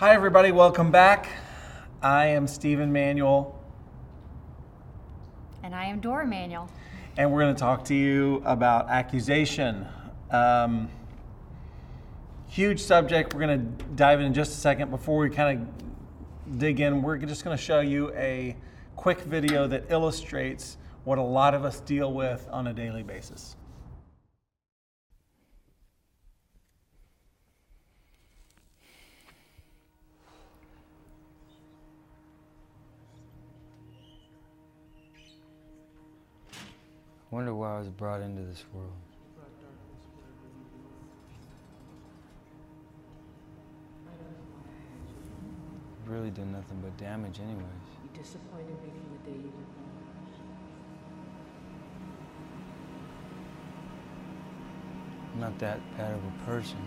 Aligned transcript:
Hi, 0.00 0.14
everybody. 0.14 0.50
Welcome 0.50 0.90
back. 0.90 1.28
I 2.00 2.28
am 2.28 2.46
Stephen 2.46 2.90
Manuel, 2.90 3.54
And 5.62 5.74
I 5.74 5.84
am 5.84 6.00
Dora 6.00 6.26
Manuel. 6.26 6.70
and 7.18 7.30
we're 7.30 7.42
going 7.42 7.54
to 7.54 7.60
talk 7.60 7.84
to 7.84 7.94
you 7.94 8.40
about 8.46 8.88
accusation. 8.88 9.86
Um, 10.30 10.88
huge 12.48 12.80
subject. 12.80 13.34
We're 13.34 13.46
going 13.46 13.76
to 13.76 13.84
dive 13.88 14.20
in 14.20 14.24
in 14.24 14.32
just 14.32 14.52
a 14.52 14.56
second. 14.56 14.90
Before 14.90 15.18
we 15.18 15.28
kind 15.28 15.68
of 16.48 16.58
dig 16.58 16.80
in, 16.80 17.02
we're 17.02 17.18
just 17.18 17.44
going 17.44 17.54
to 17.54 17.62
show 17.62 17.80
you 17.80 18.10
a 18.14 18.56
quick 18.96 19.20
video 19.20 19.66
that 19.66 19.90
illustrates 19.90 20.78
what 21.04 21.18
a 21.18 21.22
lot 21.22 21.52
of 21.52 21.66
us 21.66 21.78
deal 21.80 22.10
with 22.14 22.48
on 22.50 22.68
a 22.68 22.72
daily 22.72 23.02
basis. 23.02 23.54
Wonder 37.30 37.54
why 37.54 37.76
I 37.76 37.78
was 37.78 37.88
brought 37.88 38.22
into 38.22 38.42
this 38.42 38.64
world. 38.74 38.90
Really 46.06 46.30
did 46.30 46.48
nothing 46.48 46.80
but 46.82 46.96
damage, 46.96 47.38
anyways. 47.38 47.62
You 48.02 48.20
disappointed 48.20 48.82
me 48.82 48.90
from 48.90 49.12
the 49.12 49.30
day 49.30 49.36
you 49.36 49.44
were 49.44 49.50
born. 49.50 49.90
I'm 55.34 55.40
not 55.40 55.56
that 55.60 55.78
bad 55.96 56.14
of 56.14 56.18
a 56.18 56.44
person. 56.44 56.78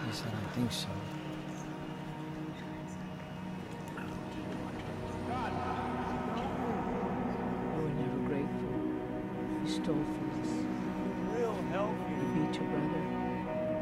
At 0.00 0.06
least 0.08 0.24
I 0.26 0.30
don't 0.30 0.52
think 0.52 0.72
so. 0.72 0.88
You 5.16 5.73
stole 9.84 9.94
from 9.94 10.30
us. 10.40 10.48
You 12.08 12.26
beat 12.32 12.54
your 12.56 12.68
brother. 12.72 13.02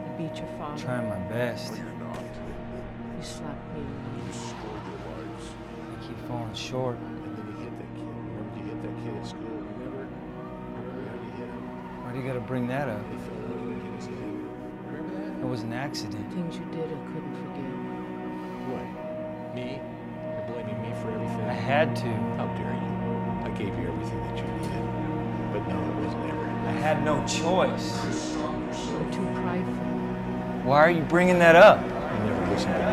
You 0.03 0.11
beat 0.19 0.37
your 0.37 0.51
father. 0.59 0.83
Trying 0.83 1.09
my 1.09 1.23
best. 1.31 1.73
You 1.75 3.23
slapped 3.23 3.77
me. 3.77 3.83
I 4.27 6.05
keep 6.05 6.19
falling 6.27 6.55
short. 6.55 6.99
And 6.99 7.37
then 7.37 7.47
you 7.47 7.55
hit 7.63 7.79
that 7.79 7.91
kid. 7.95 8.03
Remember 8.03 8.59
you 8.59 8.65
hit 8.65 8.83
that 8.83 8.95
kid 9.05 9.15
at 9.15 9.27
school? 9.29 9.47
Remember? 9.47 10.09
Remember 10.75 11.03
how 11.09 11.15
you 11.23 11.31
hit 11.39 11.47
him? 11.47 11.65
Why 12.03 12.09
do 12.13 12.19
you 12.19 12.27
gotta 12.27 12.41
bring 12.41 12.67
that 12.67 12.89
up? 12.89 13.05
He 13.09 13.17
fell 13.19 13.45
over 13.55 13.71
and 13.71 13.83
hit 13.83 13.95
his 13.95 14.07
head. 14.07 14.19
Remember 14.91 15.15
that? 15.23 15.47
It 15.47 15.49
was 15.49 15.63
an 15.63 15.73
accident. 15.73 16.27
Things 16.33 16.57
you 16.57 16.65
did 16.75 16.91
I 16.91 16.99
couldn't 17.15 17.37
forgive. 17.47 17.79
What? 18.75 18.87
Me? 19.55 19.79
You're 19.79 20.47
blaming 20.51 20.83
me 20.83 20.91
for 21.01 21.13
everything? 21.15 21.47
I 21.47 21.55
had 21.55 21.95
to. 21.95 22.11
How 22.43 22.51
dare 22.59 22.75
you? 22.75 22.91
I 23.47 23.51
gave 23.55 23.71
you 23.79 23.87
everything 23.87 24.21
that 24.27 24.37
you 24.39 24.47
needed. 24.59 24.72
I 25.73 26.73
had 26.73 27.05
no 27.05 27.25
choice. 27.27 27.87
You 28.87 28.99
were 28.99 29.11
too 29.13 29.27
prideful. 29.41 29.87
Why 30.65 30.79
are 30.79 30.91
you 30.91 31.03
bringing 31.03 31.39
that 31.39 31.57
up? 31.57 31.81
You 31.83 31.89
never 32.25 32.47
listened 32.53 32.75
to 32.75 32.81
me. 32.81 32.87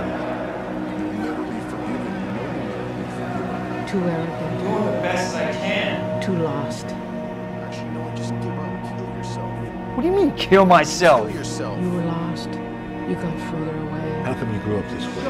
You'll 1.00 1.14
never 1.26 1.44
be 1.44 1.60
forgiven. 1.70 2.14
You 2.14 2.34
know 2.36 2.48
you'll 2.56 2.76
never 2.76 2.94
be 2.98 3.08
forgiven. 3.20 3.88
Too 3.88 4.02
arrogant. 4.08 4.60
Doing 4.60 4.86
the 4.86 4.92
best 5.02 5.36
I 5.36 5.52
can. 5.52 6.22
Too 6.22 6.38
lost. 6.38 6.86
Actually, 6.88 7.86
you 7.86 7.92
know 7.92 8.02
what? 8.02 8.16
Just 8.16 8.34
give 8.34 8.58
up. 8.58 8.84
Kill 8.98 9.10
yourself. 9.18 9.52
What 9.96 10.02
do 10.04 10.08
you 10.08 10.16
mean, 10.16 10.32
kill 10.36 10.66
myself? 10.66 11.28
Kill 11.28 11.38
yourself. 11.38 11.82
You 11.82 11.90
were 11.92 12.06
lost. 12.06 12.50
You 12.50 13.16
got 13.16 13.40
further 13.50 13.76
away. 13.76 14.24
How 14.24 14.34
come 14.34 14.54
you 14.54 14.60
grew 14.62 14.78
up 14.78 14.88
this 14.90 15.06
way? 15.06 15.24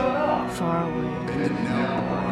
Far 0.59 0.83
away. 0.89 1.07
I'll 1.69 2.28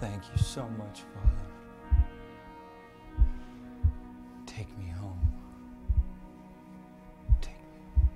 Thank 0.00 0.22
you 0.32 0.42
so 0.42 0.66
much, 0.78 1.02
Father. 1.14 1.36
Take 4.46 4.78
me 4.78 4.86
home. 4.86 5.20
Take 7.42 7.54
me. 7.96 8.08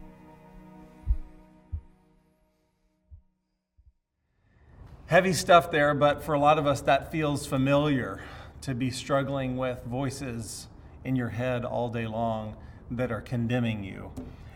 Heavy 5.07 5.35
stuff 5.35 5.71
there, 5.71 5.93
but 5.93 6.23
for 6.23 6.33
a 6.33 6.39
lot 6.39 6.59
of 6.59 6.67
us, 6.67 6.81
that 6.81 7.13
feels 7.13 7.47
familiar 7.47 8.23
to 8.63 8.75
be 8.75 8.91
struggling 8.91 9.59
with 9.59 9.85
voices 9.85 10.69
in 11.05 11.17
your 11.17 11.29
head 11.29 11.67
all 11.67 11.91
day 11.91 12.07
long 12.07 12.57
that 12.91 13.13
are 13.13 13.21
condemning 13.21 13.85
you. 13.85 14.11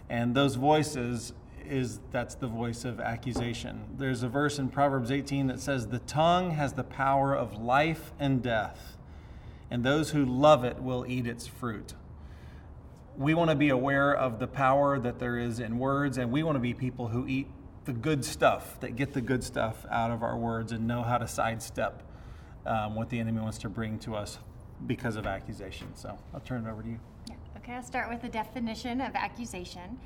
And 0.09 0.35
those 0.35 0.55
voices 0.55 1.35
is 1.69 2.01
that's 2.11 2.35
the 2.35 2.47
voice 2.47 2.85
of 2.85 3.01
accusation. 3.01 3.85
There's 3.97 4.23
a 4.23 4.29
verse 4.29 4.59
in 4.59 4.69
Proverbs 4.69 5.11
18 5.11 5.47
that 5.49 5.61
says, 5.61 5.89
The 5.89 6.01
tongue 6.01 6.53
has 6.53 6.73
the 6.73 6.85
power 6.85 7.35
of 7.35 7.61
life 7.61 8.13
and 8.19 8.43
death, 8.43 8.97
and 9.71 9.85
those 9.85 10.11
who 10.11 10.25
love 10.25 10.65
it 10.65 10.83
will 10.83 11.05
eat 11.07 11.27
its 11.27 11.47
fruit 11.47 11.95
we 13.19 13.35
want 13.35 13.51
to 13.51 13.57
be 13.57 13.69
aware 13.71 14.15
of 14.15 14.39
the 14.39 14.47
power 14.47 14.99
that 15.01 15.19
there 15.19 15.37
is 15.37 15.59
in 15.59 15.79
words, 15.79 16.19
and 16.19 16.31
we 16.31 16.45
want 16.45 16.55
to 16.55 16.61
be 16.61 16.73
people 16.73 17.09
who 17.09 17.27
eat 17.27 17.49
the 17.85 17.93
good 17.93 18.25
stuff, 18.25 18.79
that 18.81 18.95
get 18.95 19.13
the 19.13 19.21
good 19.21 19.43
stuff 19.43 19.85
out 19.91 20.13
of 20.13 20.23
our 20.23 20.37
words 20.37 20.71
and 20.73 20.87
know 20.87 21.03
how 21.03 21.19
to 21.19 21.27
sidestep 21.27 22.03
um, 22.65 22.95
what 22.95 23.11
the 23.11 23.19
enemy 23.19 23.41
wants 23.41 23.59
to 23.59 23.69
bring 23.69 23.99
to 23.99 24.15
us 24.15 24.39
because 24.87 25.17
of 25.17 25.27
accusation. 25.27 25.89
So 25.97 26.17
I'll 26.33 26.41
turn 26.41 26.65
it 26.65 26.71
over 26.71 26.83
to 26.83 26.89
you. 26.89 27.01
Okay, 27.57 27.73
I'll 27.73 27.83
start 27.83 28.09
with 28.09 28.23
the 28.23 28.29
definition 28.29 29.01
of 29.01 29.15
accusation. 29.17 29.99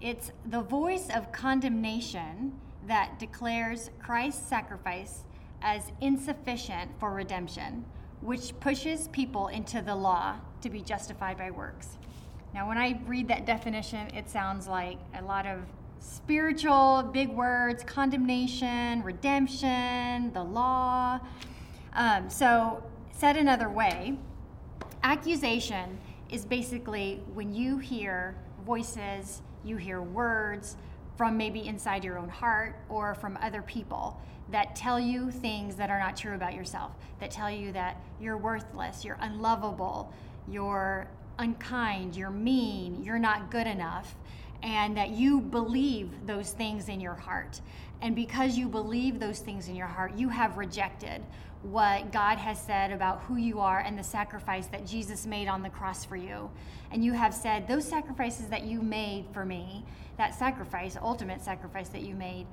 It's 0.00 0.30
the 0.44 0.60
voice 0.60 1.08
of 1.14 1.32
condemnation 1.32 2.52
that 2.86 3.18
declares 3.18 3.90
Christ's 3.98 4.46
sacrifice 4.46 5.24
as 5.62 5.90
insufficient 6.00 6.90
for 7.00 7.12
redemption, 7.12 7.84
which 8.20 8.58
pushes 8.60 9.08
people 9.08 9.48
into 9.48 9.80
the 9.80 9.94
law 9.94 10.36
to 10.60 10.70
be 10.70 10.82
justified 10.82 11.38
by 11.38 11.50
works. 11.50 11.96
Now, 12.54 12.68
when 12.68 12.78
I 12.78 13.00
read 13.06 13.28
that 13.28 13.46
definition, 13.46 14.08
it 14.14 14.28
sounds 14.28 14.68
like 14.68 14.98
a 15.14 15.22
lot 15.22 15.46
of 15.46 15.60
spiritual 15.98 17.02
big 17.12 17.30
words 17.30 17.82
condemnation, 17.82 19.02
redemption, 19.02 20.32
the 20.32 20.42
law. 20.42 21.20
Um, 21.94 22.28
so, 22.28 22.82
said 23.12 23.36
another 23.36 23.70
way, 23.70 24.18
accusation 25.02 25.98
is 26.30 26.44
basically 26.44 27.22
when 27.34 27.54
you 27.54 27.78
hear 27.78 28.36
voices, 28.64 29.42
you 29.66 29.76
hear 29.76 30.00
words 30.00 30.76
from 31.16 31.36
maybe 31.36 31.66
inside 31.66 32.04
your 32.04 32.18
own 32.18 32.28
heart 32.28 32.76
or 32.88 33.14
from 33.14 33.38
other 33.40 33.62
people 33.62 34.20
that 34.50 34.76
tell 34.76 35.00
you 35.00 35.30
things 35.30 35.76
that 35.76 35.90
are 35.90 35.98
not 35.98 36.16
true 36.16 36.34
about 36.34 36.54
yourself, 36.54 36.92
that 37.18 37.30
tell 37.30 37.50
you 37.50 37.72
that 37.72 38.00
you're 38.20 38.36
worthless, 38.36 39.04
you're 39.04 39.18
unlovable, 39.20 40.12
you're 40.46 41.08
unkind, 41.38 42.14
you're 42.16 42.30
mean, 42.30 43.02
you're 43.02 43.18
not 43.18 43.50
good 43.50 43.66
enough, 43.66 44.14
and 44.62 44.96
that 44.96 45.10
you 45.10 45.40
believe 45.40 46.10
those 46.26 46.52
things 46.52 46.88
in 46.88 47.00
your 47.00 47.14
heart. 47.14 47.60
And 48.02 48.14
because 48.14 48.56
you 48.56 48.68
believe 48.68 49.18
those 49.18 49.40
things 49.40 49.68
in 49.68 49.74
your 49.74 49.86
heart, 49.86 50.16
you 50.16 50.28
have 50.28 50.58
rejected 50.58 51.22
what 51.62 52.12
God 52.12 52.38
has 52.38 52.60
said 52.60 52.92
about 52.92 53.22
who 53.22 53.36
you 53.36 53.60
are 53.60 53.80
and 53.80 53.98
the 53.98 54.04
sacrifice 54.04 54.66
that 54.68 54.86
Jesus 54.86 55.26
made 55.26 55.48
on 55.48 55.62
the 55.62 55.70
cross 55.70 56.04
for 56.04 56.16
you. 56.16 56.50
And 56.90 57.04
you 57.04 57.12
have 57.12 57.34
said, 57.34 57.66
Those 57.66 57.86
sacrifices 57.86 58.46
that 58.48 58.64
you 58.64 58.82
made 58.82 59.26
for 59.32 59.44
me, 59.44 59.84
that 60.16 60.34
sacrifice, 60.34 60.96
ultimate 61.00 61.42
sacrifice 61.42 61.88
that 61.88 62.02
you 62.02 62.14
made, 62.14 62.46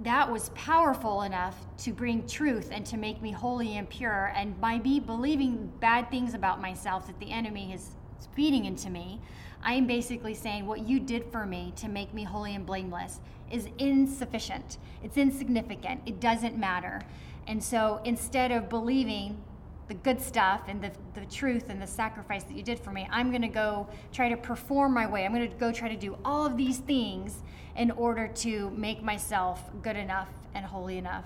that 0.00 0.30
was 0.30 0.48
powerful 0.50 1.22
enough 1.22 1.56
to 1.78 1.92
bring 1.92 2.26
truth 2.26 2.70
and 2.72 2.84
to 2.86 2.96
make 2.96 3.22
me 3.22 3.30
holy 3.30 3.76
and 3.76 3.88
pure. 3.88 4.32
And 4.34 4.60
by 4.60 4.78
me 4.78 4.98
believing 4.98 5.70
bad 5.80 6.10
things 6.10 6.34
about 6.34 6.60
myself 6.60 7.06
that 7.06 7.18
the 7.20 7.30
enemy 7.30 7.72
is 7.72 7.90
feeding 8.34 8.64
into 8.64 8.90
me, 8.90 9.20
I 9.62 9.74
am 9.74 9.86
basically 9.86 10.34
saying 10.34 10.66
what 10.66 10.86
you 10.86 11.00
did 11.00 11.24
for 11.30 11.46
me 11.46 11.72
to 11.76 11.88
make 11.88 12.12
me 12.12 12.24
holy 12.24 12.54
and 12.54 12.66
blameless 12.66 13.20
is 13.50 13.68
insufficient. 13.78 14.78
It's 15.02 15.16
insignificant. 15.16 16.02
It 16.06 16.20
doesn't 16.20 16.58
matter. 16.58 17.00
And 17.46 17.62
so 17.62 18.00
instead 18.04 18.52
of 18.52 18.68
believing 18.68 19.42
the 19.88 19.94
good 19.94 20.20
stuff 20.20 20.62
and 20.66 20.82
the, 20.82 20.90
the 21.14 21.26
truth 21.26 21.68
and 21.68 21.80
the 21.80 21.86
sacrifice 21.86 22.44
that 22.44 22.56
you 22.56 22.62
did 22.62 22.78
for 22.78 22.90
me, 22.90 23.06
I'm 23.10 23.30
going 23.30 23.42
to 23.42 23.48
go 23.48 23.86
try 24.12 24.28
to 24.30 24.36
perform 24.36 24.94
my 24.94 25.06
way. 25.06 25.24
I'm 25.24 25.34
going 25.34 25.48
to 25.48 25.56
go 25.56 25.72
try 25.72 25.88
to 25.88 25.96
do 25.96 26.16
all 26.24 26.46
of 26.46 26.56
these 26.56 26.78
things 26.78 27.42
in 27.76 27.90
order 27.90 28.28
to 28.28 28.70
make 28.70 29.02
myself 29.02 29.62
good 29.82 29.96
enough 29.96 30.30
and 30.54 30.64
holy 30.64 30.96
enough. 30.96 31.24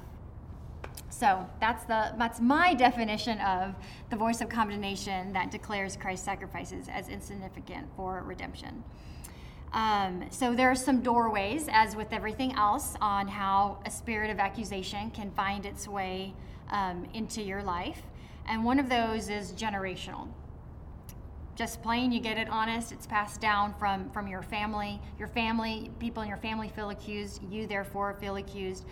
So 1.11 1.49
that's 1.61 1.85
the 1.85 2.15
that's 2.19 2.41
my 2.41 2.75
definition 2.75 3.38
of 3.41 3.75
the 4.11 4.17
voice 4.17 4.41
of 4.41 4.49
condemnation 4.49 5.32
that 5.32 5.50
declares 5.50 5.97
Christ's 5.97 6.25
sacrifices 6.25 6.87
as 6.88 7.09
insignificant 7.09 7.88
for 7.97 8.23
redemption. 8.23 8.85
Um, 9.73 10.25
so 10.31 10.55
there 10.55 10.70
are 10.70 10.75
some 10.75 11.03
doorways, 11.03 11.69
as 11.70 11.94
with 11.94 12.12
everything 12.12 12.55
else, 12.55 12.94
on 13.00 13.29
how 13.29 13.79
a 13.85 13.91
spirit 13.91 14.31
of 14.31 14.38
accusation 14.38 15.11
can 15.11 15.31
find 15.32 15.67
its 15.67 15.87
way 15.87 16.35
um, 16.70 17.06
into 17.15 17.43
your 17.43 17.62
life, 17.62 18.03
and 18.47 18.65
one 18.65 18.79
of 18.79 18.88
those 18.88 19.29
is 19.29 19.53
generational. 19.53 20.29
Just 21.55 21.82
plain 21.82 22.12
you 22.12 22.20
get 22.20 22.38
it 22.38 22.49
honest 22.49 22.93
it's 22.93 23.06
passed 23.06 23.41
down 23.41 23.75
from 23.81 24.09
from 24.11 24.29
your 24.29 24.43
family. 24.43 25.00
Your 25.19 25.26
family 25.26 25.91
people 25.99 26.23
in 26.23 26.29
your 26.29 26.38
family 26.38 26.69
feel 26.69 26.91
accused 26.91 27.43
you 27.50 27.67
therefore 27.67 28.14
feel 28.21 28.37
accused. 28.37 28.85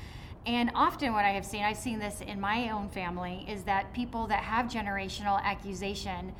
And 0.46 0.72
often 0.74 1.12
what 1.12 1.24
i 1.24 1.30
have 1.30 1.46
seen 1.46 1.62
i've 1.62 1.76
seen 1.76 2.00
this 2.00 2.20
in 2.22 2.40
my 2.40 2.70
own 2.70 2.88
family 2.88 3.44
is 3.48 3.62
that 3.64 3.92
people 3.92 4.26
that 4.26 4.42
have 4.42 4.66
generational 4.66 5.40
accusation 5.42 6.32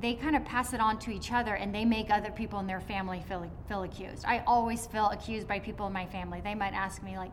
they 0.00 0.14
kind 0.14 0.36
of 0.36 0.44
pass 0.44 0.72
it 0.72 0.80
on 0.80 0.98
to 1.00 1.10
each 1.10 1.32
other 1.32 1.54
and 1.54 1.74
they 1.74 1.84
make 1.84 2.10
other 2.10 2.30
people 2.30 2.58
in 2.60 2.66
their 2.66 2.80
family 2.80 3.22
feel, 3.28 3.50
feel 3.68 3.82
accused. 3.82 4.24
I 4.26 4.42
always 4.46 4.86
feel 4.86 5.10
accused 5.10 5.48
by 5.48 5.58
people 5.58 5.86
in 5.86 5.92
my 5.92 6.06
family. 6.06 6.40
They 6.40 6.54
might 6.54 6.74
ask 6.74 7.02
me 7.02 7.16
like 7.16 7.32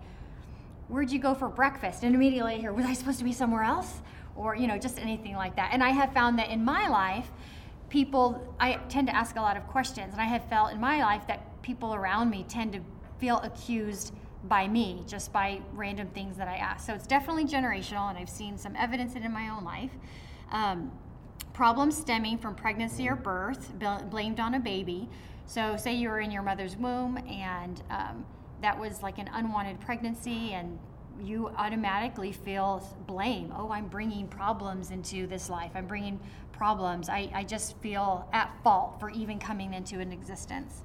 where'd 0.88 1.12
you 1.12 1.19
go 1.19 1.33
for 1.33 1.50
breakfast? 1.50 2.03
And 2.03 2.13
immediately 2.13 2.59
hear 2.59 2.71
was 2.71 2.85
i 2.85 2.94
supposed 2.94 3.17
to 3.17 3.23
be 3.23 3.31
somewhere 3.31 3.63
else? 3.63 4.01
Or 4.35 4.56
you 4.56 4.67
know 4.67 4.77
just 4.77 5.00
anything 5.00 5.35
like 5.35 5.56
that. 5.56 5.69
And 5.73 5.83
i 5.83 5.89
have 5.89 6.13
found 6.13 6.39
that 6.39 6.50
in 6.50 6.63
my 6.63 6.88
life 6.88 7.27
people, 7.89 8.53
I 8.59 8.73
tend 8.89 9.07
to 9.07 9.15
ask 9.15 9.35
a 9.35 9.41
lot 9.41 9.57
of 9.57 9.67
questions, 9.67 10.13
and 10.13 10.21
I 10.21 10.25
have 10.25 10.44
felt 10.50 10.71
in 10.71 10.79
my 10.79 11.01
life 11.01 11.25
that 11.27 11.62
people 11.62 11.94
around 11.94 12.29
me 12.29 12.45
tend 12.47 12.73
to 12.73 12.81
feel 13.19 13.38
accused 13.38 14.13
by 14.50 14.67
me 14.67 15.03
just 15.07 15.31
by 15.31 15.62
random 15.73 16.07
things 16.09 16.38
that 16.38 16.47
I 16.47 16.57
ask. 16.57 16.85
So 16.85 16.94
it's 16.94 17.07
definitely 17.07 17.45
generational, 17.45 18.09
and 18.09 18.17
I've 18.17 18.29
seen 18.29 18.57
some 18.57 18.75
evidence 18.75 19.15
in 19.15 19.31
my 19.31 19.50
own 19.50 19.63
life. 19.63 19.91
Um, 20.51 20.91
problems 21.56 21.96
stemming 21.96 22.38
from 22.38 22.54
pregnancy 22.54 23.07
or 23.07 23.16
birth, 23.16 23.72
blamed 24.10 24.42
on 24.42 24.56
a 24.56 24.60
baby. 24.60 25.07
So, 25.46 25.78
say 25.78 25.94
you 25.94 26.10
were 26.10 26.19
in 26.19 26.30
your 26.30 26.44
mother's 26.44 26.75
womb 26.75 27.18
and 27.30 27.81
um, 27.90 28.25
that 28.62 28.78
was 28.78 29.02
like 29.02 29.19
an 29.19 29.30
unwanted 29.31 29.80
pregnancy, 29.80 30.52
and 30.52 30.78
you 31.22 31.50
automatically 31.56 32.34
feel 32.34 32.86
blame. 33.07 33.54
Oh, 33.56 33.72
I'm 33.72 33.88
bringing 33.88 34.28
problems 34.28 34.92
into 34.92 35.28
this 35.28 35.50
life. 35.50 35.72
I'm 35.75 35.88
bringing 35.88 36.19
problems. 36.52 37.07
I, 37.07 37.31
I 37.34 37.44
just 37.44 37.78
feel 37.78 38.28
at 38.34 38.51
fault 38.62 39.00
for 39.00 39.10
even 39.10 39.40
coming 39.40 39.74
into 39.74 40.00
an 40.00 40.12
existence. 40.12 40.84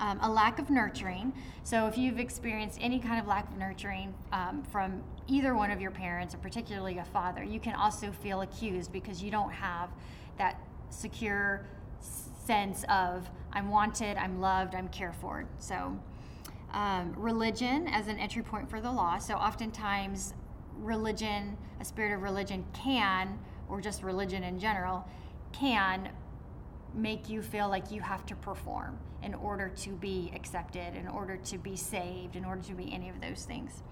Um, 0.00 0.18
a 0.22 0.28
lack 0.28 0.58
of 0.58 0.70
nurturing. 0.70 1.32
So, 1.62 1.86
if 1.86 1.96
you've 1.96 2.18
experienced 2.18 2.78
any 2.80 2.98
kind 2.98 3.20
of 3.20 3.28
lack 3.28 3.48
of 3.48 3.56
nurturing 3.56 4.12
um, 4.32 4.64
from 4.72 5.04
either 5.28 5.54
one 5.54 5.70
of 5.70 5.80
your 5.80 5.90
parents, 5.90 6.34
or 6.34 6.38
particularly 6.38 6.98
a 6.98 7.04
father, 7.04 7.42
you 7.42 7.60
can 7.60 7.74
also 7.74 8.10
feel 8.10 8.42
accused 8.42 8.92
because 8.92 9.22
you 9.22 9.30
don't 9.30 9.52
have 9.52 9.90
that 10.38 10.60
secure 10.90 11.64
sense 12.46 12.84
of 12.88 13.28
I'm 13.52 13.68
wanted, 13.68 14.16
I'm 14.16 14.40
loved, 14.40 14.74
I'm 14.74 14.88
cared 14.88 15.14
for. 15.16 15.44
So, 15.58 15.98
um, 16.72 17.12
religion 17.16 17.86
as 17.88 18.08
an 18.08 18.18
entry 18.18 18.42
point 18.42 18.68
for 18.68 18.80
the 18.80 18.90
law. 18.90 19.18
So, 19.18 19.34
oftentimes, 19.34 20.34
religion, 20.78 21.56
a 21.80 21.84
spirit 21.84 22.14
of 22.14 22.22
religion, 22.22 22.64
can 22.72 23.38
or 23.68 23.80
just 23.80 24.02
religion 24.02 24.42
in 24.42 24.58
general, 24.58 25.06
can 25.52 26.10
make 26.94 27.28
you 27.28 27.42
feel 27.42 27.68
like 27.68 27.90
you 27.90 28.00
have 28.00 28.26
to 28.26 28.34
perform 28.36 28.98
in 29.22 29.34
order 29.34 29.68
to 29.68 29.90
be 29.90 30.32
accepted, 30.34 30.94
in 30.96 31.08
order 31.08 31.36
to 31.36 31.58
be 31.58 31.76
saved, 31.76 32.36
in 32.36 32.44
order 32.44 32.62
to 32.62 32.74
be 32.74 32.92
any 32.92 33.08
of 33.08 33.20
those 33.20 33.44
things. 33.44 33.82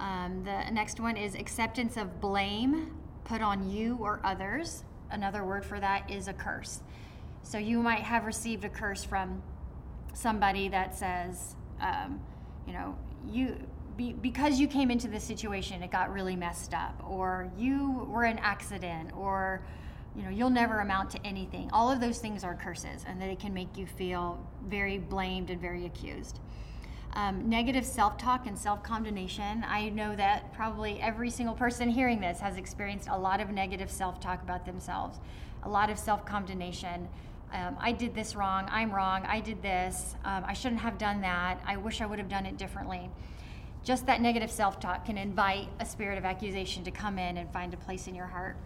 Um, 0.00 0.42
the 0.44 0.70
next 0.70 1.00
one 1.00 1.16
is 1.16 1.34
acceptance 1.34 1.96
of 1.96 2.20
blame 2.20 2.94
put 3.24 3.42
on 3.42 3.68
you 3.68 3.98
or 4.00 4.20
others. 4.24 4.84
Another 5.10 5.44
word 5.44 5.64
for 5.64 5.80
that 5.80 6.10
is 6.10 6.28
a 6.28 6.32
curse. 6.32 6.82
So 7.42 7.58
you 7.58 7.82
might 7.82 8.00
have 8.00 8.24
received 8.24 8.64
a 8.64 8.68
curse 8.68 9.04
from 9.04 9.42
somebody 10.12 10.68
that 10.68 10.96
says, 10.96 11.56
um, 11.80 12.20
you 12.66 12.72
know, 12.72 12.96
you 13.26 13.56
be, 13.96 14.12
because 14.12 14.60
you 14.60 14.68
came 14.68 14.90
into 14.90 15.08
this 15.08 15.24
situation, 15.24 15.82
it 15.82 15.90
got 15.90 16.12
really 16.12 16.36
messed 16.36 16.72
up, 16.72 17.02
or 17.08 17.50
you 17.56 18.06
were 18.08 18.24
an 18.24 18.38
accident, 18.38 19.10
or 19.16 19.60
you 20.16 20.22
know, 20.22 20.30
you'll 20.30 20.50
never 20.50 20.80
amount 20.80 21.10
to 21.10 21.26
anything. 21.26 21.70
All 21.72 21.90
of 21.90 22.00
those 22.00 22.18
things 22.18 22.44
are 22.44 22.54
curses, 22.54 23.04
and 23.06 23.20
they 23.20 23.36
can 23.36 23.52
make 23.52 23.76
you 23.76 23.86
feel 23.86 24.44
very 24.66 24.98
blamed 24.98 25.50
and 25.50 25.60
very 25.60 25.86
accused. 25.86 26.40
Um, 27.14 27.48
negative 27.48 27.84
self 27.84 28.18
talk 28.18 28.46
and 28.46 28.56
self 28.56 28.82
condemnation. 28.82 29.64
I 29.66 29.88
know 29.88 30.14
that 30.16 30.52
probably 30.52 31.00
every 31.00 31.30
single 31.30 31.54
person 31.54 31.88
hearing 31.88 32.20
this 32.20 32.40
has 32.40 32.56
experienced 32.56 33.08
a 33.10 33.18
lot 33.18 33.40
of 33.40 33.50
negative 33.50 33.90
self 33.90 34.20
talk 34.20 34.42
about 34.42 34.64
themselves, 34.66 35.18
a 35.62 35.68
lot 35.68 35.90
of 35.90 35.98
self 35.98 36.24
condemnation. 36.24 37.08
Um, 37.52 37.76
I 37.80 37.92
did 37.92 38.14
this 38.14 38.36
wrong, 38.36 38.68
I'm 38.70 38.92
wrong, 38.92 39.24
I 39.26 39.40
did 39.40 39.62
this, 39.62 40.14
um, 40.24 40.44
I 40.46 40.52
shouldn't 40.52 40.82
have 40.82 40.98
done 40.98 41.22
that, 41.22 41.62
I 41.66 41.78
wish 41.78 42.02
I 42.02 42.06
would 42.06 42.18
have 42.18 42.28
done 42.28 42.44
it 42.44 42.58
differently 42.58 43.10
just 43.88 44.04
that 44.04 44.20
negative 44.20 44.50
self 44.50 44.78
talk 44.80 45.06
can 45.06 45.16
invite 45.16 45.68
a 45.80 45.86
spirit 45.86 46.18
of 46.18 46.24
accusation 46.26 46.84
to 46.84 46.90
come 46.90 47.18
in 47.18 47.38
and 47.38 47.50
find 47.52 47.72
a 47.72 47.76
place 47.78 48.06
in 48.06 48.14
your 48.14 48.26
heart. 48.26 48.56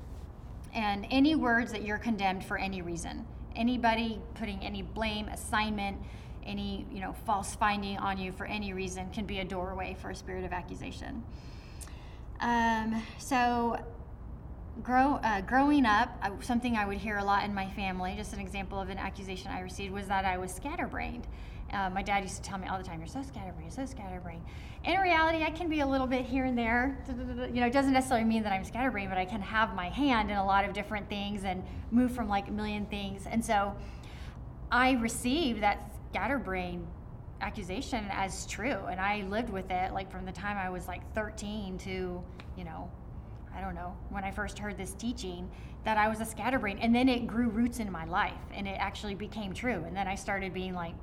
And 0.74 1.06
any 1.10 1.36
words 1.36 1.70
that 1.70 1.84
you're 1.84 1.98
condemned 1.98 2.44
for 2.44 2.58
any 2.58 2.82
reason, 2.82 3.24
anybody 3.54 4.20
putting 4.34 4.58
any 4.60 4.82
blame, 4.82 5.28
assignment, 5.28 5.98
any 6.44 6.86
you 6.92 7.00
know 7.00 7.12
false 7.24 7.54
finding 7.54 7.98
on 7.98 8.18
you 8.18 8.32
for 8.32 8.46
any 8.46 8.72
reason 8.72 9.08
can 9.10 9.26
be 9.26 9.38
a 9.38 9.44
doorway 9.44 9.96
for 10.00 10.10
a 10.10 10.14
spirit 10.14 10.44
of 10.44 10.52
accusation. 10.52 11.22
Um, 12.40 13.02
so, 13.18 13.78
grow, 14.82 15.20
uh, 15.22 15.42
growing 15.42 15.86
up, 15.86 16.10
something 16.42 16.76
I 16.76 16.84
would 16.84 16.98
hear 16.98 17.18
a 17.18 17.24
lot 17.24 17.44
in 17.44 17.54
my 17.54 17.68
family, 17.70 18.14
just 18.16 18.32
an 18.32 18.40
example 18.40 18.80
of 18.80 18.88
an 18.88 18.98
accusation 18.98 19.52
I 19.52 19.60
received, 19.60 19.94
was 19.94 20.08
that 20.08 20.24
I 20.24 20.38
was 20.38 20.52
scatterbrained. 20.52 21.28
Uh, 21.72 21.88
my 21.88 22.02
dad 22.02 22.22
used 22.22 22.36
to 22.36 22.42
tell 22.42 22.58
me 22.58 22.66
all 22.66 22.76
the 22.76 22.84
time, 22.84 22.98
"You're 22.98 23.06
so 23.06 23.22
scatterbrained, 23.22 23.72
you're 23.72 23.86
so 23.86 23.90
scatterbrained." 23.90 24.42
In 24.84 24.98
reality, 24.98 25.44
I 25.44 25.50
can 25.50 25.68
be 25.68 25.80
a 25.80 25.86
little 25.86 26.08
bit 26.08 26.26
here 26.26 26.44
and 26.44 26.58
there. 26.58 26.98
You 27.08 27.60
know, 27.60 27.66
it 27.66 27.72
doesn't 27.72 27.92
necessarily 27.92 28.26
mean 28.26 28.42
that 28.42 28.52
I'm 28.52 28.64
scatterbrained, 28.64 29.08
but 29.08 29.18
I 29.18 29.24
can 29.24 29.40
have 29.40 29.74
my 29.74 29.88
hand 29.88 30.30
in 30.30 30.36
a 30.36 30.44
lot 30.44 30.64
of 30.64 30.74
different 30.74 31.08
things 31.08 31.44
and 31.44 31.62
move 31.92 32.10
from 32.10 32.28
like 32.28 32.48
a 32.48 32.50
million 32.50 32.84
things. 32.86 33.26
And 33.26 33.44
so, 33.44 33.74
I 34.72 34.92
received 34.92 35.62
that 35.62 35.91
scatterbrain 36.12 36.86
accusation 37.40 38.06
as 38.10 38.46
true, 38.46 38.86
and 38.90 39.00
I 39.00 39.22
lived 39.28 39.50
with 39.50 39.70
it 39.70 39.92
like 39.92 40.10
from 40.10 40.26
the 40.26 40.32
time 40.32 40.58
I 40.58 40.68
was 40.68 40.86
like 40.86 41.00
13 41.14 41.78
to, 41.78 42.22
you 42.56 42.64
know, 42.64 42.90
I 43.54 43.60
don't 43.60 43.74
know, 43.74 43.96
when 44.10 44.22
I 44.22 44.30
first 44.30 44.58
heard 44.58 44.76
this 44.76 44.92
teaching, 44.92 45.50
that 45.84 45.96
I 45.96 46.08
was 46.08 46.20
a 46.20 46.24
scatterbrain. 46.24 46.78
And 46.78 46.94
then 46.94 47.08
it 47.08 47.26
grew 47.26 47.48
roots 47.48 47.80
in 47.80 47.90
my 47.90 48.04
life 48.04 48.40
and 48.54 48.68
it 48.68 48.76
actually 48.78 49.14
became 49.14 49.52
true. 49.52 49.84
And 49.86 49.96
then 49.96 50.06
I 50.06 50.14
started 50.14 50.54
being 50.54 50.74
like, 50.74 50.94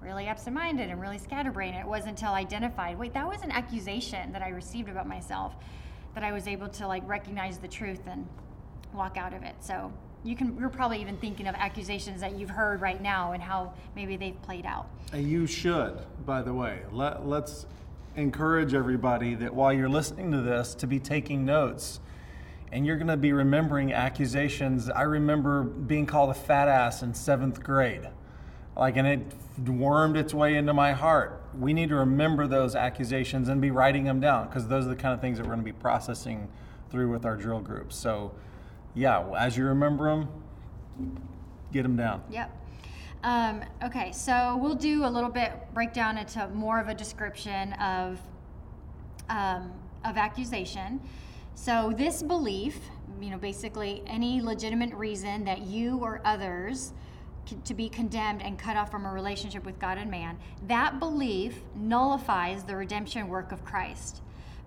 really 0.00 0.26
absent-minded 0.26 0.90
and 0.90 1.00
really 1.00 1.18
scatterbrained. 1.18 1.76
It 1.76 1.86
wasn't 1.86 2.10
until 2.10 2.32
I 2.32 2.40
identified, 2.40 2.98
wait, 2.98 3.14
that 3.14 3.28
was 3.28 3.42
an 3.42 3.52
accusation 3.52 4.32
that 4.32 4.42
I 4.42 4.48
received 4.48 4.88
about 4.88 5.06
myself 5.06 5.54
that 6.14 6.24
I 6.24 6.32
was 6.32 6.48
able 6.48 6.68
to 6.68 6.86
like 6.86 7.06
recognize 7.08 7.58
the 7.58 7.68
truth 7.68 8.00
and 8.06 8.26
walk 8.92 9.16
out 9.16 9.32
of 9.32 9.42
it. 9.42 9.54
So 9.60 9.92
you 10.24 10.36
can 10.36 10.56
you're 10.58 10.68
probably 10.68 11.00
even 11.00 11.16
thinking 11.16 11.46
of 11.46 11.54
accusations 11.56 12.20
that 12.20 12.36
you've 12.38 12.50
heard 12.50 12.80
right 12.80 13.00
now 13.00 13.32
and 13.32 13.42
how 13.42 13.74
maybe 13.96 14.16
they've 14.16 14.40
played 14.42 14.66
out. 14.66 14.88
And 15.12 15.28
You 15.28 15.46
should, 15.46 15.98
by 16.24 16.42
the 16.42 16.54
way. 16.54 16.82
Let, 16.92 17.26
let's 17.26 17.66
encourage 18.16 18.74
everybody 18.74 19.34
that 19.36 19.54
while 19.54 19.72
you're 19.72 19.88
listening 19.88 20.30
to 20.32 20.40
this, 20.40 20.74
to 20.76 20.86
be 20.86 20.98
taking 20.98 21.44
notes. 21.44 22.00
And 22.70 22.86
you're 22.86 22.96
going 22.96 23.08
to 23.08 23.18
be 23.18 23.34
remembering 23.34 23.92
accusations. 23.92 24.88
I 24.88 25.02
remember 25.02 25.62
being 25.62 26.06
called 26.06 26.30
a 26.30 26.34
fat 26.34 26.68
ass 26.68 27.02
in 27.02 27.12
seventh 27.12 27.62
grade. 27.62 28.08
Like, 28.74 28.96
and 28.96 29.06
it 29.06 29.68
wormed 29.68 30.16
its 30.16 30.32
way 30.32 30.56
into 30.56 30.72
my 30.72 30.92
heart. 30.92 31.42
We 31.58 31.74
need 31.74 31.90
to 31.90 31.96
remember 31.96 32.46
those 32.46 32.74
accusations 32.74 33.48
and 33.48 33.60
be 33.60 33.70
writing 33.70 34.04
them 34.04 34.20
down 34.20 34.46
because 34.46 34.68
those 34.68 34.86
are 34.86 34.88
the 34.88 34.96
kind 34.96 35.12
of 35.12 35.20
things 35.20 35.36
that 35.36 35.44
we're 35.44 35.52
going 35.52 35.66
to 35.66 35.70
be 35.70 35.78
processing 35.78 36.48
through 36.88 37.10
with 37.10 37.26
our 37.26 37.36
drill 37.36 37.60
groups. 37.60 37.94
So, 37.94 38.32
yeah, 38.94 39.24
as 39.38 39.56
you 39.56 39.64
remember 39.64 40.04
them, 40.10 40.28
get 41.72 41.82
them 41.82 41.96
down. 41.96 42.22
Yep. 42.30 42.50
Um, 43.24 43.62
okay, 43.84 44.10
so 44.12 44.58
we'll 44.60 44.74
do 44.74 45.04
a 45.04 45.10
little 45.10 45.30
bit 45.30 45.52
breakdown 45.72 46.18
into 46.18 46.48
more 46.48 46.80
of 46.80 46.88
a 46.88 46.94
description 46.94 47.72
of 47.74 48.20
um, 49.28 49.72
of 50.04 50.16
accusation. 50.16 51.00
So 51.54 51.92
this 51.96 52.22
belief, 52.22 52.78
you 53.20 53.30
know, 53.30 53.38
basically 53.38 54.02
any 54.06 54.40
legitimate 54.40 54.92
reason 54.94 55.44
that 55.44 55.62
you 55.62 55.98
or 55.98 56.20
others 56.24 56.92
to 57.64 57.74
be 57.74 57.88
condemned 57.88 58.42
and 58.42 58.58
cut 58.58 58.76
off 58.76 58.90
from 58.90 59.04
a 59.04 59.12
relationship 59.12 59.64
with 59.64 59.78
God 59.78 59.98
and 59.98 60.10
man, 60.10 60.38
that 60.66 60.98
belief 60.98 61.60
nullifies 61.74 62.64
the 62.64 62.76
redemption 62.76 63.28
work 63.28 63.52
of 63.52 63.64
Christ. 63.64 64.22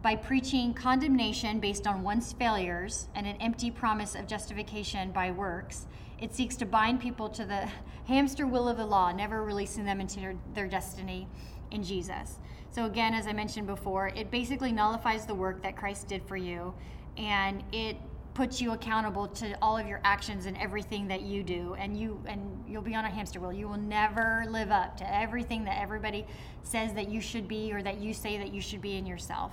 By 0.06 0.16
preaching 0.16 0.76
condemnation 0.76 1.60
based 1.60 1.88
on 1.88 2.04
one's 2.04 2.32
failures 2.32 3.08
and 3.16 3.26
an 3.26 3.38
empty 3.38 3.72
promise 3.72 4.14
of 4.14 4.28
justification 4.28 5.12
by 5.12 5.32
works, 5.32 5.88
it 6.22 6.32
seeks 6.32 6.56
to 6.58 6.66
bind 6.68 7.00
people 7.00 7.28
to 7.30 7.44
the 7.44 7.68
hamster 8.06 8.46
wheel 8.46 8.70
of 8.70 8.78
the 8.78 8.86
law, 8.86 9.12
never 9.12 9.44
releasing 9.44 9.84
them 9.84 10.00
into 10.00 10.20
their, 10.20 10.36
their 10.54 10.68
destiny 10.68 11.28
in 11.72 11.82
Jesus. 11.82 12.38
So, 12.70 12.86
again, 12.86 13.16
as 13.16 13.26
I 13.26 13.34
mentioned 13.34 13.66
before, 13.66 14.10
it 14.10 14.30
basically 14.30 14.72
nullifies 14.72 15.26
the 15.26 15.34
work 15.34 15.64
that 15.64 15.76
Christ 15.76 16.08
did 16.08 16.22
for 16.28 16.38
you 16.38 16.76
and 17.18 17.64
it 17.72 17.98
puts 18.36 18.62
you 18.62 18.74
accountable 18.74 19.28
to 19.30 19.58
all 19.60 19.76
of 19.76 19.88
your 19.88 20.02
actions 20.04 20.46
and 20.46 20.56
everything 20.58 21.08
that 21.08 21.22
you 21.22 21.42
do. 21.42 21.76
And 21.80 22.00
you 22.00 22.22
and 22.28 22.64
you'll 22.68 22.84
be 22.84 22.94
on 22.94 23.06
a 23.06 23.10
hamster 23.10 23.40
wheel. 23.40 23.52
You 23.52 23.68
will 23.68 23.78
never 23.78 24.46
live 24.50 24.70
up 24.70 24.98
to 24.98 25.16
everything 25.16 25.64
that 25.64 25.82
everybody 25.82 26.28
says 26.62 26.94
that 26.94 27.10
you 27.10 27.22
should 27.22 27.48
be 27.48 27.74
or 27.74 27.82
that 27.82 27.98
you 27.98 28.14
say 28.14 28.38
that 28.38 28.54
you 28.54 28.62
should 28.62 28.82
be 28.82 28.98
in 28.98 29.08
yourself 29.08 29.52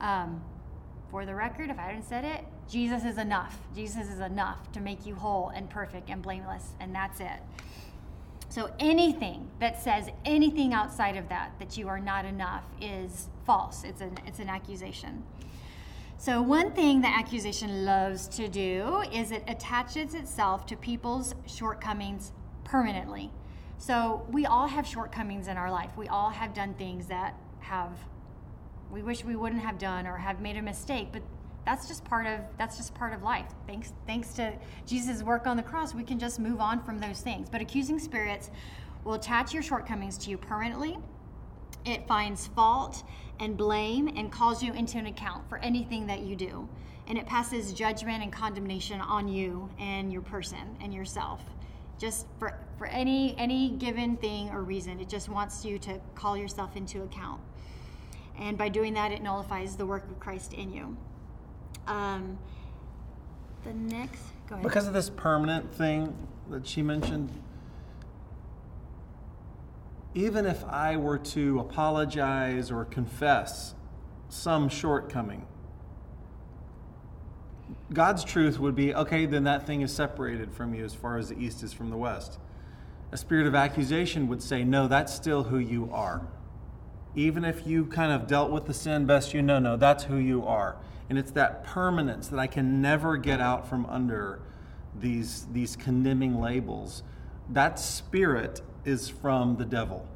um, 0.00 0.42
for 1.10 1.24
the 1.24 1.34
record 1.34 1.70
if 1.70 1.78
i 1.78 1.82
hadn't 1.82 2.08
said 2.08 2.24
it 2.24 2.44
jesus 2.68 3.04
is 3.04 3.18
enough 3.18 3.58
jesus 3.74 4.08
is 4.08 4.20
enough 4.20 4.70
to 4.72 4.80
make 4.80 5.04
you 5.06 5.14
whole 5.14 5.50
and 5.54 5.68
perfect 5.70 6.10
and 6.10 6.22
blameless 6.22 6.72
and 6.80 6.94
that's 6.94 7.20
it 7.20 7.40
so 8.48 8.70
anything 8.78 9.48
that 9.60 9.80
says 9.82 10.08
anything 10.24 10.72
outside 10.72 11.16
of 11.16 11.28
that 11.28 11.52
that 11.58 11.76
you 11.76 11.88
are 11.88 12.00
not 12.00 12.24
enough 12.24 12.64
is 12.80 13.28
false 13.44 13.84
it's 13.84 14.00
an 14.00 14.16
it's 14.26 14.38
an 14.38 14.48
accusation 14.48 15.22
so, 16.24 16.40
one 16.40 16.70
thing 16.72 17.02
that 17.02 17.18
accusation 17.18 17.84
loves 17.84 18.28
to 18.28 18.48
do 18.48 19.02
is 19.12 19.30
it 19.30 19.44
attaches 19.46 20.14
itself 20.14 20.64
to 20.68 20.76
people's 20.76 21.34
shortcomings 21.44 22.32
permanently. 22.64 23.30
So, 23.76 24.26
we 24.30 24.46
all 24.46 24.66
have 24.66 24.86
shortcomings 24.86 25.48
in 25.48 25.58
our 25.58 25.70
life. 25.70 25.90
We 25.98 26.08
all 26.08 26.30
have 26.30 26.54
done 26.54 26.72
things 26.74 27.08
that 27.08 27.34
have 27.60 27.90
we 28.90 29.02
wish 29.02 29.24
we 29.24 29.36
wouldn't 29.36 29.62
have 29.62 29.78
done 29.78 30.06
or 30.06 30.16
have 30.16 30.40
made 30.40 30.56
a 30.56 30.62
mistake, 30.62 31.08
but 31.12 31.22
that's 31.64 31.88
just 31.88 32.04
part 32.04 32.26
of 32.26 32.40
that's 32.58 32.76
just 32.76 32.94
part 32.94 33.12
of 33.12 33.22
life. 33.22 33.46
Thanks 33.66 33.92
thanks 34.06 34.34
to 34.34 34.52
Jesus' 34.86 35.22
work 35.22 35.46
on 35.46 35.56
the 35.56 35.62
cross, 35.62 35.94
we 35.94 36.04
can 36.04 36.18
just 36.18 36.38
move 36.38 36.60
on 36.60 36.82
from 36.82 37.00
those 37.00 37.20
things. 37.20 37.48
But 37.48 37.60
accusing 37.60 37.98
spirits 37.98 38.50
will 39.04 39.14
attach 39.14 39.52
your 39.52 39.62
shortcomings 39.62 40.18
to 40.18 40.30
you 40.30 40.38
permanently 40.38 40.98
it 41.84 42.06
finds 42.06 42.46
fault 42.48 43.02
and 43.40 43.56
blame 43.56 44.08
and 44.08 44.32
calls 44.32 44.62
you 44.62 44.72
into 44.72 44.98
an 44.98 45.06
account 45.06 45.48
for 45.48 45.58
anything 45.58 46.06
that 46.06 46.20
you 46.20 46.36
do. 46.36 46.68
And 47.06 47.18
it 47.18 47.26
passes 47.26 47.74
judgment 47.74 48.22
and 48.22 48.32
condemnation 48.32 49.00
on 49.00 49.28
you 49.28 49.68
and 49.78 50.10
your 50.12 50.22
person 50.22 50.76
and 50.80 50.94
yourself. 50.94 51.42
Just 51.98 52.26
for, 52.38 52.58
for 52.78 52.86
any 52.86 53.36
any 53.38 53.70
given 53.70 54.16
thing 54.16 54.50
or 54.50 54.62
reason. 54.62 54.98
It 54.98 55.08
just 55.08 55.28
wants 55.28 55.64
you 55.64 55.78
to 55.80 56.00
call 56.14 56.36
yourself 56.36 56.74
into 56.76 57.02
account. 57.02 57.40
And 58.38 58.58
by 58.58 58.68
doing 58.68 58.94
that, 58.94 59.12
it 59.12 59.22
nullifies 59.22 59.76
the 59.76 59.86
work 59.86 60.04
of 60.10 60.18
Christ 60.18 60.52
in 60.52 60.72
you. 60.72 60.96
Um, 61.86 62.38
the 63.64 63.72
next, 63.72 64.22
go 64.48 64.56
ahead. 64.56 64.62
Because 64.62 64.86
of 64.86 64.92
this 64.92 65.10
permanent 65.10 65.72
thing 65.72 66.16
that 66.50 66.66
she 66.66 66.82
mentioned, 66.82 67.30
even 70.14 70.46
if 70.46 70.64
I 70.64 70.96
were 70.96 71.18
to 71.18 71.60
apologize 71.60 72.70
or 72.70 72.84
confess 72.84 73.74
some 74.28 74.68
shortcoming, 74.68 75.46
God's 77.92 78.24
truth 78.24 78.58
would 78.58 78.74
be 78.74 78.94
okay, 78.94 79.26
then 79.26 79.44
that 79.44 79.66
thing 79.66 79.82
is 79.82 79.92
separated 79.92 80.52
from 80.52 80.74
you 80.74 80.84
as 80.84 80.94
far 80.94 81.18
as 81.18 81.28
the 81.28 81.38
east 81.38 81.62
is 81.62 81.72
from 81.72 81.90
the 81.90 81.96
west. 81.96 82.38
A 83.12 83.16
spirit 83.16 83.46
of 83.46 83.54
accusation 83.54 84.26
would 84.28 84.42
say, 84.42 84.64
no, 84.64 84.88
that's 84.88 85.14
still 85.14 85.44
who 85.44 85.58
you 85.58 85.88
are. 85.92 86.26
Even 87.14 87.44
if 87.44 87.66
you 87.66 87.86
kind 87.86 88.12
of 88.12 88.26
dealt 88.26 88.50
with 88.50 88.66
the 88.66 88.74
sin 88.74 89.06
best 89.06 89.34
you 89.34 89.42
know, 89.42 89.58
no, 89.58 89.76
that's 89.76 90.04
who 90.04 90.16
you 90.16 90.44
are. 90.44 90.76
And 91.08 91.18
it's 91.18 91.30
that 91.32 91.64
permanence 91.64 92.28
that 92.28 92.38
I 92.38 92.46
can 92.46 92.80
never 92.80 93.16
get 93.16 93.40
out 93.40 93.68
from 93.68 93.86
under 93.86 94.40
these, 94.98 95.46
these 95.52 95.76
condemning 95.76 96.40
labels. 96.40 97.02
That 97.50 97.78
spirit 97.78 98.62
is 98.84 99.08
from 99.08 99.56
the 99.56 99.64
devil. 99.64 100.06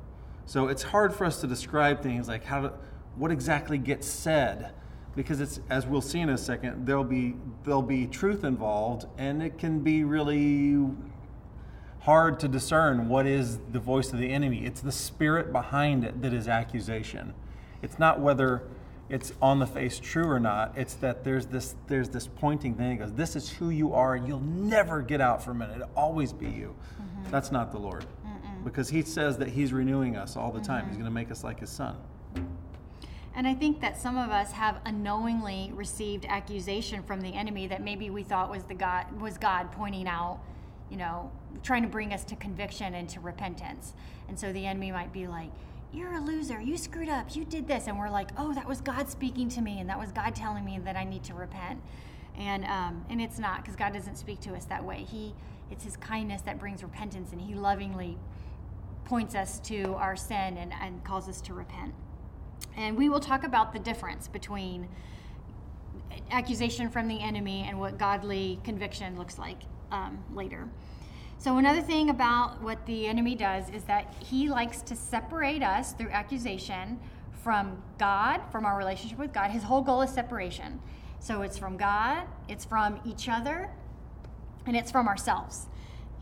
So 0.46 0.68
it's 0.68 0.82
hard 0.82 1.14
for 1.14 1.24
us 1.24 1.40
to 1.42 1.46
describe 1.46 2.02
things 2.02 2.26
like 2.26 2.44
how 2.44 2.60
to, 2.62 2.72
what 3.16 3.30
exactly 3.30 3.78
gets 3.78 4.06
said 4.06 4.72
because 5.14 5.40
it's 5.40 5.60
as 5.68 5.84
we'll 5.84 6.00
see 6.00 6.20
in 6.20 6.28
a 6.28 6.38
second 6.38 6.86
there'll 6.86 7.02
be 7.02 7.34
there'll 7.64 7.82
be 7.82 8.06
truth 8.06 8.44
involved 8.44 9.04
and 9.18 9.42
it 9.42 9.58
can 9.58 9.80
be 9.80 10.04
really 10.04 10.86
hard 12.08 12.40
to 12.40 12.48
discern 12.48 13.06
what 13.06 13.26
is 13.26 13.58
the 13.70 13.78
voice 13.78 14.14
of 14.14 14.18
the 14.18 14.30
enemy. 14.30 14.64
It's 14.64 14.80
the 14.80 14.90
spirit 14.90 15.52
behind 15.52 16.04
it 16.04 16.22
that 16.22 16.32
is 16.32 16.48
accusation. 16.48 17.34
It's 17.82 17.98
not 17.98 18.18
whether 18.18 18.62
it's 19.10 19.34
on 19.42 19.58
the 19.58 19.66
face 19.66 20.00
true 20.00 20.26
or 20.26 20.40
not. 20.40 20.72
It's 20.74 20.94
that 20.94 21.22
there's 21.22 21.44
this 21.44 21.74
there's 21.86 22.08
this 22.08 22.26
pointing 22.26 22.76
thing 22.76 22.96
that 22.96 23.04
goes, 23.04 23.12
This 23.14 23.36
is 23.36 23.50
who 23.50 23.68
you 23.68 23.92
are, 23.92 24.14
and 24.14 24.26
you'll 24.26 24.40
never 24.40 25.02
get 25.02 25.20
out 25.20 25.44
from 25.44 25.60
it. 25.60 25.68
It'll 25.74 25.90
always 25.94 26.32
be 26.32 26.46
you. 26.46 26.74
Mm-hmm. 26.74 27.30
That's 27.30 27.52
not 27.52 27.72
the 27.72 27.78
Lord. 27.78 28.06
Because 28.64 28.88
he 28.88 29.02
says 29.02 29.36
that 29.36 29.48
he's 29.48 29.74
renewing 29.74 30.16
us 30.16 30.34
all 30.34 30.50
the 30.50 30.62
time. 30.62 30.86
He's 30.86 30.96
going 30.96 31.04
to 31.04 31.10
make 31.10 31.30
us 31.30 31.44
like 31.44 31.60
his 31.60 31.68
son. 31.68 31.94
And 33.34 33.46
I 33.46 33.52
think 33.52 33.82
that 33.82 34.00
some 34.00 34.16
of 34.16 34.30
us 34.30 34.52
have 34.52 34.80
unknowingly 34.86 35.72
received 35.74 36.24
accusation 36.24 37.02
from 37.02 37.20
the 37.20 37.34
enemy 37.34 37.66
that 37.66 37.82
maybe 37.82 38.08
we 38.08 38.22
thought 38.22 38.50
was 38.50 38.64
the 38.64 38.74
God 38.74 39.20
was 39.20 39.36
God 39.36 39.70
pointing 39.72 40.08
out, 40.08 40.40
you 40.90 40.97
know, 40.97 41.30
trying 41.62 41.83
to 41.83 41.88
bring 41.88 42.12
us 42.12 42.25
to 42.25 42.37
conviction 42.37 42.95
and 42.95 43.09
to 43.11 43.21
repentance. 43.21 43.95
And 44.28 44.38
so 44.38 44.52
the 44.52 44.66
enemy 44.66 44.92
might 44.92 45.12
be 45.12 45.26
like, 45.26 45.50
"You're 45.92 46.14
a 46.14 46.21
loser. 46.21 46.61
You 46.61 46.76
screwed 46.76 47.09
up. 47.09 47.35
You 47.35 47.45
did 47.45 47.66
this." 47.66 47.87
And 47.87 47.99
we're 47.99 48.11
like, 48.11 48.30
"Oh, 48.37 48.52
that 48.54 48.66
was 48.66 48.80
God 48.80 49.09
speaking 49.09 49.49
to 49.50 49.61
me, 49.61 49.80
and 49.80 49.88
that 49.88 49.99
was 49.99 50.12
God 50.12 50.35
telling 50.35 50.64
me 50.64 50.78
that 50.80 50.97
I 50.97 51.04
need 51.04 51.25
to 51.25 51.35
repent." 51.35 51.80
And 52.37 52.64
um, 52.64 53.04
and 53.11 53.21
it's 53.21 53.38
not 53.38 53.62
because 53.62 53.76
God 53.76 53.92
doesn't 53.92 54.16
speak 54.16 54.40
to 54.40 54.54
us 54.54 54.64
that 54.66 54.85
way. 54.85 55.04
He 55.04 55.35
it's 55.71 55.85
His 55.85 55.97
kindness 55.97 56.42
that 56.42 56.59
brings 56.59 56.83
repentance, 56.83 57.33
and 57.33 57.40
He 57.40 57.54
lovingly 57.54 58.18
points 59.04 59.35
us 59.35 59.59
to 59.61 59.95
our 59.95 60.16
sin 60.16 60.59
and, 60.59 60.73
and 60.80 61.02
calls 61.02 61.28
us 61.28 61.40
to 61.40 61.54
repent. 61.54 61.95
And 62.76 62.97
we 62.97 63.09
will 63.09 63.21
talk 63.21 63.42
about 63.42 63.73
the 63.73 63.78
difference 63.78 64.28
between 64.28 64.88
accusation 66.30 66.90
from 66.90 67.09
the 67.09 67.21
enemy 67.21 67.64
and 67.66 67.80
what 67.80 67.99
godly 67.99 68.61
conviction 68.64 69.16
looks 69.16 69.38
like 69.38 69.62
um, 69.90 70.23
later. 70.35 70.68
So, 71.38 71.59
another 71.59 71.80
thing 71.80 72.11
about 72.11 72.61
what 72.62 72.85
the 72.87 73.07
enemy 73.07 73.35
does 73.35 73.68
is 73.71 73.85
that 73.85 74.12
he 74.18 74.49
likes 74.49 74.83
to 74.83 74.97
separate 74.97 75.62
us 75.62 75.92
through 75.92 76.11
accusation 76.11 76.99
from 77.45 77.80
God, 77.99 78.40
from 78.50 78.66
our 78.66 78.76
relationship 78.76 79.18
with 79.18 79.33
God. 79.33 79.50
His 79.50 79.62
whole 79.62 79.83
goal 79.83 80.02
is 80.02 80.11
separation. 80.11 80.80
So, 81.21 81.42
it's 81.42 81.57
from 81.57 81.76
God, 81.76 82.25
it's 82.49 82.64
from 82.64 83.00
each 83.04 83.28
other, 83.28 83.71
and 84.66 84.76
it's 84.76 84.90
from 84.90 85.07
ourselves. 85.07 85.66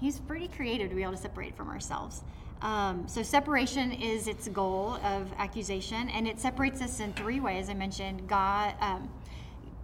He's 0.01 0.21
pretty 0.21 0.49
creative 0.49 0.91
to 0.91 0.95
be 0.95 1.03
able 1.03 1.13
to 1.13 1.19
separate 1.19 1.57
from 1.57 1.69
ourselves. 1.69 2.23
Um, 2.63 3.07
so 3.07 3.23
separation 3.23 3.93
is 3.93 4.29
its 4.29 4.49
goal 4.49 4.99
of 5.05 5.31
accusation, 5.39 6.09
and 6.09 6.27
it 6.27 6.41
separates 6.41 6.81
us 6.81 7.01
in 7.01 7.13
three 7.13 7.41
ways. 7.41 7.69
I 7.69 7.75
mentioned 7.75 8.29
God 8.29 8.75
um, 8.81 9.11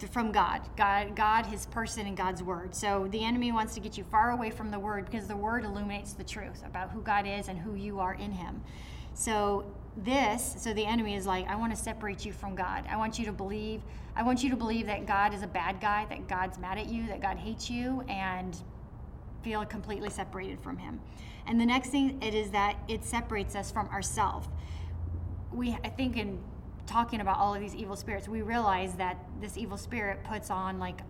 from 0.08 0.32
God, 0.32 0.62
God, 0.76 1.14
God, 1.16 1.46
His 1.46 1.66
person, 1.66 2.06
and 2.06 2.16
God's 2.16 2.42
word. 2.42 2.74
So 2.74 3.08
the 3.10 3.24
enemy 3.24 3.52
wants 3.52 3.74
to 3.74 3.80
get 3.80 3.96
you 3.96 4.04
far 4.04 4.30
away 4.30 4.50
from 4.50 4.70
the 4.70 4.78
word 4.78 5.06
because 5.06 5.26
the 5.26 5.36
word 5.36 5.64
illuminates 5.64 6.12
the 6.12 6.24
truth 6.24 6.62
about 6.66 6.90
who 6.90 7.00
God 7.02 7.26
is 7.26 7.48
and 7.48 7.58
who 7.58 7.74
you 7.74 8.00
are 8.00 8.14
in 8.14 8.32
Him. 8.32 8.62
So 9.14 9.64
this, 9.96 10.56
so 10.58 10.72
the 10.72 10.84
enemy 10.84 11.14
is 11.14 11.26
like, 11.26 11.46
I 11.48 11.56
want 11.56 11.74
to 11.74 11.80
separate 11.80 12.24
you 12.24 12.32
from 12.32 12.54
God. 12.54 12.84
I 12.88 12.96
want 12.96 13.18
you 13.18 13.26
to 13.26 13.32
believe. 13.32 13.82
I 14.16 14.22
want 14.22 14.42
you 14.42 14.50
to 14.50 14.56
believe 14.56 14.86
that 14.86 15.06
God 15.06 15.34
is 15.34 15.42
a 15.42 15.46
bad 15.46 15.80
guy, 15.80 16.06
that 16.08 16.28
God's 16.28 16.58
mad 16.58 16.78
at 16.78 16.86
you, 16.86 17.06
that 17.08 17.20
God 17.20 17.36
hates 17.36 17.70
you, 17.70 18.02
and 18.08 18.56
feel 19.42 19.64
completely 19.64 20.10
separated 20.10 20.60
from 20.60 20.76
Him. 20.78 21.00
And 21.46 21.60
the 21.60 21.66
next 21.66 21.88
thing 21.90 22.22
it 22.22 22.34
is 22.34 22.50
that 22.50 22.76
it 22.88 23.04
separates 23.04 23.54
us 23.54 23.70
from 23.70 23.88
ourselves. 23.88 24.48
We, 25.52 25.76
I 25.84 25.88
think, 25.88 26.16
in 26.16 26.38
talking 26.86 27.20
about 27.20 27.38
all 27.38 27.54
of 27.54 27.60
these 27.60 27.74
evil 27.74 27.96
spirits, 27.96 28.28
we 28.28 28.42
realize 28.42 28.94
that 28.94 29.18
this 29.40 29.56
evil 29.56 29.76
spirit 29.76 30.22
puts 30.24 30.50
on 30.50 30.78
like, 30.78 31.00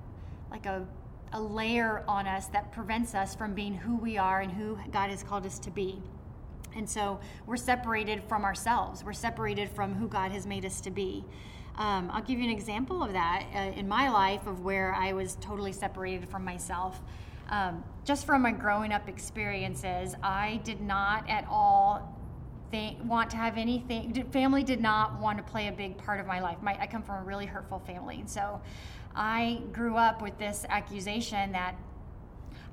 like 0.50 0.66
a, 0.66 0.86
a 1.32 1.40
layer 1.40 2.04
on 2.06 2.26
us 2.26 2.46
that 2.48 2.72
prevents 2.72 3.14
us 3.14 3.34
from 3.34 3.54
being 3.54 3.74
who 3.74 3.96
we 3.96 4.18
are 4.18 4.40
and 4.40 4.52
who 4.52 4.78
God 4.90 5.10
has 5.10 5.22
called 5.22 5.46
us 5.46 5.58
to 5.60 5.70
be. 5.70 6.02
And 6.74 6.88
so 6.88 7.20
we're 7.46 7.56
separated 7.56 8.22
from 8.24 8.44
ourselves. 8.44 9.04
We're 9.04 9.12
separated 9.12 9.70
from 9.70 9.94
who 9.94 10.08
God 10.08 10.32
has 10.32 10.46
made 10.46 10.64
us 10.64 10.80
to 10.82 10.90
be. 10.90 11.24
Um, 11.76 12.10
I'll 12.12 12.22
give 12.22 12.38
you 12.38 12.44
an 12.44 12.50
example 12.50 13.02
of 13.02 13.12
that 13.12 13.46
uh, 13.54 13.78
in 13.78 13.88
my 13.88 14.10
life 14.10 14.46
of 14.46 14.60
where 14.60 14.94
I 14.94 15.12
was 15.12 15.36
totally 15.40 15.72
separated 15.72 16.28
from 16.28 16.44
myself. 16.44 17.00
Um, 17.48 17.82
just 18.04 18.24
from 18.26 18.42
my 18.42 18.52
growing 18.52 18.92
up 18.92 19.08
experiences, 19.08 20.14
I 20.22 20.60
did 20.64 20.80
not 20.80 21.28
at 21.28 21.46
all 21.50 22.18
think, 22.72 22.98
want 23.04 23.30
to 23.30 23.36
have 23.36 23.56
anything. 23.56 24.26
Family 24.32 24.64
did 24.64 24.80
not 24.80 25.20
want 25.20 25.38
to 25.38 25.44
play 25.44 25.68
a 25.68 25.72
big 25.72 25.96
part 25.98 26.18
of 26.18 26.26
my 26.26 26.40
life. 26.40 26.56
My, 26.60 26.76
I 26.80 26.88
come 26.88 27.02
from 27.02 27.22
a 27.22 27.22
really 27.22 27.46
hurtful 27.46 27.78
family, 27.80 28.16
and 28.16 28.28
so 28.28 28.60
I 29.14 29.60
grew 29.72 29.96
up 29.96 30.22
with 30.22 30.36
this 30.38 30.66
accusation 30.68 31.52
that 31.52 31.76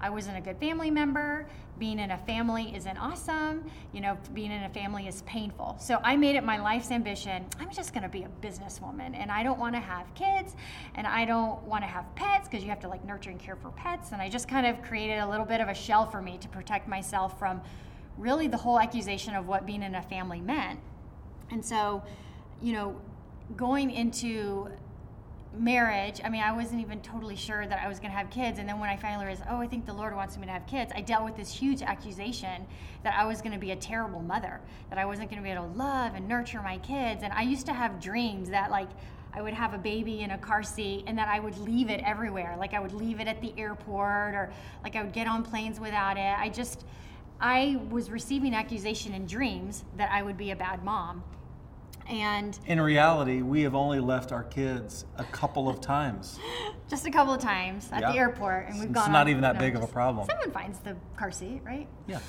I 0.02 0.10
wasn't 0.10 0.38
a 0.38 0.42
good 0.42 0.58
family 0.60 0.90
member. 0.90 1.46
Being 1.78 2.00
in 2.00 2.12
a 2.12 2.18
family 2.20 2.74
isn't 2.76 2.98
awesome. 2.98 3.70
You 3.92 4.02
know, 4.02 4.18
being 4.34 4.52
in 4.52 4.64
a 4.64 4.70
family 4.70 5.08
is 5.08 5.22
painful. 5.24 5.78
So 5.80 6.00
I 6.04 6.16
made 6.16 6.36
it 6.36 6.44
my 6.44 6.58
life's 6.58 6.92
ambition. 6.92 7.46
I'm 7.60 7.70
just 7.70 7.94
going 7.94 8.04
to 8.04 8.10
be 8.10 8.24
a 8.24 8.30
businesswoman 8.42 9.16
and 9.16 9.32
I 9.32 9.44
don't 9.44 9.60
want 9.60 9.76
to 9.76 9.80
have 9.80 10.14
kids 10.14 10.56
and 10.96 11.06
I 11.08 11.26
don't 11.26 11.62
want 11.64 11.84
to 11.84 11.88
have 11.88 12.06
pets 12.16 12.48
because 12.48 12.64
you 12.64 12.70
have 12.70 12.82
to 12.82 12.90
like 12.90 13.04
nurture 13.06 13.30
and 13.30 13.40
care 13.40 13.56
for 13.56 13.72
pets. 13.72 14.12
And 14.12 14.22
I 14.22 14.30
just 14.30 14.48
kind 14.48 14.68
of 14.68 14.82
created 14.82 15.20
a 15.20 15.30
little 15.30 15.46
bit 15.46 15.62
of 15.62 15.68
a 15.70 15.74
shell 15.74 16.06
for 16.06 16.22
me 16.22 16.38
to 16.40 16.48
protect 16.50 16.88
myself 16.88 17.38
from 17.40 17.62
really 18.20 18.48
the 18.48 18.58
whole 18.58 18.80
accusation 18.80 19.34
of 19.34 19.48
what 19.48 19.66
being 19.66 19.82
in 19.82 19.96
a 19.96 20.02
family 20.02 20.42
meant. 20.42 20.80
And 21.50 21.66
so, 21.66 22.04
you 22.62 22.74
know, 22.74 22.96
going 23.56 23.90
into 23.90 24.70
marriage, 25.58 26.22
I 26.24 26.30
mean, 26.30 26.44
I 26.44 26.52
wasn't 26.52 26.82
even 26.82 27.02
totally 27.02 27.36
sure 27.36 27.66
that 27.66 27.80
I 27.84 27.88
was 27.88 28.00
going 28.00 28.12
to 28.12 28.18
have 28.18 28.30
kids. 28.30 28.60
And 28.60 28.70
then 28.70 28.80
when 28.80 28.90
I 28.90 28.98
finally 28.98 29.26
realized, 29.26 29.48
oh, 29.50 29.58
I 29.58 29.68
think 29.68 29.86
the 29.86 29.94
Lord 29.94 30.16
wants 30.16 30.38
me 30.38 30.46
to 30.46 30.52
have 30.52 30.68
kids, 30.68 30.92
I 30.94 31.02
dealt 31.02 31.26
with 31.26 31.36
this 31.36 31.52
huge 31.52 31.82
accusation 31.82 32.68
that 33.04 33.16
I 33.18 33.26
was 33.26 33.42
going 33.42 33.54
to 33.54 33.58
be 33.58 33.72
a 33.72 33.76
terrible 33.76 34.22
mother, 34.22 34.62
that 34.90 35.00
I 35.00 35.06
wasn't 35.06 35.32
going 35.32 35.42
to 35.42 35.44
be 35.44 35.52
able 35.52 35.68
to 35.68 35.78
love 35.78 36.14
and 36.14 36.28
nurture 36.28 36.62
my 36.62 36.78
kids. 36.80 37.24
And 37.24 37.34
I 37.34 37.42
used 37.42 37.66
to 37.66 37.74
have 37.74 38.00
dreams 38.00 38.50
that, 38.50 38.70
like, 38.70 38.90
I 39.34 39.42
would 39.42 39.54
have 39.54 39.74
a 39.74 39.78
baby 39.78 40.22
in 40.22 40.32
a 40.32 40.38
car 40.38 40.62
seat 40.62 41.06
and 41.08 41.18
that 41.18 41.30
I 41.30 41.40
would 41.40 41.58
leave 41.58 41.90
it 41.90 42.02
everywhere. 42.04 42.56
Like, 42.60 42.74
I 42.74 42.80
would 42.80 42.94
leave 42.94 43.20
it 43.20 43.28
at 43.28 43.42
the 43.42 43.54
airport 43.58 44.36
or, 44.36 44.52
like, 44.84 44.96
I 44.96 45.04
would 45.04 45.14
get 45.14 45.28
on 45.28 45.44
planes 45.44 45.80
without 45.80 46.18
it. 46.18 46.36
I 46.38 46.50
just, 46.50 46.86
I 47.40 47.80
was 47.90 48.10
receiving 48.10 48.54
accusation 48.54 49.14
in 49.14 49.26
dreams 49.26 49.86
that 49.98 50.12
I 50.12 50.22
would 50.22 50.38
be 50.38 50.52
a 50.52 50.56
bad 50.56 50.84
mom. 50.84 51.24
And 52.08 52.58
In 52.66 52.82
reality, 52.82 53.42
we 53.44 53.62
have 53.62 53.76
only 53.76 54.00
left 54.00 54.32
our 54.32 54.44
kids 54.44 55.06
a 55.18 55.24
couple 55.26 55.70
of 55.70 55.80
times. 55.80 56.40
just 56.90 57.06
a 57.06 57.12
couple 57.12 57.34
of 57.34 57.40
times 57.40 57.90
at 57.92 58.02
Yeah. 58.02 58.12
the 58.12 58.18
airport, 58.18 58.66
and 58.68 58.76
we've 58.76 58.86
It's 58.86 58.94
gone. 58.94 59.04
It's 59.04 59.12
not 59.12 59.22
on- 59.22 59.30
even 59.30 59.42
that 59.44 59.56
no, 59.56 59.60
big 59.60 59.76
of 59.76 59.84
a 59.84 59.88
problem. 59.88 60.26
Someone 60.28 60.52
finds 60.52 60.80
the 60.80 60.96
car 61.16 61.32
seat, 61.32 61.62
right? 61.64 61.88
Yeah. 62.08 62.20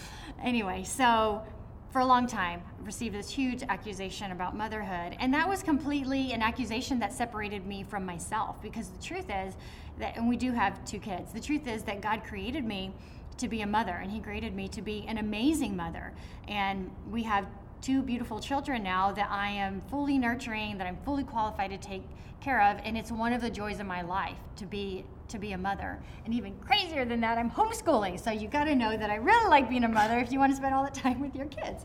Anyway, 0.42 0.84
so 0.84 1.42
for 1.90 2.00
a 2.00 2.04
long 2.04 2.26
time, 2.26 2.62
I 2.78 2.84
received 2.84 3.14
this 3.14 3.30
huge 3.30 3.62
accusation 3.70 4.32
about 4.32 4.54
motherhood, 4.54 5.16
and 5.18 5.32
that 5.32 5.48
was 5.48 5.62
completely 5.62 6.32
an 6.34 6.42
accusation 6.42 6.98
that 7.00 7.12
separated 7.12 7.66
me 7.66 7.82
from 7.82 8.04
myself. 8.04 8.60
Because 8.60 8.90
the 8.90 9.02
truth 9.02 9.30
is 9.30 9.54
that, 9.98 10.14
and 10.16 10.28
we 10.28 10.36
do 10.36 10.52
have 10.52 10.84
two 10.84 10.98
kids. 10.98 11.32
The 11.32 11.40
truth 11.40 11.66
is 11.66 11.84
that 11.84 12.02
God 12.02 12.22
created 12.22 12.64
me 12.66 12.92
to 13.40 13.48
be 13.48 13.62
a 13.62 13.66
mother, 13.66 13.92
and 13.92 14.10
He 14.10 14.20
created 14.20 14.54
me 14.54 14.68
to 14.68 14.82
be 14.82 15.04
an 15.08 15.18
amazing 15.18 15.76
mother, 15.76 16.12
and 16.48 16.90
we 17.10 17.22
have 17.24 17.46
two 17.82 18.02
beautiful 18.02 18.38
children 18.38 18.82
now 18.82 19.10
that 19.12 19.30
I 19.30 19.50
am 19.50 19.80
fully 19.90 20.18
nurturing, 20.18 20.78
that 20.78 20.86
I'm 20.86 20.98
fully 21.04 21.24
qualified 21.24 21.70
to 21.70 21.78
take 21.78 22.02
care 22.40 22.62
of, 22.62 22.78
and 22.84 22.96
it's 22.96 23.10
one 23.10 23.32
of 23.32 23.40
the 23.40 23.50
joys 23.50 23.80
of 23.80 23.86
my 23.86 24.02
life 24.02 24.38
to 24.56 24.66
be 24.66 25.04
to 25.28 25.38
be 25.38 25.52
a 25.52 25.58
mother. 25.58 25.98
And 26.24 26.34
even 26.34 26.58
crazier 26.58 27.04
than 27.04 27.20
that, 27.20 27.38
I'm 27.38 27.50
homeschooling. 27.50 28.18
So 28.18 28.32
you 28.32 28.48
got 28.48 28.64
to 28.64 28.74
know 28.74 28.96
that 28.96 29.10
I 29.10 29.14
really 29.16 29.48
like 29.48 29.68
being 29.68 29.84
a 29.84 29.88
mother 29.88 30.18
if 30.18 30.32
you 30.32 30.40
want 30.40 30.50
to 30.52 30.56
spend 30.56 30.74
all 30.74 30.84
the 30.84 30.90
time 30.90 31.20
with 31.20 31.36
your 31.36 31.46
kids. 31.46 31.84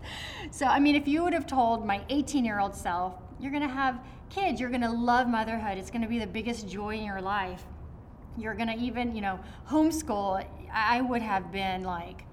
So 0.52 0.66
I 0.66 0.80
mean, 0.80 0.96
if 0.96 1.08
you 1.08 1.24
would 1.24 1.34
have 1.34 1.46
told 1.46 1.86
my 1.86 2.00
18-year-old 2.10 2.76
self, 2.76 3.14
you're 3.40 3.52
going 3.52 3.62
to 3.62 3.70
have 3.74 4.00
kids, 4.30 4.60
you're 4.60 4.70
going 4.70 4.82
to 4.82 4.92
love 4.92 5.28
motherhood, 5.28 5.78
it's 5.78 5.92
going 5.92 6.02
to 6.02 6.08
be 6.08 6.20
the 6.20 6.28
biggest 6.28 6.68
joy 6.68 6.96
in 6.96 7.04
your 7.04 7.22
life. 7.22 7.64
You're 8.38 8.54
to 8.68 8.76
even, 8.76 9.16
you 9.16 9.22
know, 9.22 9.40
homeschool, 9.70 10.46
I 10.74 11.02
would 11.02 11.22
have 11.22 11.52
been 11.52 11.84
like 11.84 12.26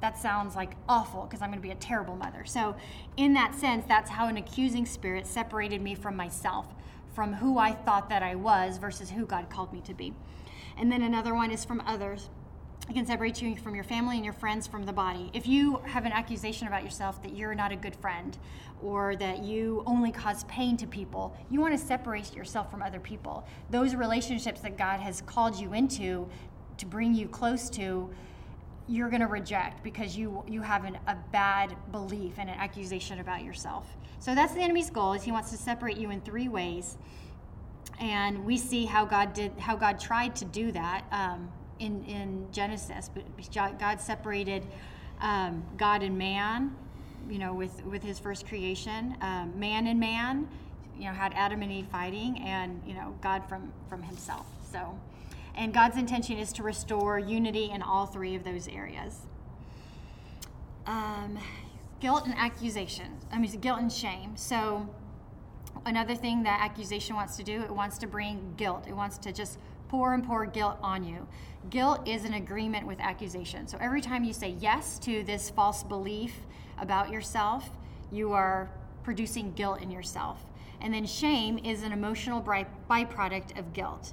that 0.00 0.16
sounds 0.16 0.54
like 0.54 0.72
awful 0.88 1.22
because 1.22 1.42
I'm 1.42 1.48
to 1.58 1.62
be 1.62 1.72
a 1.72 1.76
terrible 1.76 2.16
mother. 2.16 2.44
So, 2.44 2.76
in 3.16 3.32
that 3.34 3.54
sense, 3.54 3.84
that's 3.86 4.10
how 4.10 4.28
an 4.28 4.36
accusing 4.36 4.86
spirit 4.86 5.26
separated 5.26 5.82
me 5.82 5.94
from 5.94 6.16
myself, 6.16 6.66
from 7.14 7.34
who 7.34 7.58
I 7.58 7.72
thought 7.72 8.08
that 8.08 8.22
I 8.22 8.36
was 8.36 8.78
versus 8.78 9.10
who 9.10 9.26
God 9.26 9.50
called 9.50 9.72
me 9.72 9.80
to 9.82 9.94
be. 9.94 10.14
And 10.76 10.92
then 10.92 11.02
another 11.02 11.34
one 11.34 11.50
is 11.50 11.64
from 11.64 11.82
others. 11.84 12.30
It 12.88 12.94
can 12.94 13.04
separate 13.04 13.42
you 13.42 13.54
from 13.56 13.74
your 13.74 13.84
family 13.84 14.16
and 14.16 14.24
your 14.24 14.32
friends 14.32 14.66
from 14.66 14.84
the 14.84 14.94
body. 14.94 15.30
If 15.34 15.46
you 15.46 15.76
have 15.84 16.06
an 16.06 16.12
accusation 16.12 16.68
about 16.68 16.82
yourself 16.82 17.22
that 17.22 17.36
you're 17.36 17.54
not 17.54 17.70
a 17.70 17.76
good 17.76 17.94
friend 17.94 18.36
or 18.82 19.14
that 19.16 19.42
you 19.42 19.82
only 19.86 20.10
cause 20.10 20.44
pain 20.44 20.76
to 20.78 20.86
people, 20.86 21.36
you 21.50 21.60
want 21.60 21.78
to 21.78 21.84
separate 21.84 22.34
yourself 22.34 22.70
from 22.70 22.80
other 22.80 22.98
people. 22.98 23.46
Those 23.68 23.94
relationships 23.94 24.60
that 24.62 24.78
God 24.78 25.00
has 25.00 25.20
called 25.20 25.58
you 25.60 25.74
into 25.74 26.26
to 26.78 26.86
bring 26.86 27.12
you 27.12 27.28
close 27.28 27.68
to, 27.70 28.08
you're 28.86 29.10
going 29.10 29.20
to 29.20 29.26
reject 29.26 29.84
because 29.84 30.16
you 30.16 30.42
you 30.48 30.62
have 30.62 30.84
an, 30.84 30.98
a 31.08 31.16
bad 31.30 31.76
belief 31.92 32.38
and 32.38 32.48
an 32.48 32.56
accusation 32.58 33.20
about 33.20 33.44
yourself. 33.44 33.86
So 34.18 34.34
that's 34.34 34.54
the 34.54 34.60
enemy's 34.60 34.88
goal 34.88 35.12
is 35.12 35.22
he 35.22 35.30
wants 35.30 35.50
to 35.50 35.58
separate 35.58 35.98
you 35.98 36.10
in 36.10 36.22
three 36.22 36.48
ways 36.48 36.96
and 38.00 38.46
we 38.46 38.56
see 38.56 38.86
how 38.86 39.04
God 39.04 39.34
did 39.34 39.52
how 39.58 39.76
God 39.76 40.00
tried 40.00 40.34
to 40.36 40.46
do 40.46 40.72
that 40.72 41.04
um, 41.12 41.50
in 41.78 42.04
in 42.04 42.46
Genesis. 42.52 43.10
But 43.12 43.24
God 43.78 44.00
separated 44.00 44.66
um, 45.20 45.62
God 45.76 46.02
and 46.02 46.16
man, 46.16 46.74
you 47.28 47.38
know, 47.38 47.54
with 47.54 47.84
with 47.84 48.02
His 48.02 48.18
first 48.18 48.46
creation. 48.46 49.16
Um, 49.20 49.58
man 49.58 49.86
and 49.86 49.98
man, 49.98 50.48
you 50.98 51.04
know, 51.04 51.12
had 51.12 51.32
Adam 51.34 51.62
and 51.62 51.72
Eve 51.72 51.86
fighting, 51.90 52.40
and 52.40 52.80
you 52.86 52.94
know, 52.94 53.14
God 53.20 53.48
from 53.48 53.72
from 53.88 54.02
Himself. 54.02 54.46
So, 54.70 54.98
and 55.54 55.72
God's 55.72 55.96
intention 55.96 56.38
is 56.38 56.52
to 56.54 56.62
restore 56.62 57.18
unity 57.18 57.70
in 57.70 57.82
all 57.82 58.06
three 58.06 58.34
of 58.34 58.44
those 58.44 58.68
areas. 58.68 59.20
Um, 60.86 61.38
guilt 62.00 62.24
and 62.26 62.34
accusation. 62.34 63.18
I 63.32 63.38
mean, 63.38 63.50
guilt 63.60 63.80
and 63.80 63.92
shame. 63.92 64.36
So 64.36 64.88
another 65.84 66.14
thing 66.14 66.42
that 66.42 66.60
accusation 66.62 67.14
wants 67.14 67.36
to 67.36 67.42
do 67.42 67.62
it 67.62 67.70
wants 67.70 67.98
to 67.98 68.06
bring 68.06 68.54
guilt 68.56 68.84
it 68.88 68.94
wants 68.94 69.16
to 69.18 69.32
just 69.32 69.58
pour 69.88 70.14
and 70.14 70.24
pour 70.24 70.46
guilt 70.46 70.78
on 70.82 71.04
you. 71.04 71.26
Guilt 71.70 72.06
is 72.06 72.24
an 72.24 72.34
agreement 72.34 72.86
with 72.86 73.00
accusation. 73.00 73.66
So 73.66 73.78
every 73.80 74.00
time 74.00 74.24
you 74.24 74.32
say 74.32 74.50
yes 74.60 74.98
to 75.00 75.22
this 75.24 75.50
false 75.50 75.82
belief 75.82 76.40
about 76.78 77.10
yourself 77.10 77.70
you 78.10 78.32
are 78.32 78.70
producing 79.02 79.52
guilt 79.52 79.82
in 79.82 79.90
yourself. 79.90 80.44
And 80.80 80.94
then 80.94 81.06
shame 81.06 81.58
is 81.58 81.82
an 81.82 81.92
emotional 81.92 82.40
byproduct 82.42 83.58
of 83.58 83.72
guilt. 83.72 84.12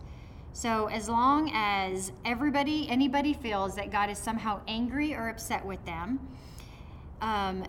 So 0.54 0.88
as 0.88 1.10
long 1.10 1.52
as 1.54 2.12
everybody 2.24 2.90
anybody 2.90 3.34
feels 3.34 3.76
that 3.76 3.92
god 3.92 4.10
is 4.10 4.18
somehow 4.18 4.62
angry 4.68 5.14
or 5.14 5.28
upset 5.28 5.66
with 5.66 5.84
them 5.86 6.18
um, 7.22 7.66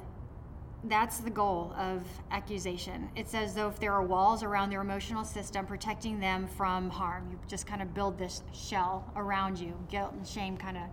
that's 0.88 1.18
the 1.18 1.31
goal 1.31 1.72
of 1.77 2.03
accusation. 2.31 3.09
It's 3.16 3.35
as 3.35 3.55
though 3.55 3.68
if 3.68 3.79
there 3.79 3.92
are 3.92 4.03
walls 4.03 4.42
around 4.42 4.70
their 4.70 4.81
emotional 4.81 5.25
system 5.25 5.66
protecting 5.66 6.20
them 6.20 6.46
from 6.46 6.90
harm, 6.90 7.29
you 7.31 7.38
just 7.49 7.66
kind 7.66 7.83
of 7.83 7.94
build 7.94 8.18
this 8.18 8.42
shell 8.53 9.11
around 9.16 9.59
you. 9.59 9.75
Guilt 9.88 10.12
and 10.12 10.27
shame 10.27 10.57
kind 10.57 10.77
of 10.77 10.85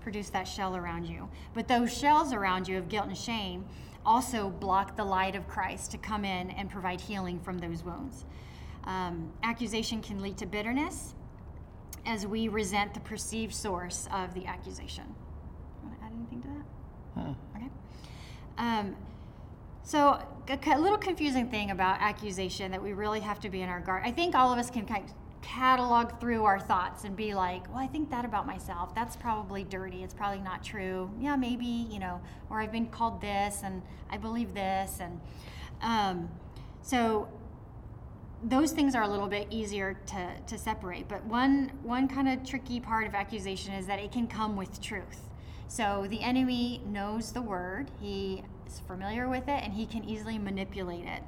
produce 0.00 0.28
that 0.30 0.46
shell 0.46 0.76
around 0.76 1.06
you. 1.06 1.28
But 1.54 1.66
those 1.66 1.96
shells 1.96 2.32
around 2.32 2.68
you 2.68 2.78
of 2.78 2.88
guilt 2.88 3.06
and 3.06 3.16
shame 3.16 3.64
also 4.06 4.50
block 4.50 4.96
the 4.96 5.04
light 5.04 5.34
of 5.34 5.48
Christ 5.48 5.90
to 5.92 5.98
come 5.98 6.24
in 6.24 6.50
and 6.50 6.70
provide 6.70 7.00
healing 7.00 7.40
from 7.40 7.58
those 7.58 7.82
wounds. 7.82 8.26
Um, 8.84 9.32
accusation 9.42 10.02
can 10.02 10.20
lead 10.20 10.36
to 10.38 10.46
bitterness 10.46 11.14
as 12.04 12.26
we 12.26 12.48
resent 12.48 12.92
the 12.92 13.00
perceived 13.00 13.54
source 13.54 14.06
of 14.12 14.34
the 14.34 14.44
accusation. 14.44 15.04
Want 15.82 15.98
to 15.98 16.04
add 16.04 16.12
anything 16.12 16.42
to 16.42 16.48
that? 16.48 17.36
Okay. 17.56 17.68
Um, 18.58 18.94
so, 19.86 20.18
a, 20.48 20.78
little 20.78 20.96
confusing 20.96 21.50
thing 21.50 21.70
about 21.70 22.00
accusation 22.00 22.70
that 22.70 22.82
we 22.82 22.94
really 22.94 23.20
have 23.20 23.38
to 23.40 23.50
be 23.50 23.60
in 23.60 23.68
our 23.68 23.80
guard. 23.80 24.02
I 24.04 24.10
think 24.10 24.34
all 24.34 24.50
of 24.50 24.58
us 24.58 24.70
can 24.70 24.86
kind 24.86 25.04
of 25.04 25.10
catalog 25.42 26.18
through 26.18 26.44
our 26.44 26.58
thoughts 26.58 27.04
and 27.04 27.14
be 27.14 27.34
like, 27.34 27.68
well, 27.68 27.84
I 27.84 27.86
think 27.86 28.10
that 28.10 28.24
about 28.24 28.46
myself. 28.46 28.94
That's 28.94 29.14
probably 29.14 29.62
dirty. 29.62 30.02
It's 30.02 30.14
probably 30.14 30.40
not 30.40 30.64
true. 30.64 31.10
Yeah, 31.20 31.36
maybe, 31.36 31.66
you 31.66 31.98
know, 31.98 32.18
or 32.48 32.62
I've 32.62 32.72
been 32.72 32.86
called 32.86 33.20
this 33.20 33.60
and 33.62 33.82
I 34.08 34.16
believe 34.16 34.54
this. 34.54 35.00
And 35.00 35.20
um, 35.82 36.30
so, 36.80 37.28
those 38.42 38.72
things 38.72 38.94
are 38.94 39.02
a 39.02 39.08
little 39.08 39.28
bit 39.28 39.48
easier 39.50 39.98
to, 40.06 40.30
to 40.46 40.58
separate. 40.58 41.08
But 41.08 41.24
one 41.24 41.72
one 41.82 42.08
kind 42.08 42.28
of 42.28 42.42
tricky 42.42 42.80
part 42.80 43.06
of 43.06 43.14
accusation 43.14 43.74
is 43.74 43.86
that 43.86 43.98
it 43.98 44.12
can 44.12 44.26
come 44.26 44.56
with 44.56 44.80
truth. 44.80 45.28
So 45.68 46.06
the 46.08 46.20
enemy 46.20 46.82
knows 46.86 47.32
the 47.32 47.42
word, 47.42 47.90
he 48.00 48.44
is 48.66 48.80
familiar 48.80 49.28
with 49.28 49.48
it, 49.48 49.62
and 49.62 49.72
he 49.72 49.86
can 49.86 50.04
easily 50.04 50.38
manipulate 50.38 51.04
it 51.04 51.22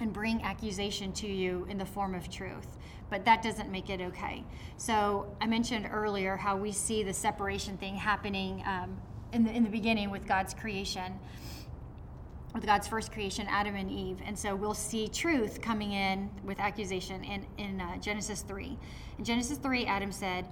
and 0.00 0.12
bring 0.12 0.42
accusation 0.42 1.12
to 1.12 1.26
you 1.26 1.66
in 1.68 1.78
the 1.78 1.84
form 1.84 2.14
of 2.14 2.30
truth. 2.30 2.76
But 3.10 3.24
that 3.26 3.42
doesn't 3.42 3.70
make 3.70 3.90
it 3.90 4.00
okay. 4.00 4.44
So 4.76 5.34
I 5.40 5.46
mentioned 5.46 5.88
earlier 5.92 6.36
how 6.36 6.56
we 6.56 6.72
see 6.72 7.02
the 7.02 7.12
separation 7.12 7.76
thing 7.76 7.94
happening 7.94 8.62
um, 8.66 8.96
in, 9.32 9.44
the, 9.44 9.50
in 9.50 9.64
the 9.64 9.70
beginning 9.70 10.10
with 10.10 10.26
God's 10.26 10.54
creation 10.54 11.12
with 12.54 12.66
God's 12.66 12.86
first 12.86 13.12
creation, 13.12 13.46
Adam 13.48 13.76
and 13.76 13.90
Eve. 13.90 14.18
And 14.26 14.38
so 14.38 14.54
we'll 14.54 14.74
see 14.74 15.08
truth 15.08 15.60
coming 15.60 15.92
in 15.92 16.30
with 16.44 16.60
accusation 16.60 17.24
in, 17.24 17.46
in 17.58 17.80
uh, 17.80 17.96
Genesis 17.96 18.42
3. 18.42 18.76
In 19.18 19.24
Genesis 19.24 19.58
3, 19.58 19.86
Adam 19.86 20.12
said, 20.12 20.46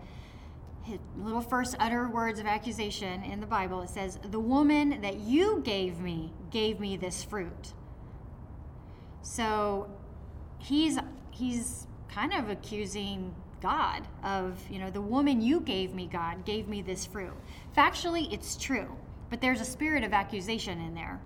his 0.91 0.99
little 1.17 1.41
first 1.41 1.77
utter 1.79 2.09
words 2.09 2.41
of 2.41 2.47
accusation 2.47 3.23
in 3.23 3.41
the 3.41 3.47
Bible, 3.47 3.81
it 3.83 3.91
says, 3.91 4.19
The 4.31 4.41
woman 4.41 5.01
that 5.01 5.21
you 5.21 5.61
gave 5.65 6.01
me 6.01 6.33
gave 6.51 6.81
me 6.81 6.97
this 6.97 7.23
fruit. 7.23 7.73
So 9.23 9.89
he's 10.59 10.99
he's 11.31 11.87
kind 12.09 12.33
of 12.33 12.51
accusing 12.51 13.35
God 13.63 14.09
of, 14.25 14.59
you 14.71 14.79
know, 14.79 14.91
the 14.91 15.01
woman 15.01 15.41
you 15.41 15.61
gave 15.61 15.95
me, 15.95 16.07
God, 16.07 16.45
gave 16.45 16.67
me 16.67 16.83
this 16.83 17.07
fruit. 17.07 17.35
Factually, 17.77 18.33
it's 18.33 18.57
true, 18.57 18.97
but 19.29 19.41
there's 19.41 19.61
a 19.61 19.65
spirit 19.65 20.03
of 20.03 20.13
accusation 20.13 20.81
in 20.81 20.95
there 20.95 21.21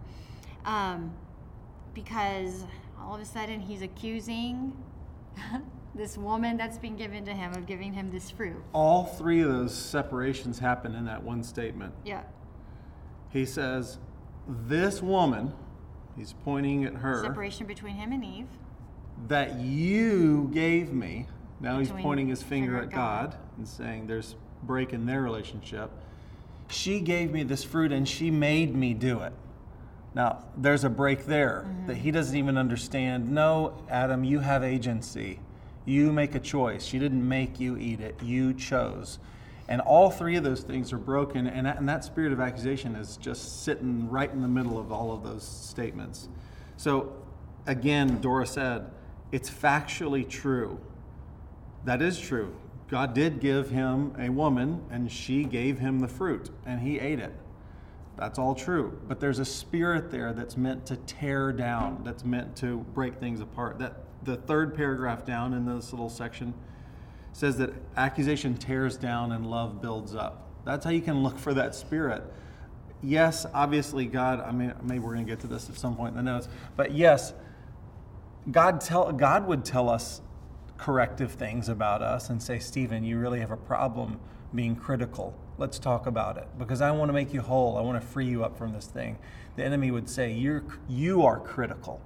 um, 0.65 1.15
because 1.95 2.65
all 3.01 3.15
of 3.15 3.21
a 3.21 3.25
sudden 3.25 3.61
he's 3.61 3.83
accusing 3.83 4.77
this 5.95 6.19
woman 6.19 6.57
that's 6.57 6.79
been 6.79 6.97
given 6.97 7.25
to 7.25 7.33
him 7.33 7.53
of 7.55 7.67
giving 7.67 7.93
him 7.93 8.11
this 8.11 8.31
fruit. 8.31 8.57
All 8.73 9.05
three 9.05 9.43
of 9.43 9.49
those 9.51 9.75
separations 9.75 10.59
happen 10.59 10.95
in 10.95 11.05
that 11.07 11.23
one 11.23 11.43
statement. 11.43 11.95
Yeah. 12.05 12.23
He 13.31 13.47
says, 13.47 13.99
This 14.49 15.01
woman, 15.01 15.53
he's 16.17 16.35
pointing 16.45 16.85
at 16.85 16.95
her, 16.95 17.23
Separation 17.23 17.67
between 17.67 17.97
him 17.97 18.13
and 18.13 18.25
Eve. 18.25 18.49
that 19.29 19.57
you 19.57 20.51
gave 20.53 20.93
me. 20.93 21.27
Now 21.61 21.79
he's 21.79 21.91
pointing 21.91 22.29
his 22.29 22.43
finger 22.43 22.79
at 22.79 22.91
God. 22.91 23.31
God. 23.31 23.39
and 23.57 23.67
saying 23.67 24.07
there's 24.07 24.37
break 24.63 24.93
in 24.93 25.07
their 25.07 25.23
relationship. 25.23 25.91
She 26.69 27.01
gave 27.01 27.31
me 27.31 27.43
this 27.43 27.63
fruit 27.63 27.93
and 27.93 28.09
she 28.09 28.31
made 28.31 28.75
me 28.75 28.95
do 28.95 29.21
it. 29.21 29.33
Now, 30.15 30.45
there's 30.57 30.85
a 30.85 30.89
break 30.89 31.27
there 31.27 31.65
mm-hmm. 31.67 31.87
that 31.87 31.97
he 31.97 32.11
doesn't 32.11 32.37
even 32.37 32.57
understand. 32.57 33.31
No, 33.31 33.83
Adam, 33.91 34.25
you 34.25 34.41
have 34.41 34.63
agency. 34.63 35.41
You 35.85 36.13
make 36.13 36.35
a 36.35 36.41
choice. 36.41 36.85
She 36.85 36.99
didn't 36.99 37.27
make 37.27 37.61
you 37.61 37.77
eat 37.77 38.01
it, 38.01 38.23
you 38.23 38.55
chose. 38.55 39.19
And 39.69 39.81
all 39.81 40.11
three 40.11 40.37
of 40.37 40.45
those 40.45 40.63
things 40.63 40.93
are 40.93 40.99
broken, 40.99 41.47
and 41.47 41.67
that, 41.67 41.79
and 41.79 41.89
that 41.89 42.05
spirit 42.05 42.33
of 42.33 42.41
accusation 42.41 42.95
is 42.97 43.17
just 43.17 43.63
sitting 43.65 44.11
right 44.11 44.31
in 44.31 44.43
the 44.43 44.49
middle 44.49 44.79
of 44.79 44.93
all 44.93 45.13
of 45.13 45.23
those 45.23 45.43
statements. 45.43 46.29
So, 46.77 47.15
again, 47.67 48.21
Dora 48.21 48.47
said, 48.47 48.91
it's 49.33 49.49
factually 49.49 50.29
true. 50.29 50.79
That 51.85 52.03
is 52.03 52.21
true. 52.21 52.55
God 52.89 53.15
did 53.15 53.41
give 53.41 53.71
him 53.71 54.15
a 54.19 54.29
woman, 54.29 54.85
and 54.91 55.11
she 55.11 55.45
gave 55.45 55.79
him 55.79 56.01
the 56.01 56.09
fruit, 56.09 56.51
and 56.67 56.81
he 56.81 56.99
ate 56.99 57.19
it. 57.19 57.33
That's 58.17 58.39
all 58.39 58.55
true. 58.55 58.99
But 59.09 59.19
there's 59.19 59.39
a 59.39 59.45
spirit 59.45 60.11
there 60.11 60.33
that's 60.33 60.57
meant 60.57 60.87
to 60.87 60.97
tear 60.97 61.53
down, 61.53 62.03
that's 62.05 62.25
meant 62.25 62.55
to 62.57 62.79
break 62.95 63.17
things 63.17 63.41
apart. 63.41 63.79
That 63.79 63.97
the 64.25 64.37
third 64.37 64.75
paragraph 64.75 65.25
down 65.25 65.53
in 65.53 65.67
this 65.67 65.93
little 65.93 66.11
section 66.11 66.55
says 67.33 67.57
that 67.59 67.73
accusation 67.97 68.57
tears 68.57 68.97
down 68.97 69.33
and 69.33 69.51
love 69.51 69.83
builds 69.83 70.15
up. 70.15 70.49
That's 70.65 70.85
how 70.85 70.91
you 70.91 71.03
can 71.03 71.23
look 71.23 71.39
for 71.39 71.53
that 71.55 71.75
spirit. 71.75 72.23
Yes, 73.03 73.45
obviously, 73.53 74.07
God, 74.07 74.41
I 74.41 74.53
mean, 74.53 74.73
maybe 74.83 75.01
we're 75.01 75.15
going 75.15 75.27
to 75.27 75.31
get 75.31 75.41
to 75.41 75.47
this 75.47 75.69
at 75.69 75.77
some 75.77 75.95
point 75.97 76.17
in 76.17 76.25
the 76.25 76.33
notes, 76.33 76.49
but 76.77 76.93
yes, 76.93 77.35
God, 78.51 78.81
tell, 78.81 79.13
God 79.13 79.47
would 79.47 79.65
tell 79.65 79.89
us 79.89 80.21
corrective 80.79 81.33
things 81.33 81.69
about 81.69 82.03
us 82.03 82.31
and 82.31 82.43
say, 82.43 82.59
Stephen, 82.59 83.05
you 83.05 83.19
really 83.19 83.41
have 83.41 83.51
a 83.51 83.57
problem 83.57 84.21
being 84.55 84.77
critical. 84.77 85.35
Let's 85.59 85.79
talk 85.79 86.07
about 86.07 86.37
it 86.37 86.49
because 86.59 86.81
I 86.81 86.91
want 86.91 87.09
to 87.09 87.13
make 87.13 87.33
you 87.33 87.41
whole. 87.41 87.77
I 87.77 87.81
want 87.81 88.01
to 88.01 88.07
free 88.07 88.27
you 88.27 88.45
up 88.45 88.57
from 88.59 88.73
this 88.73 88.87
thing. 88.87 89.19
The 89.57 89.65
enemy 89.65 89.91
would 89.91 90.09
say, 90.09 90.33
You're, 90.33 90.65
You 90.89 91.23
are 91.23 91.39
critical. 91.39 92.01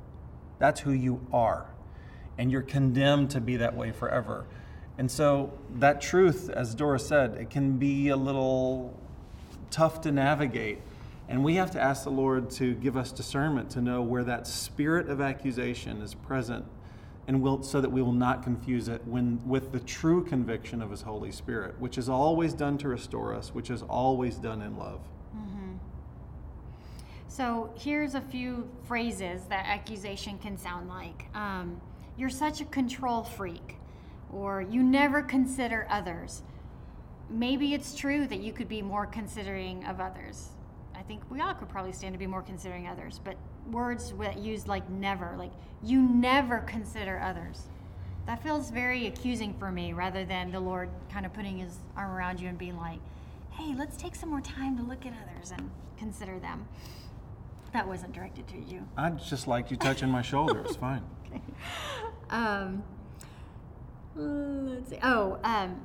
That's 0.58 0.80
who 0.80 0.92
you 0.92 1.26
are. 1.32 1.70
And 2.38 2.50
you're 2.50 2.62
condemned 2.62 3.30
to 3.30 3.40
be 3.40 3.56
that 3.56 3.76
way 3.76 3.90
forever. 3.90 4.46
And 4.96 5.10
so, 5.10 5.52
that 5.76 6.00
truth, 6.00 6.50
as 6.50 6.74
Dora 6.74 6.98
said, 6.98 7.34
it 7.34 7.50
can 7.50 7.78
be 7.78 8.08
a 8.08 8.16
little 8.16 8.98
tough 9.70 10.00
to 10.02 10.12
navigate. 10.12 10.80
And 11.28 11.44
we 11.44 11.56
have 11.56 11.70
to 11.72 11.80
ask 11.80 12.04
the 12.04 12.10
Lord 12.10 12.50
to 12.52 12.74
give 12.74 12.96
us 12.96 13.12
discernment 13.12 13.70
to 13.70 13.80
know 13.80 14.02
where 14.02 14.24
that 14.24 14.46
spirit 14.46 15.08
of 15.08 15.20
accusation 15.20 16.00
is 16.00 16.14
present 16.14 16.64
and 17.28 17.42
will, 17.42 17.62
so 17.62 17.80
that 17.80 17.90
we 17.90 18.00
will 18.00 18.12
not 18.12 18.42
confuse 18.42 18.88
it 18.88 19.02
when, 19.04 19.40
with 19.46 19.70
the 19.70 19.80
true 19.80 20.24
conviction 20.24 20.80
of 20.80 20.90
His 20.90 21.02
Holy 21.02 21.30
Spirit, 21.30 21.78
which 21.78 21.98
is 21.98 22.08
always 22.08 22.54
done 22.54 22.78
to 22.78 22.88
restore 22.88 23.34
us, 23.34 23.54
which 23.54 23.70
is 23.70 23.82
always 23.82 24.36
done 24.36 24.62
in 24.62 24.78
love. 24.78 25.00
So 27.38 27.70
here's 27.76 28.16
a 28.16 28.20
few 28.20 28.68
phrases 28.88 29.42
that 29.44 29.64
accusation 29.66 30.38
can 30.38 30.58
sound 30.58 30.88
like. 30.88 31.26
Um, 31.36 31.80
You're 32.18 32.30
such 32.30 32.60
a 32.60 32.64
control 32.64 33.22
freak, 33.22 33.76
or 34.32 34.60
you 34.60 34.82
never 34.82 35.22
consider 35.22 35.86
others. 35.88 36.42
Maybe 37.30 37.74
it's 37.74 37.94
true 37.94 38.26
that 38.26 38.40
you 38.40 38.52
could 38.52 38.68
be 38.68 38.82
more 38.82 39.06
considering 39.06 39.84
of 39.84 40.00
others. 40.00 40.48
I 40.96 41.02
think 41.02 41.22
we 41.30 41.40
all 41.40 41.54
could 41.54 41.68
probably 41.68 41.92
stand 41.92 42.14
to 42.14 42.18
be 42.18 42.26
more 42.26 42.42
considering 42.42 42.88
others, 42.88 43.20
but 43.22 43.36
words 43.70 44.12
used 44.36 44.66
like 44.66 44.90
never, 44.90 45.36
like 45.38 45.52
you 45.80 46.02
never 46.02 46.58
consider 46.58 47.20
others. 47.20 47.68
That 48.26 48.42
feels 48.42 48.70
very 48.70 49.06
accusing 49.06 49.54
for 49.54 49.70
me 49.70 49.92
rather 49.92 50.24
than 50.24 50.50
the 50.50 50.58
Lord 50.60 50.90
kind 51.10 51.24
of 51.24 51.32
putting 51.32 51.58
his 51.58 51.78
arm 51.96 52.10
around 52.10 52.40
you 52.40 52.48
and 52.48 52.58
being 52.58 52.76
like, 52.76 52.98
hey, 53.52 53.74
let's 53.76 53.96
take 53.96 54.16
some 54.16 54.30
more 54.30 54.40
time 54.40 54.76
to 54.76 54.82
look 54.82 55.06
at 55.06 55.12
others 55.22 55.52
and 55.52 55.70
consider 55.96 56.40
them. 56.40 56.66
That 57.72 57.86
wasn't 57.86 58.12
directed 58.12 58.48
to 58.48 58.58
you. 58.58 58.86
I 58.96 59.10
just 59.10 59.46
liked 59.46 59.70
you 59.70 59.76
touching 59.76 60.08
my 60.08 60.22
shoulder. 60.22 60.60
It's 60.60 60.76
fine. 60.76 61.04
Um, 62.30 62.82
let's 64.14 64.90
see. 64.90 64.98
Oh, 65.02 65.38
um, 65.44 65.80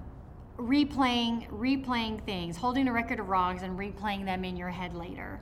replaying, 0.57 1.49
replaying 1.49 2.21
things, 2.25 2.57
holding 2.57 2.87
a 2.89 2.91
record 2.91 3.19
of 3.21 3.29
wrongs 3.29 3.63
and 3.63 3.79
replaying 3.79 4.25
them 4.25 4.43
in 4.43 4.57
your 4.57 4.69
head 4.69 4.93
later. 4.93 5.39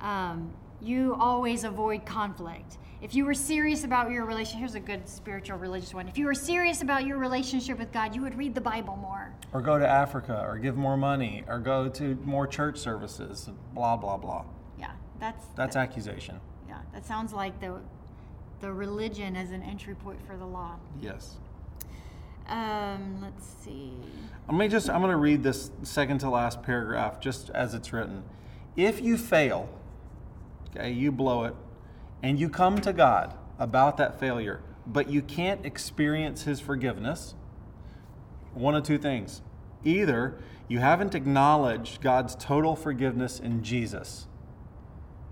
Um, 0.00 0.50
you 0.80 1.14
always 1.18 1.64
avoid 1.64 2.06
conflict. 2.06 2.78
If 3.00 3.14
you 3.14 3.24
were 3.24 3.34
serious 3.34 3.84
about 3.84 4.10
your 4.10 4.24
relationship, 4.24 4.58
here's 4.60 4.74
a 4.74 4.80
good 4.80 5.08
spiritual 5.08 5.58
religious 5.58 5.94
one. 5.94 6.08
If 6.08 6.18
you 6.18 6.26
were 6.26 6.34
serious 6.34 6.82
about 6.82 7.06
your 7.06 7.18
relationship 7.18 7.78
with 7.78 7.92
God, 7.92 8.14
you 8.14 8.22
would 8.22 8.36
read 8.36 8.54
the 8.54 8.60
Bible 8.60 8.96
more. 8.96 9.32
Or 9.52 9.60
go 9.60 9.78
to 9.78 9.86
Africa, 9.86 10.42
or 10.44 10.58
give 10.58 10.76
more 10.76 10.96
money, 10.96 11.44
or 11.46 11.58
go 11.60 11.88
to 11.90 12.14
more 12.24 12.46
church 12.46 12.78
services, 12.78 13.50
blah, 13.74 13.96
blah, 13.96 14.16
blah. 14.16 14.44
Yeah, 14.78 14.92
that's 15.20 15.46
That's 15.56 15.74
that, 15.74 15.82
accusation. 15.82 16.40
yeah. 16.66 16.78
That 16.92 17.06
sounds 17.06 17.32
like 17.32 17.60
the 17.60 17.80
the 18.60 18.72
religion 18.72 19.36
as 19.36 19.50
an 19.50 19.62
entry 19.62 19.94
point 19.94 20.18
for 20.26 20.36
the 20.36 20.46
law. 20.46 20.76
Yes. 21.00 21.36
Um, 22.48 23.18
let's 23.22 23.46
see. 23.62 23.92
Let 24.48 24.56
me 24.56 24.68
just, 24.68 24.88
I'm 24.88 25.00
going 25.00 25.10
to 25.10 25.16
read 25.16 25.42
this 25.42 25.70
second 25.82 26.18
to 26.20 26.30
last 26.30 26.62
paragraph 26.62 27.20
just 27.20 27.50
as 27.50 27.74
it's 27.74 27.92
written. 27.92 28.24
If 28.74 29.02
you 29.02 29.18
fail, 29.18 29.68
okay, 30.70 30.90
you 30.90 31.12
blow 31.12 31.44
it, 31.44 31.54
and 32.22 32.38
you 32.40 32.48
come 32.48 32.80
to 32.80 32.92
God 32.92 33.34
about 33.58 33.96
that 33.98 34.18
failure, 34.18 34.62
but 34.86 35.10
you 35.10 35.20
can't 35.20 35.66
experience 35.66 36.44
His 36.44 36.58
forgiveness, 36.58 37.34
one 38.54 38.74
of 38.74 38.82
two 38.82 38.98
things. 38.98 39.42
Either 39.84 40.38
you 40.68 40.78
haven't 40.78 41.14
acknowledged 41.14 42.00
God's 42.00 42.34
total 42.34 42.74
forgiveness 42.74 43.38
in 43.38 43.62
Jesus, 43.62 44.26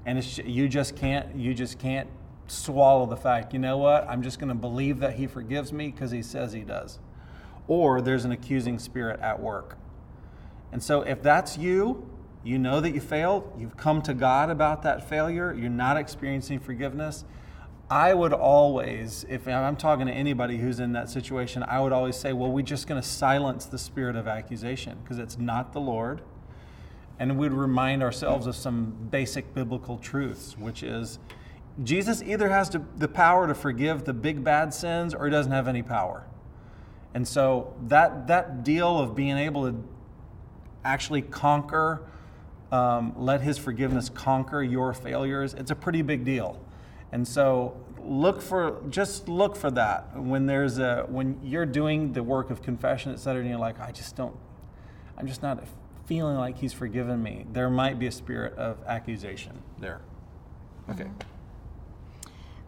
and 0.04 0.18
it's, 0.18 0.38
you 0.38 0.68
just 0.68 0.94
can't, 0.96 1.34
you 1.34 1.54
just 1.54 1.78
can't 1.78 2.08
swallow 2.48 3.06
the 3.06 3.16
fact, 3.16 3.52
you 3.52 3.58
know 3.58 3.78
what, 3.78 4.06
I'm 4.08 4.22
just 4.22 4.38
going 4.38 4.48
to 4.48 4.54
believe 4.54 5.00
that 5.00 5.14
He 5.14 5.26
forgives 5.26 5.72
me 5.72 5.90
because 5.90 6.10
He 6.10 6.22
says 6.22 6.52
He 6.52 6.62
does 6.62 6.98
or 7.68 8.00
there's 8.00 8.24
an 8.24 8.32
accusing 8.32 8.78
spirit 8.78 9.20
at 9.20 9.40
work. 9.40 9.76
And 10.72 10.82
so, 10.82 11.02
if 11.02 11.22
that's 11.22 11.56
you, 11.56 12.08
you 12.44 12.58
know 12.58 12.80
that 12.80 12.90
you 12.90 13.00
failed, 13.00 13.52
you've 13.58 13.76
come 13.76 14.02
to 14.02 14.14
God 14.14 14.50
about 14.50 14.82
that 14.82 15.08
failure, 15.08 15.52
you're 15.52 15.70
not 15.70 15.96
experiencing 15.96 16.60
forgiveness. 16.60 17.24
I 17.88 18.14
would 18.14 18.32
always, 18.32 19.24
if 19.28 19.46
I'm 19.46 19.76
talking 19.76 20.06
to 20.06 20.12
anybody 20.12 20.58
who's 20.58 20.80
in 20.80 20.92
that 20.92 21.08
situation, 21.08 21.62
I 21.62 21.80
would 21.80 21.92
always 21.92 22.16
say, 22.16 22.32
well, 22.32 22.50
we're 22.50 22.62
just 22.62 22.88
going 22.88 23.00
to 23.00 23.06
silence 23.06 23.66
the 23.66 23.78
spirit 23.78 24.16
of 24.16 24.26
accusation 24.26 24.98
because 25.02 25.20
it's 25.20 25.38
not 25.38 25.72
the 25.72 25.80
Lord. 25.80 26.20
And 27.18 27.38
we'd 27.38 27.52
remind 27.52 28.02
ourselves 28.02 28.48
of 28.48 28.56
some 28.56 29.08
basic 29.10 29.54
biblical 29.54 29.98
truths, 29.98 30.58
which 30.58 30.82
is 30.82 31.20
Jesus 31.82 32.22
either 32.22 32.48
has 32.48 32.68
to, 32.70 32.82
the 32.96 33.08
power 33.08 33.46
to 33.46 33.54
forgive 33.54 34.04
the 34.04 34.14
big 34.14 34.42
bad 34.42 34.72
sins 34.72 35.14
or 35.14 35.26
he 35.26 35.30
doesn't 35.30 35.52
have 35.52 35.68
any 35.68 35.82
power. 35.82 36.26
And 37.14 37.26
so 37.26 37.74
that, 37.88 38.26
that 38.28 38.64
deal 38.64 38.98
of 38.98 39.14
being 39.14 39.36
able 39.36 39.70
to 39.70 39.84
actually 40.84 41.22
conquer, 41.22 42.02
um, 42.72 43.14
let 43.16 43.40
his 43.40 43.58
forgiveness 43.58 44.08
conquer 44.08 44.62
your 44.62 44.92
failures, 44.92 45.54
it's 45.54 45.70
a 45.70 45.74
pretty 45.74 46.02
big 46.02 46.24
deal. 46.24 46.60
And 47.12 47.26
so 47.26 47.76
look 48.02 48.40
for 48.40 48.82
just 48.88 49.28
look 49.28 49.56
for 49.56 49.70
that 49.72 50.16
when 50.16 50.46
there's 50.46 50.78
a 50.78 51.06
when 51.08 51.40
you're 51.42 51.66
doing 51.66 52.12
the 52.12 52.22
work 52.22 52.50
of 52.50 52.62
confession, 52.62 53.12
et 53.12 53.18
cetera, 53.18 53.40
and 53.40 53.50
you're 53.50 53.58
like, 53.58 53.80
I 53.80 53.90
just 53.90 54.16
don't 54.16 54.36
I'm 55.18 55.26
just 55.26 55.42
not 55.42 55.64
feeling 56.06 56.36
like 56.36 56.58
he's 56.58 56.72
forgiven 56.72 57.22
me. 57.22 57.46
There 57.52 57.70
might 57.70 57.98
be 57.98 58.06
a 58.06 58.12
spirit 58.12 58.56
of 58.58 58.78
accusation 58.86 59.62
there. 59.78 60.00
Okay. 60.90 61.06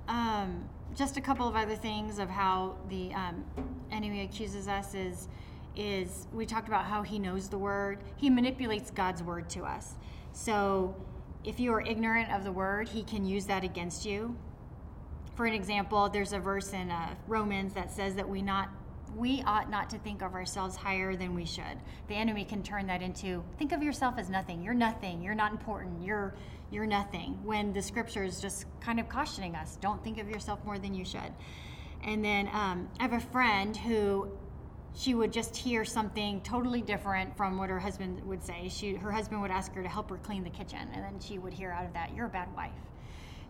Um, 0.09 0.68
just 0.97 1.16
a 1.16 1.21
couple 1.21 1.47
of 1.47 1.55
other 1.55 1.77
things 1.77 2.18
of 2.18 2.29
how 2.29 2.77
the 2.88 3.12
um, 3.14 3.44
enemy 3.92 4.23
accuses 4.23 4.66
us 4.68 4.94
is 4.94 5.29
is 5.77 6.27
we 6.33 6.44
talked 6.44 6.66
about 6.66 6.85
how 6.85 7.03
he 7.03 7.21
knows 7.21 7.49
the 7.49 7.59
word. 7.59 7.99
He 8.16 8.29
manipulates 8.29 8.90
God's 8.90 9.23
word 9.23 9.49
to 9.51 9.62
us. 9.62 9.94
So 10.33 10.97
if 11.44 11.61
you 11.61 11.73
are 11.73 11.81
ignorant 11.81 12.33
of 12.33 12.42
the 12.42 12.51
word, 12.51 12.88
he 12.88 13.05
can 13.05 13.25
use 13.25 13.47
that 13.47 13.62
against 13.62 14.05
you. 14.05 14.37
For 15.37 15.47
an 15.47 15.55
example, 15.55 16.09
there's 16.09 16.33
a 16.33 16.40
verse 16.40 16.73
in 16.73 16.90
uh, 16.90 17.14
Romans 17.29 17.75
that 17.75 17.92
says 17.92 18.16
that 18.16 18.29
we 18.29 18.42
not 18.42 18.71
we 19.16 19.42
ought 19.47 19.71
not 19.71 19.88
to 19.90 19.99
think 19.99 20.21
of 20.21 20.35
ourselves 20.35 20.77
higher 20.77 21.16
than 21.16 21.35
we 21.35 21.44
should. 21.44 21.79
The 22.09 22.14
enemy 22.14 22.44
can 22.44 22.62
turn 22.62 22.87
that 22.88 23.01
into 23.01 23.42
think 23.59 23.73
of 23.73 23.83
yourself 23.83 24.16
as 24.18 24.29
nothing. 24.29 24.62
You're 24.62 24.75
nothing. 24.75 25.23
You're 25.23 25.35
not 25.35 25.53
important. 25.53 26.03
You're 26.03 26.35
you're 26.71 26.87
nothing. 26.87 27.39
When 27.45 27.73
the 27.73 27.83
scripture 27.83 28.25
is 28.25 28.41
just 28.41 28.67
kind 28.81 29.01
of 29.01 29.09
cautioning 29.09 29.55
us, 29.55 29.79
don't 29.81 30.03
think 30.05 30.19
of 30.19 30.29
yourself 30.29 30.65
more 30.65 30.79
than 30.79 30.95
you 30.95 31.05
should. 31.05 31.33
And 32.05 32.25
then 32.25 32.49
um, 32.53 32.89
I 33.01 33.03
have 33.03 33.13
a 33.13 33.21
friend 33.21 33.77
who 33.77 34.31
she 34.95 35.15
would 35.15 35.33
just 35.33 35.57
hear 35.57 35.85
something 35.85 36.41
totally 36.43 36.83
different 36.83 37.37
from 37.37 37.59
what 37.59 37.71
her 37.71 37.79
husband 37.79 38.25
would 38.25 38.43
say. 38.43 38.69
She 38.69 38.95
her 38.95 39.13
husband 39.13 39.41
would 39.43 39.51
ask 39.51 39.73
her 39.75 39.83
to 39.83 39.89
help 39.89 40.11
her 40.11 40.19
clean 40.19 40.45
the 40.45 40.51
kitchen, 40.51 40.89
and 40.93 41.05
then 41.05 41.21
she 41.21 41.39
would 41.39 41.53
hear 41.53 41.71
out 41.71 41.85
of 41.85 41.93
that, 41.93 42.15
"You're 42.15 42.27
a 42.27 42.31
bad 42.31 42.55
wife." 42.55 42.73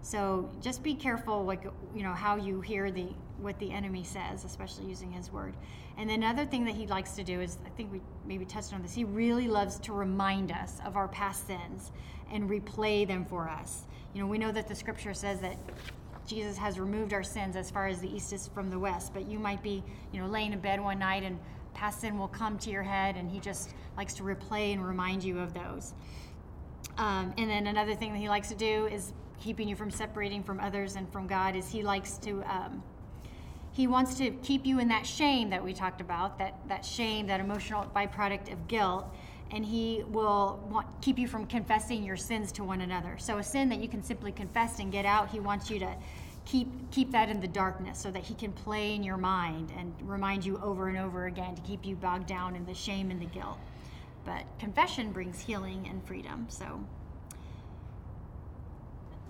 So 0.03 0.51
just 0.61 0.83
be 0.83 0.95
careful, 0.95 1.45
like 1.45 1.65
you 1.95 2.03
know, 2.03 2.13
how 2.13 2.37
you 2.37 2.61
hear 2.61 2.91
the 2.91 3.09
what 3.39 3.59
the 3.59 3.71
enemy 3.71 4.03
says, 4.03 4.45
especially 4.45 4.87
using 4.87 5.13
his 5.13 5.31
word. 5.31 5.55
And 5.97 6.11
then 6.11 6.23
another 6.23 6.45
thing 6.45 6.65
that 6.65 6.75
he 6.75 6.87
likes 6.87 7.13
to 7.13 7.25
do 7.25 7.41
is, 7.41 7.59
I 7.65 7.69
think 7.71 7.93
we 7.93 8.01
maybe 8.27 8.45
touched 8.45 8.73
on 8.73 8.83
this. 8.83 8.95
He 8.95 9.05
really 9.05 9.49
loves 9.49 9.79
to 9.81 9.93
remind 9.93 10.53
us 10.53 10.79
of 10.85 10.97
our 10.97 11.09
past 11.09 11.47
sins 11.47 11.93
and 12.33 12.49
replay 12.49 13.07
them 13.07 13.25
for 13.25 13.49
us. 13.49 13.85
You 14.15 14.21
know, 14.21 14.27
we 14.27 14.39
know 14.39 14.53
that 14.53 14.69
the 14.69 14.75
scripture 14.75 15.15
says 15.15 15.41
that 15.41 15.57
Jesus 16.27 16.57
has 16.57 16.79
removed 16.79 17.13
our 17.13 17.23
sins 17.23 17.57
as 17.57 17.71
far 17.71 17.87
as 17.87 18.01
the 18.01 18.15
east 18.15 18.33
is 18.33 18.49
from 18.49 18.71
the 18.71 18.79
west. 18.79 19.13
But 19.15 19.27
you 19.27 19.39
might 19.39 19.63
be, 19.63 19.83
you 20.13 20.21
know, 20.21 20.27
laying 20.27 20.53
in 20.53 20.61
bed 20.61 20.81
one 20.81 20.99
night 20.99 21.23
and 21.23 21.39
past 21.75 22.01
sin 22.01 22.19
will 22.19 22.29
come 22.29 22.59
to 22.59 22.71
your 22.71 22.83
head, 22.83 23.17
and 23.17 23.31
he 23.31 23.39
just 23.39 23.75
likes 23.97 24.15
to 24.15 24.25
replay 24.25 24.73
and 24.73 24.85
remind 24.85 25.23
you 25.23 25.39
of 25.39 25.55
those. 25.55 25.95
Um, 26.97 27.33
and 27.39 27.49
then 27.49 27.69
another 27.69 27.95
thing 27.95 28.13
that 28.13 28.19
he 28.19 28.29
likes 28.29 28.49
to 28.49 28.57
do 28.57 28.87
is 28.87 29.13
keeping 29.41 29.69
you 29.69 29.77
from 29.77 29.91
separating 29.91 30.43
from 30.43 30.61
others 30.61 30.97
and 30.97 31.11
from 31.13 31.27
God 31.27 31.57
is 31.57 31.71
he 31.71 31.83
likes 31.83 32.19
to 32.19 32.43
um, 32.43 32.83
he 33.73 33.87
wants 33.87 34.15
to 34.15 34.31
keep 34.43 34.67
you 34.67 34.81
in 34.81 34.89
that 34.89 35.07
shame 35.07 35.51
that 35.51 35.63
we 35.63 35.73
talked 35.73 36.01
about 36.01 36.39
that 36.39 36.55
that 36.69 36.85
shame 36.85 37.27
that 37.27 37.41
emotional 37.41 37.85
byproduct 37.95 38.53
of 38.53 38.69
guilt 38.69 39.07
and 39.51 39.65
he 39.65 40.05
will 40.09 40.61
want, 40.71 40.87
keep 41.01 41.19
you 41.19 41.27
from 41.27 41.47
confessing 41.47 42.05
your 42.05 42.17
sins 42.17 42.53
to 42.53 42.65
one 42.65 42.83
another. 42.83 43.17
So 43.19 43.39
a 43.39 43.43
sin 43.43 43.71
that 43.71 43.79
you 43.81 43.89
can 43.89 44.03
simply 44.03 44.31
confess 44.33 44.79
and 44.79 44.93
get 44.93 45.07
out 45.07 45.31
he 45.31 45.41
wants 45.41 45.71
you 45.71 45.79
to 45.81 45.95
keep 46.45 46.69
keep 46.91 47.13
that 47.13 47.29
in 47.29 47.41
the 47.41 47.49
darkness 47.49 47.99
so 47.99 48.11
that 48.11 48.23
he 48.23 48.35
can 48.35 48.53
play 48.53 48.95
in 48.95 49.03
your 49.03 49.17
mind 49.17 49.71
and 49.77 49.95
remind 50.03 50.45
you 50.45 50.59
over 50.63 50.89
and 50.89 50.99
over 50.99 51.27
again 51.27 51.55
to 51.55 51.63
keep 51.63 51.85
you 51.85 51.95
bogged 51.95 52.27
down 52.27 52.57
in 52.57 52.65
the 52.67 52.75
shame 52.75 53.11
and 53.11 53.21
the 53.21 53.27
guilt. 53.27 53.59
But 54.25 54.45
confession 54.59 55.13
brings 55.13 55.41
healing 55.41 55.87
and 55.89 56.05
freedom 56.07 56.47
so 56.49 56.81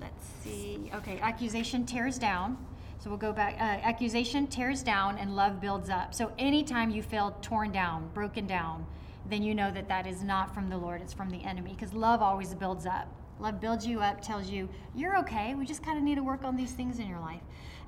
let's 0.00 0.26
see. 0.42 0.90
Okay, 0.94 1.18
accusation 1.20 1.84
tears 1.86 2.18
down. 2.18 2.58
So 3.00 3.10
we'll 3.10 3.18
go 3.18 3.32
back. 3.32 3.54
Uh, 3.54 3.86
accusation 3.86 4.46
tears 4.46 4.82
down 4.82 5.18
and 5.18 5.36
love 5.36 5.60
builds 5.60 5.88
up. 5.88 6.14
So 6.14 6.32
anytime 6.38 6.90
you 6.90 7.02
feel 7.02 7.36
torn 7.42 7.70
down, 7.70 8.10
broken 8.12 8.46
down, 8.46 8.86
then 9.28 9.42
you 9.42 9.54
know 9.54 9.70
that 9.70 9.88
that 9.88 10.06
is 10.06 10.22
not 10.22 10.54
from 10.54 10.68
the 10.68 10.76
Lord, 10.76 11.00
it's 11.00 11.12
from 11.12 11.30
the 11.30 11.42
enemy 11.44 11.74
because 11.74 11.92
love 11.92 12.22
always 12.22 12.54
builds 12.54 12.86
up. 12.86 13.08
Love 13.38 13.60
builds 13.60 13.86
you 13.86 14.00
up, 14.00 14.20
tells 14.20 14.48
you, 14.48 14.68
you're 14.96 15.16
okay. 15.18 15.54
We 15.54 15.64
just 15.64 15.84
kind 15.84 15.96
of 15.96 16.02
need 16.02 16.16
to 16.16 16.24
work 16.24 16.44
on 16.44 16.56
these 16.56 16.72
things 16.72 16.98
in 16.98 17.08
your 17.08 17.20
life. 17.20 17.40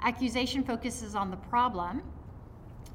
Accusation 0.03 0.62
focuses 0.62 1.14
on 1.14 1.31
the 1.31 1.37
problem. 1.37 2.03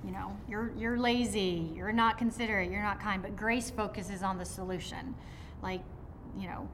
You 0.05 0.11
know, 0.11 0.37
you're, 0.47 0.71
you're 0.77 0.97
lazy, 0.97 1.69
you're 1.75 1.91
not 1.91 2.17
considerate, 2.17 2.71
you're 2.71 2.81
not 2.81 3.01
kind, 3.01 3.21
but 3.21 3.35
grace 3.35 3.69
focuses 3.71 4.23
on 4.23 4.37
the 4.37 4.45
solution. 4.45 5.15
Like, 5.61 5.81
you 6.37 6.47
know, 6.47 6.69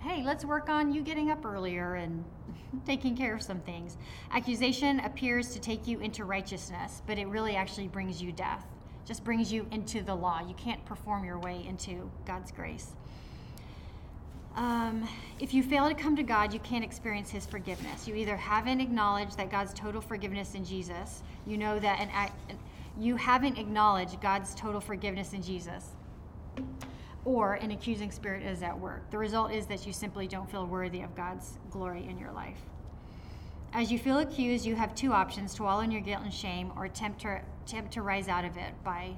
hey, 0.00 0.22
let's 0.24 0.44
work 0.44 0.68
on 0.68 0.92
you 0.92 1.02
getting 1.02 1.30
up 1.30 1.44
earlier 1.44 1.94
and 1.96 2.24
taking 2.86 3.16
care 3.16 3.34
of 3.34 3.42
some 3.42 3.60
things. 3.60 3.96
Accusation 4.32 5.00
appears 5.00 5.52
to 5.52 5.60
take 5.60 5.86
you 5.86 6.00
into 6.00 6.24
righteousness, 6.24 7.02
but 7.06 7.18
it 7.18 7.26
really 7.28 7.54
actually 7.54 7.88
brings 7.88 8.22
you 8.22 8.32
death. 8.32 8.64
Just 9.04 9.24
brings 9.24 9.52
you 9.52 9.66
into 9.70 10.02
the 10.02 10.14
law. 10.14 10.40
You 10.46 10.54
can't 10.54 10.84
perform 10.84 11.24
your 11.24 11.38
way 11.38 11.64
into 11.68 12.10
God's 12.26 12.52
grace. 12.52 12.92
Um, 14.56 15.08
if 15.38 15.54
you 15.54 15.62
fail 15.62 15.88
to 15.88 15.94
come 15.94 16.16
to 16.16 16.22
God, 16.22 16.52
you 16.52 16.60
can't 16.60 16.84
experience 16.84 17.30
His 17.30 17.46
forgiveness. 17.46 18.08
You 18.08 18.14
either 18.14 18.36
haven't 18.36 18.80
acknowledged 18.80 19.36
that 19.38 19.50
God's 19.50 19.72
total 19.74 20.00
forgiveness 20.00 20.54
in 20.54 20.64
Jesus, 20.64 21.22
you 21.46 21.56
know 21.56 21.78
that 21.78 22.00
and 22.00 22.30
you 22.98 23.16
haven't 23.16 23.58
acknowledged 23.58 24.20
God's 24.20 24.54
total 24.54 24.80
forgiveness 24.80 25.32
in 25.32 25.42
Jesus, 25.42 25.84
or 27.24 27.54
an 27.54 27.70
accusing 27.70 28.10
spirit 28.10 28.42
is 28.42 28.62
at 28.62 28.78
work. 28.78 29.10
The 29.10 29.18
result 29.18 29.52
is 29.52 29.66
that 29.66 29.86
you 29.86 29.92
simply 29.92 30.26
don't 30.26 30.50
feel 30.50 30.66
worthy 30.66 31.02
of 31.02 31.14
God's 31.14 31.58
glory 31.70 32.06
in 32.08 32.18
your 32.18 32.32
life. 32.32 32.58
As 33.72 33.92
you 33.92 33.98
feel 33.98 34.18
accused, 34.18 34.66
you 34.66 34.74
have 34.74 34.94
two 34.94 35.12
options 35.12 35.54
to 35.54 35.62
wallow 35.62 35.80
in 35.80 35.90
your 35.90 36.00
guilt 36.00 36.22
and 36.24 36.32
shame 36.32 36.72
or 36.76 36.86
attempt 36.86 37.20
to, 37.20 37.40
attempt 37.64 37.92
to 37.92 38.02
rise 38.02 38.26
out 38.26 38.44
of 38.44 38.56
it 38.56 38.72
by, 38.82 39.12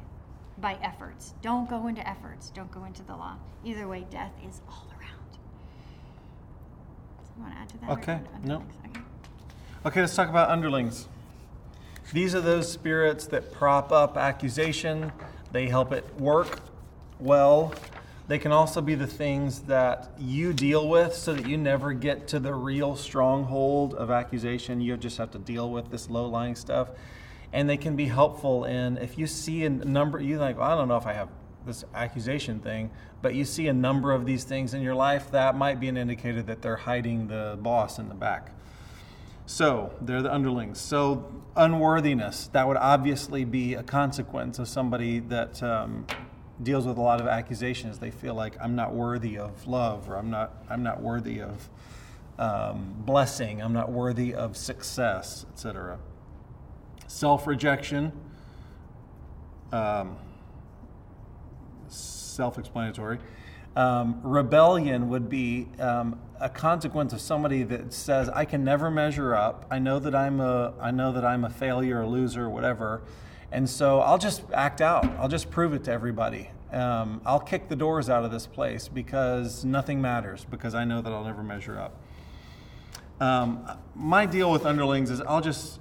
by 0.59 0.77
efforts. 0.83 1.35
Don't 1.41 1.71
go 1.71 1.87
into 1.87 2.07
efforts, 2.07 2.51
don't 2.51 2.71
go 2.71 2.85
into 2.85 3.03
the 3.03 3.15
law. 3.15 3.37
Either 3.65 3.89
way, 3.89 4.07
death 4.11 4.33
is 4.47 4.61
all 4.69 4.87
around. 4.91 5.39
You 7.37 7.43
want 7.43 7.55
to 7.55 7.61
add 7.61 7.69
to 7.71 7.79
that? 7.79 7.91
Okay, 7.91 8.21
no. 8.45 8.57
Okay. 8.57 9.01
Okay, 9.87 10.01
let's 10.01 10.15
talk 10.15 10.29
about 10.29 10.51
underlings. 10.51 11.09
These 12.13 12.35
are 12.35 12.43
those 12.43 12.71
spirits 12.71 13.27
that 13.29 13.53
prop 13.53 13.91
up 13.91 14.19
accusation, 14.19 15.13
they 15.51 15.69
help 15.69 15.93
it 15.93 16.05
work 16.21 16.61
well. 17.19 17.73
They 18.33 18.39
can 18.39 18.51
also 18.51 18.81
be 18.81 18.95
the 18.95 19.07
things 19.07 19.59
that 19.65 20.11
you 20.19 20.55
deal 20.55 20.89
with 20.89 21.15
so 21.15 21.35
that 21.35 21.47
you 21.47 21.59
never 21.59 21.93
get 21.93 22.29
to 22.29 22.41
the 22.41 22.55
real 22.55 22.97
stronghold 22.97 23.93
of 23.93 24.11
accusation. 24.11 24.81
You 24.81 24.97
just 24.97 25.19
have 25.19 25.33
to 25.33 25.39
deal 25.39 25.71
with 25.71 25.91
this 25.91 26.09
low 26.09 26.27
lying 26.27 26.55
stuff. 26.55 26.89
And 27.53 27.69
they 27.69 27.77
can 27.77 27.95
be 27.95 28.07
helpful 28.07 28.65
in 28.65 28.97
if 28.97 29.19
you 29.19 29.27
see 29.27 29.67
a 29.67 29.69
number, 29.69 30.19
you 30.19 30.39
like, 30.39 30.57
well, 30.57 30.71
I 30.71 30.77
don't 30.77 30.89
know 30.89 30.97
if 30.97 31.05
I 31.05 31.13
have 31.13 31.29
this 31.67 31.85
accusation 31.95 32.59
thing, 32.61 32.91
but 33.21 33.35
you 33.35 33.45
see 33.45 33.69
a 33.69 33.75
number 33.75 34.13
of 34.13 34.25
these 34.25 34.45
things 34.45 34.73
in 34.73 34.81
your 34.81 34.95
life, 34.95 35.31
that 35.33 35.55
might 35.55 35.79
be 35.79 35.89
an 35.89 35.99
indicator 35.99 36.41
that 36.41 36.63
they're 36.63 36.77
hiding 36.77 37.29
the 37.29 37.59
boss 37.61 37.99
in 37.99 38.09
the 38.09 38.15
back. 38.15 38.53
So 39.45 39.93
they're 40.01 40.23
the 40.23 40.33
underlings. 40.33 40.81
So 40.81 41.31
unworthiness, 41.55 42.47
that 42.55 42.67
would 42.67 42.79
obviously 42.79 43.45
be 43.45 43.75
a 43.75 43.83
consequence 43.83 44.59
of 44.59 44.69
somebody 44.69 45.19
that 45.19 45.63
um, 45.63 46.07
deals 46.61 46.87
with 46.87 46.99
a 46.99 47.01
lot 47.01 47.21
of 47.21 47.27
accusations. 47.27 47.99
They 47.99 48.11
feel 48.11 48.35
like 48.35 48.57
I'm 48.61 48.75
not 48.75 48.95
worthy 48.95 49.39
of 49.39 49.67
love, 49.67 50.09
or 50.11 50.17
I'm 50.17 50.31
not 50.31 50.65
I'm 50.69 50.83
not 50.83 51.01
worthy 51.01 51.41
of 51.41 51.69
um, 52.39 52.95
blessing. 52.99 53.63
I'm 53.63 53.73
not 53.73 53.91
worthy 53.91 54.35
of 54.35 54.57
success, 54.57 55.47
etc. 55.53 55.99
Self-rejection. 57.07 58.13
Um, 59.73 60.17
self-explanatory. 61.89 63.19
Um, 63.75 64.21
rebellion 64.23 65.09
would 65.09 65.31
be 65.31 65.69
um, 65.79 66.21
a 66.41 66.49
consequence 66.49 67.15
of 67.15 67.21
somebody 67.21 67.63
that 67.63 67.93
says, 67.93 68.29
"I 68.29 68.45
can 68.45 68.65
never 68.65 68.91
measure 68.91 69.35
up. 69.35 69.67
I 69.71 69.79
know 69.79 69.99
that 69.99 70.15
I'm 70.15 70.41
a, 70.41 70.75
I 70.81 70.91
know 70.91 71.13
that 71.13 71.25
I'm 71.25 71.45
a 71.45 71.51
failure, 71.51 72.03
a 72.03 72.07
loser, 72.07 72.51
whatever." 72.51 73.03
And 73.53 73.69
so 73.69 74.01
I'll 74.01 74.19
just 74.19 74.43
act 74.55 74.81
out. 74.81 75.05
I'll 75.19 75.29
just 75.29 75.51
prove 75.51 75.75
it 75.75 75.85
to 75.85 75.93
everybody. 75.93 76.51
Um, 76.73 77.21
I'll 77.27 77.39
kick 77.39 77.69
the 77.69 77.77
doors 77.77 78.09
out 78.09 78.25
of 78.25 78.31
this 78.31 78.47
place 78.47 78.89
because 78.89 79.63
nothing 79.63 80.01
matters 80.01 80.47
because 80.51 80.75
I 80.75 80.85
know 80.85 81.03
that 81.03 81.13
I'll 81.13 81.25
never 81.25 81.43
measure 81.43 81.79
up. 81.79 81.95
Um, 83.21 83.71
my 83.95 84.25
deal 84.25 84.51
with 84.51 84.65
underlings 84.65 85.11
is 85.11 85.21
I'll 85.21 85.43
just 85.43 85.79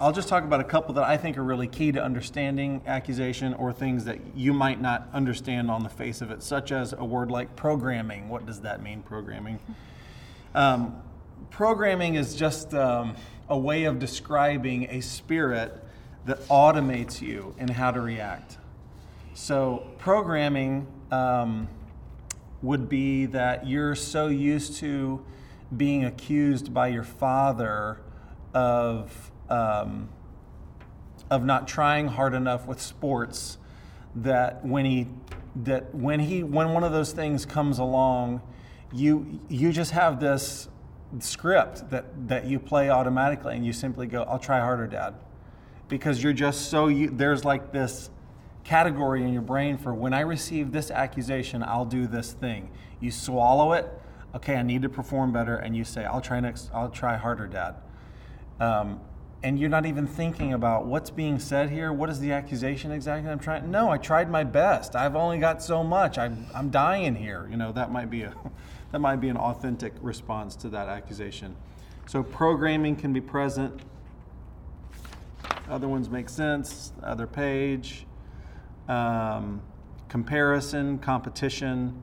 I'll 0.00 0.12
just 0.12 0.28
talk 0.28 0.44
about 0.44 0.60
a 0.60 0.64
couple 0.64 0.94
that 0.94 1.04
I 1.04 1.16
think 1.16 1.38
are 1.38 1.42
really 1.42 1.68
key 1.68 1.92
to 1.92 2.02
understanding 2.02 2.82
accusation 2.86 3.54
or 3.54 3.72
things 3.72 4.04
that 4.04 4.18
you 4.34 4.52
might 4.52 4.80
not 4.80 5.08
understand 5.12 5.70
on 5.70 5.82
the 5.82 5.88
face 5.88 6.20
of 6.20 6.30
it, 6.30 6.42
such 6.42 6.70
as 6.70 6.92
a 6.92 7.04
word 7.04 7.30
like 7.30 7.56
programming. 7.56 8.28
What 8.28 8.44
does 8.44 8.60
that 8.60 8.82
mean, 8.82 9.02
programming? 9.02 9.58
Um, 10.54 11.00
programming 11.50 12.16
is 12.16 12.34
just 12.34 12.74
um, 12.74 13.16
a 13.48 13.56
way 13.56 13.84
of 13.84 13.98
describing 13.98 14.88
a 14.90 15.00
spirit 15.00 15.82
that 16.26 16.40
automates 16.48 17.22
you 17.22 17.54
in 17.58 17.68
how 17.68 17.90
to 17.90 18.00
react. 18.00 18.58
So, 19.34 19.86
programming 19.98 20.86
um, 21.10 21.68
would 22.62 22.88
be 22.88 23.26
that 23.26 23.66
you're 23.66 23.94
so 23.94 24.26
used 24.26 24.76
to 24.76 25.24
being 25.76 26.04
accused 26.04 26.74
by 26.74 26.88
your 26.88 27.02
father 27.04 28.00
of, 28.54 29.30
um, 29.48 30.08
of 31.30 31.44
not 31.44 31.68
trying 31.68 32.08
hard 32.08 32.34
enough 32.34 32.66
with 32.66 32.80
sports 32.80 33.58
that 34.14 34.64
when 34.64 34.84
he 34.84 35.06
that 35.54 35.94
when 35.94 36.20
he 36.20 36.42
when 36.42 36.72
one 36.72 36.84
of 36.84 36.92
those 36.92 37.12
things 37.12 37.46
comes 37.46 37.78
along 37.78 38.42
you 38.92 39.40
you 39.48 39.72
just 39.72 39.90
have 39.92 40.20
this 40.20 40.68
script 41.18 41.88
that 41.90 42.28
that 42.28 42.46
you 42.46 42.58
play 42.58 42.90
automatically 42.90 43.54
and 43.54 43.64
you 43.64 43.72
simply 43.72 44.06
go 44.06 44.22
I'll 44.22 44.38
try 44.38 44.60
harder 44.60 44.86
dad 44.86 45.14
because 45.88 46.22
you're 46.22 46.32
just 46.32 46.70
so 46.70 46.88
you, 46.88 47.10
there's 47.10 47.44
like 47.44 47.72
this 47.72 48.10
category 48.64 49.22
in 49.22 49.32
your 49.32 49.42
brain 49.42 49.78
for 49.78 49.94
when 49.94 50.12
I 50.12 50.20
receive 50.20 50.72
this 50.72 50.90
accusation 50.90 51.62
I'll 51.62 51.84
do 51.84 52.06
this 52.06 52.32
thing 52.32 52.70
you 53.00 53.10
swallow 53.10 53.72
it 53.72 53.86
okay 54.34 54.56
I 54.56 54.62
need 54.62 54.82
to 54.82 54.88
perform 54.88 55.32
better 55.32 55.56
and 55.56 55.76
you 55.76 55.84
say 55.84 56.04
I'll 56.04 56.20
try 56.20 56.40
next 56.40 56.70
I'll 56.74 56.90
try 56.90 57.16
harder 57.16 57.46
dad 57.46 57.76
um, 58.58 59.00
and 59.42 59.60
you're 59.60 59.70
not 59.70 59.86
even 59.86 60.06
thinking 60.06 60.54
about 60.54 60.86
what's 60.86 61.10
being 61.10 61.38
said 61.38 61.70
here. 61.70 61.92
What 61.92 62.10
is 62.10 62.20
the 62.20 62.32
accusation 62.32 62.90
exactly? 62.90 63.30
I'm 63.30 63.38
trying. 63.38 63.70
No, 63.70 63.90
I 63.90 63.98
tried 63.98 64.30
my 64.30 64.44
best. 64.44 64.96
I've 64.96 65.14
only 65.14 65.38
got 65.38 65.62
so 65.62 65.84
much. 65.84 66.18
I'm, 66.18 66.46
I'm 66.54 66.70
dying 66.70 67.14
here. 67.14 67.46
You 67.50 67.56
know 67.56 67.70
that 67.72 67.92
might 67.92 68.10
be 68.10 68.22
a 68.22 68.34
that 68.92 68.98
might 68.98 69.16
be 69.16 69.28
an 69.28 69.36
authentic 69.36 69.92
response 70.00 70.56
to 70.56 70.68
that 70.70 70.88
accusation. 70.88 71.54
So 72.06 72.22
programming 72.22 72.96
can 72.96 73.12
be 73.12 73.20
present. 73.20 73.80
Other 75.68 75.88
ones 75.88 76.08
make 76.08 76.28
sense. 76.28 76.92
Other 77.02 77.26
page. 77.26 78.06
Um, 78.88 79.62
comparison, 80.08 80.98
competition. 80.98 82.02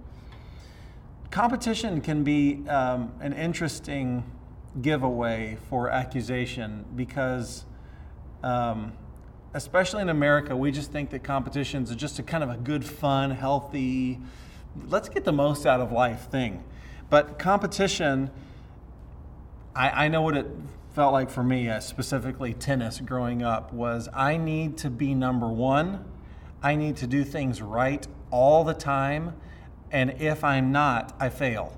Competition 1.32 2.02
can 2.02 2.24
be 2.24 2.68
um, 2.68 3.14
an 3.22 3.34
interesting 3.34 4.24
giveaway 4.82 5.58
for 5.70 5.90
accusation 5.90 6.86
because, 6.96 7.66
um, 8.44 8.92
especially 9.54 10.02
in 10.02 10.10
America, 10.10 10.56
we 10.56 10.72
just 10.72 10.92
think 10.92 11.10
that 11.12 11.24
competitions 11.24 11.90
are 11.92 11.96
just 11.96 12.20
a 12.20 12.24
kind 12.24 12.44
of 12.44 12.50
a 12.50 12.58
good, 12.58 12.84
fun, 12.84 13.32
healthy, 13.32 14.20
let's 14.88 15.10
get 15.10 15.24
the 15.24 15.32
most 15.32 15.66
out 15.66 15.80
of 15.80 15.92
life 15.92 16.30
thing. 16.30 16.64
But 17.10 17.40
competition, 17.40 18.30
I, 19.76 20.06
I 20.06 20.08
know 20.08 20.22
what 20.22 20.36
it 20.36 20.48
felt 20.94 21.14
like 21.14 21.30
for 21.30 21.44
me, 21.44 21.70
uh, 21.70 21.80
specifically 21.80 22.54
tennis 22.54 23.00
growing 23.00 23.44
up, 23.44 23.74
was 23.74 24.10
I 24.14 24.38
need 24.38 24.78
to 24.80 24.90
be 24.90 25.14
number 25.14 25.48
one. 25.48 26.06
I 26.62 26.76
need 26.76 26.98
to 26.98 27.08
do 27.08 27.24
things 27.24 27.62
right 27.62 28.08
all 28.32 28.64
the 28.64 28.74
time. 28.74 29.36
And 29.92 30.22
if 30.22 30.44
I'm 30.44 30.72
not, 30.72 31.16
I 31.20 31.30
fail 31.30 31.78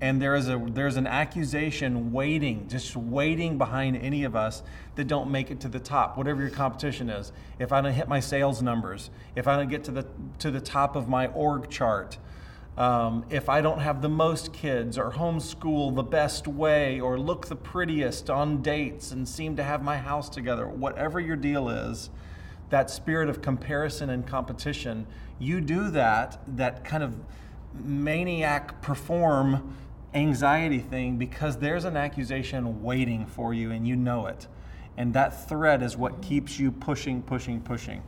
and 0.00 0.20
there 0.20 0.34
is 0.34 0.48
a 0.48 0.58
there's 0.70 0.96
an 0.96 1.06
accusation 1.06 2.12
waiting 2.12 2.66
just 2.68 2.96
waiting 2.96 3.58
behind 3.58 3.96
any 3.96 4.24
of 4.24 4.34
us 4.34 4.62
that 4.94 5.06
don't 5.06 5.30
make 5.30 5.50
it 5.50 5.60
to 5.60 5.68
the 5.68 5.78
top 5.78 6.16
whatever 6.16 6.40
your 6.40 6.50
competition 6.50 7.10
is 7.10 7.32
if 7.58 7.72
i 7.72 7.80
don't 7.80 7.92
hit 7.92 8.08
my 8.08 8.20
sales 8.20 8.62
numbers 8.62 9.10
if 9.36 9.46
i 9.46 9.56
don't 9.56 9.68
get 9.68 9.84
to 9.84 9.90
the 9.90 10.06
to 10.38 10.50
the 10.50 10.60
top 10.60 10.96
of 10.96 11.08
my 11.08 11.26
org 11.28 11.68
chart 11.68 12.18
um, 12.76 13.24
if 13.30 13.48
i 13.48 13.60
don't 13.60 13.80
have 13.80 14.02
the 14.02 14.08
most 14.08 14.52
kids 14.52 14.96
or 14.96 15.12
homeschool 15.12 15.94
the 15.94 16.02
best 16.02 16.46
way 16.46 17.00
or 17.00 17.18
look 17.18 17.46
the 17.46 17.56
prettiest 17.56 18.30
on 18.30 18.62
dates 18.62 19.10
and 19.10 19.28
seem 19.28 19.56
to 19.56 19.62
have 19.62 19.82
my 19.82 19.96
house 19.96 20.28
together 20.28 20.66
whatever 20.66 21.20
your 21.20 21.36
deal 21.36 21.68
is 21.68 22.10
that 22.70 22.90
spirit 22.90 23.28
of 23.28 23.42
comparison 23.42 24.10
and 24.10 24.26
competition 24.26 25.06
you 25.38 25.60
do 25.60 25.90
that 25.90 26.40
that 26.46 26.84
kind 26.84 27.02
of 27.02 27.16
maniac 27.74 28.80
perform 28.82 29.76
anxiety 30.14 30.80
thing 30.80 31.16
because 31.16 31.58
there's 31.58 31.84
an 31.84 31.96
accusation 31.96 32.82
waiting 32.82 33.26
for 33.26 33.54
you 33.54 33.70
and 33.70 33.86
you 33.86 33.96
know 33.96 34.26
it. 34.26 34.46
And 34.96 35.14
that 35.14 35.48
thread 35.48 35.82
is 35.82 35.96
what 35.96 36.20
keeps 36.20 36.58
you 36.58 36.72
pushing, 36.72 37.22
pushing, 37.22 37.60
pushing. 37.60 38.02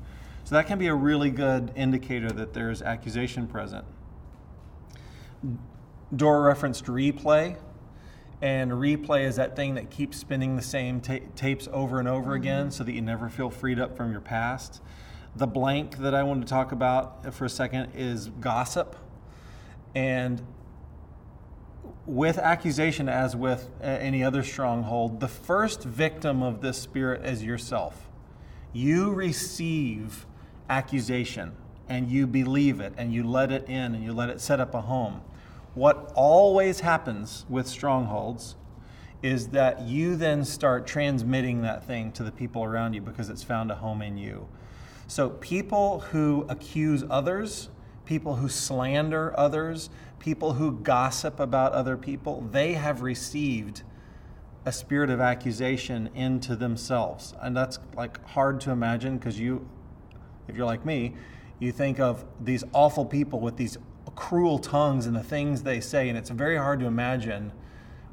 So 0.45 0.57
that 0.57 0.67
can 0.67 0.79
be 0.79 0.89
a 0.89 0.95
really 0.95 1.31
good 1.31 1.73
indicator 1.77 2.31
that 2.33 2.53
there's 2.53 2.83
accusation 2.83 3.47
present. 3.47 3.85
Dora 6.15 6.41
referenced 6.41 6.87
replay. 6.87 7.57
And 8.41 8.73
replay 8.73 9.25
is 9.25 9.37
that 9.37 9.55
thing 9.55 9.77
that 9.77 9.91
keeps 9.91 10.19
spinning 10.19 10.57
the 10.57 10.63
same 10.63 11.01
ta- 11.01 11.21
tapes 11.37 11.69
over 11.73 12.01
and 12.01 12.09
over 12.09 12.35
again 12.35 12.67
mm-hmm. 12.67 12.71
so 12.71 12.85
that 12.85 12.93
you 12.93 13.01
never 13.01 13.29
feel 13.29 13.51
freed 13.51 13.79
up 13.79 13.97
from 13.97 14.11
your 14.11 14.21
past. 14.21 14.83
The 15.37 15.47
blank 15.47 15.99
that 15.99 16.15
I 16.15 16.25
want 16.25 16.43
to 16.43 16.49
talk 16.49 16.73
about 16.73 17.33
for 17.33 17.45
a 17.45 17.49
second 17.49 17.93
is 17.95 18.29
gossip. 18.41 18.97
And 19.95 20.43
with 22.05 22.37
accusation, 22.37 23.09
as 23.09 23.37
with 23.37 23.71
any 23.81 24.25
other 24.25 24.43
stronghold, 24.43 25.21
the 25.21 25.29
first 25.29 25.85
victim 25.85 26.43
of 26.43 26.61
this 26.61 26.79
spirit 26.79 27.25
is 27.25 27.45
yourself. 27.45 28.09
You 28.73 29.13
receive 29.13 30.27
accusation 30.69 31.53
and 31.89 32.11
you 32.11 32.27
believe 32.27 32.81
it 32.81 32.93
and 32.97 33.13
you 33.13 33.23
let 33.23 33.53
it 33.53 33.69
in 33.69 33.95
and 33.95 34.03
you 34.03 34.13
let 34.13 34.31
it 34.31 34.41
set 34.41 34.59
up 34.59 34.75
a 34.75 34.81
home. 34.81 35.23
What 35.75 36.13
always 36.15 36.81
happens 36.81 37.47
with 37.49 37.67
strongholds 37.67 38.57
is 39.23 39.49
that 39.49 39.83
you 39.83 40.17
then 40.17 40.45
start 40.45 40.87
transmitting 40.87 41.63
that 41.63 41.87
thing 41.87 42.13
to 42.13 42.25
the 42.25 42.33
people 42.33 42.65
around 42.65 42.95
you 42.95 43.01
because 43.01 43.31
it's 43.31 43.43
found 43.43 43.71
a 43.71 43.77
home 43.77 44.03
in 44.03 44.17
you. 44.19 44.49
So, 45.07 45.31
people 45.31 46.01
who 46.01 46.45
accuse 46.49 47.05
others, 47.09 47.69
people 48.05 48.37
who 48.37 48.49
slander 48.49 49.39
others, 49.39 49.91
people 50.19 50.55
who 50.55 50.73
gossip 50.73 51.39
about 51.41 51.73
other 51.73 51.97
people, 51.97 52.47
they 52.51 52.75
have 52.75 53.03
received 53.03 53.83
a 54.65 54.73
spirit 54.73 55.11
of 55.11 55.21
accusation 55.21 56.09
into 56.15 56.55
themselves. 56.55 57.35
And 57.41 57.57
that's 57.57 57.79
like 57.97 58.25
hard 58.29 58.61
to 58.63 58.71
imagine 58.71 59.19
because 59.19 59.39
you, 59.39 59.69
if 60.49 60.57
you're 60.57 60.67
like 60.67 60.85
me, 60.85 61.15
you 61.59 61.73
think 61.73 62.01
of 62.01 62.25
these 62.41 62.65
awful 62.73 63.05
people 63.05 63.41
with 63.41 63.57
these 63.57 63.77
cruel 64.15 64.59
tongues 64.59 65.07
and 65.07 65.17
the 65.17 65.23
things 65.23 65.63
they 65.63 65.81
say, 65.81 66.09
and 66.09 66.19
it's 66.19 66.31
very 66.31 66.57
hard 66.57 66.81
to 66.81 66.87
imagine 66.87 67.53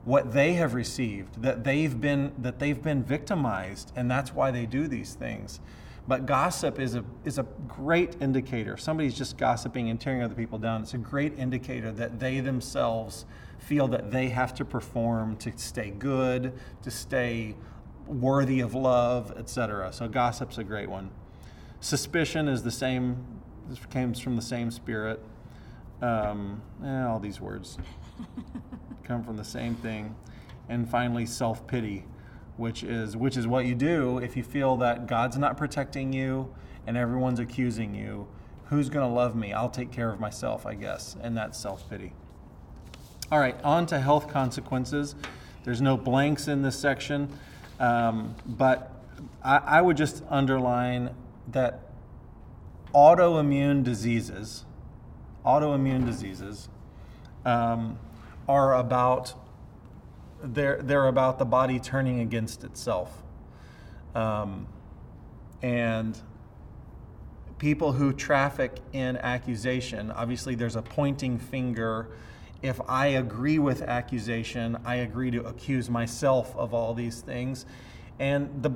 what 0.06 0.32
they 0.34 0.54
have 0.54 0.74
received, 0.74 1.42
that 1.42 1.64
they've 1.64 2.00
been 2.00 2.32
that 2.38 2.60
they've 2.60 2.82
been 2.82 3.04
victimized, 3.04 3.92
and 3.96 4.10
that's 4.10 4.34
why 4.34 4.50
they 4.52 4.66
do 4.66 4.88
these 4.88 5.14
things. 5.14 5.60
But 6.08 6.26
gossip 6.26 6.80
is 6.80 6.96
a, 6.96 7.06
is 7.24 7.38
a 7.38 7.46
great 7.68 8.16
indicator. 8.20 8.74
If 8.74 8.82
somebody's 8.82 9.16
just 9.16 9.38
gossiping 9.38 9.92
and 9.92 10.02
tearing 10.02 10.24
other 10.24 10.34
people 10.34 10.58
down, 10.58 10.82
it's 10.82 10.96
a 10.96 10.98
great 10.98 11.38
indicator 11.38 11.92
that 11.92 12.20
they 12.20 12.40
themselves 12.40 13.28
feel 13.60 13.88
that 13.90 14.10
they 14.10 14.30
have 14.30 14.56
to 14.56 14.66
perform 14.66 15.36
to 15.38 15.56
stay 15.58 15.92
good, 15.92 16.54
to 16.82 16.90
stay 16.90 17.56
worthy 18.08 18.60
of 18.60 18.74
love, 18.74 19.34
etc. 19.38 19.94
So 19.94 20.08
gossip's 20.08 20.58
a 20.58 20.64
great 20.64 20.90
one. 20.90 21.12
Suspicion 21.80 22.48
is 22.48 22.64
the 22.64 22.72
same, 22.72 23.24
this 23.70 23.80
comes 23.92 24.20
from 24.20 24.36
the 24.36 24.42
same 24.42 24.72
spirit. 24.72 25.24
Um, 26.02 26.62
eh, 26.84 27.04
all 27.04 27.20
these 27.20 27.42
words 27.42 27.78
come 29.04 29.24
from 29.24 29.38
the 29.38 29.44
same 29.44 29.76
thing. 29.76 30.16
And 30.70 30.90
finally, 30.90 31.26
self 31.26 31.66
pity 31.68 32.06
which 32.60 32.84
is 32.84 33.16
which 33.16 33.38
is 33.38 33.48
what 33.48 33.66
you 33.66 33.74
do 33.74 34.18
if 34.18 34.36
you 34.36 34.44
feel 34.44 34.76
that 34.76 35.08
God's 35.08 35.38
not 35.38 35.56
protecting 35.56 36.12
you 36.12 36.54
and 36.86 36.98
everyone's 36.98 37.40
accusing 37.40 37.96
you. 37.96 38.28
Who's 38.66 38.90
going 38.90 39.08
to 39.08 39.14
love 39.14 39.36
me? 39.36 39.54
I'll 39.54 39.70
take 39.70 39.92
care 39.92 40.12
of 40.12 40.20
myself, 40.20 40.66
I 40.66 40.76
guess, 40.76 41.16
and 41.22 41.36
that's 41.36 41.58
self-pity. 41.58 42.14
All 43.32 43.40
right, 43.40 43.60
on 43.64 43.86
to 43.88 44.00
health 44.00 44.28
consequences. 44.28 45.16
There's 45.64 45.82
no 45.82 45.98
blanks 45.98 46.48
in 46.48 46.62
this 46.62 46.78
section, 46.78 47.30
um, 47.80 48.36
but 48.46 48.92
I, 49.44 49.58
I 49.58 49.82
would 49.82 49.98
just 49.98 50.24
underline 50.30 51.12
that 51.48 51.90
autoimmune 52.94 53.84
diseases, 53.84 54.66
autoimmune 55.46 56.06
diseases, 56.06 56.70
um, 57.46 57.98
are 58.48 58.76
about 58.76 59.34
they're, 60.42 60.82
they're 60.82 61.08
about 61.08 61.38
the 61.38 61.46
body 61.46 61.80
turning 61.80 62.22
against 62.22 62.64
itself. 62.64 63.24
Um, 64.16 64.68
and 65.62 66.18
people 67.58 67.92
who 67.92 68.14
traffic 68.14 68.78
in 68.94 69.18
accusation, 69.18 70.12
obviously, 70.12 70.56
there's 70.56 70.78
a 70.78 70.82
pointing 70.82 71.38
finger. 71.38 72.08
If 72.62 72.80
I 72.88 73.08
agree 73.08 73.60
with 73.60 73.82
accusation, 73.82 74.78
I 74.86 74.96
agree 74.96 75.32
to 75.32 75.44
accuse 75.44 75.90
myself 75.90 76.56
of 76.56 76.74
all 76.74 76.94
these 76.94 77.22
things. 77.22 77.66
And 78.18 78.64
the 78.64 78.72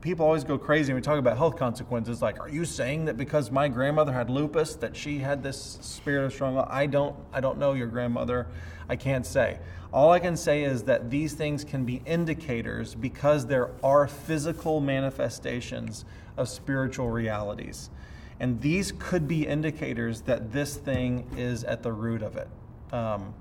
people 0.00 0.26
always 0.26 0.44
go 0.44 0.58
crazy 0.58 0.92
when 0.92 1.00
we 1.00 1.02
talk 1.02 1.18
about 1.18 1.36
health 1.36 1.56
consequences. 1.56 2.22
Like, 2.22 2.40
are 2.40 2.48
you 2.48 2.64
saying 2.64 3.04
that 3.06 3.16
because 3.16 3.50
my 3.50 3.68
grandmother 3.68 4.12
had 4.12 4.30
lupus 4.30 4.74
that 4.76 4.96
she 4.96 5.18
had 5.18 5.42
this 5.42 5.78
spirit 5.80 6.24
of 6.24 6.32
strong? 6.32 6.58
I 6.58 6.86
don't. 6.86 7.16
I 7.32 7.40
don't 7.40 7.58
know 7.58 7.72
your 7.72 7.86
grandmother. 7.86 8.46
I 8.88 8.96
can't 8.96 9.26
say. 9.26 9.58
All 9.92 10.10
I 10.10 10.18
can 10.18 10.36
say 10.36 10.64
is 10.64 10.84
that 10.84 11.10
these 11.10 11.34
things 11.34 11.64
can 11.64 11.84
be 11.84 12.02
indicators 12.06 12.94
because 12.94 13.46
there 13.46 13.70
are 13.82 14.06
physical 14.06 14.80
manifestations 14.80 16.04
of 16.36 16.48
spiritual 16.48 17.10
realities. 17.10 17.90
And 18.40 18.60
these 18.60 18.92
could 18.98 19.28
be 19.28 19.46
indicators 19.46 20.22
that 20.22 20.52
this 20.52 20.76
thing 20.76 21.28
is 21.36 21.62
at 21.64 21.82
the 21.82 21.92
root 21.92 22.22
of 22.22 22.36
it. 22.36 22.48
Um, 22.92 23.34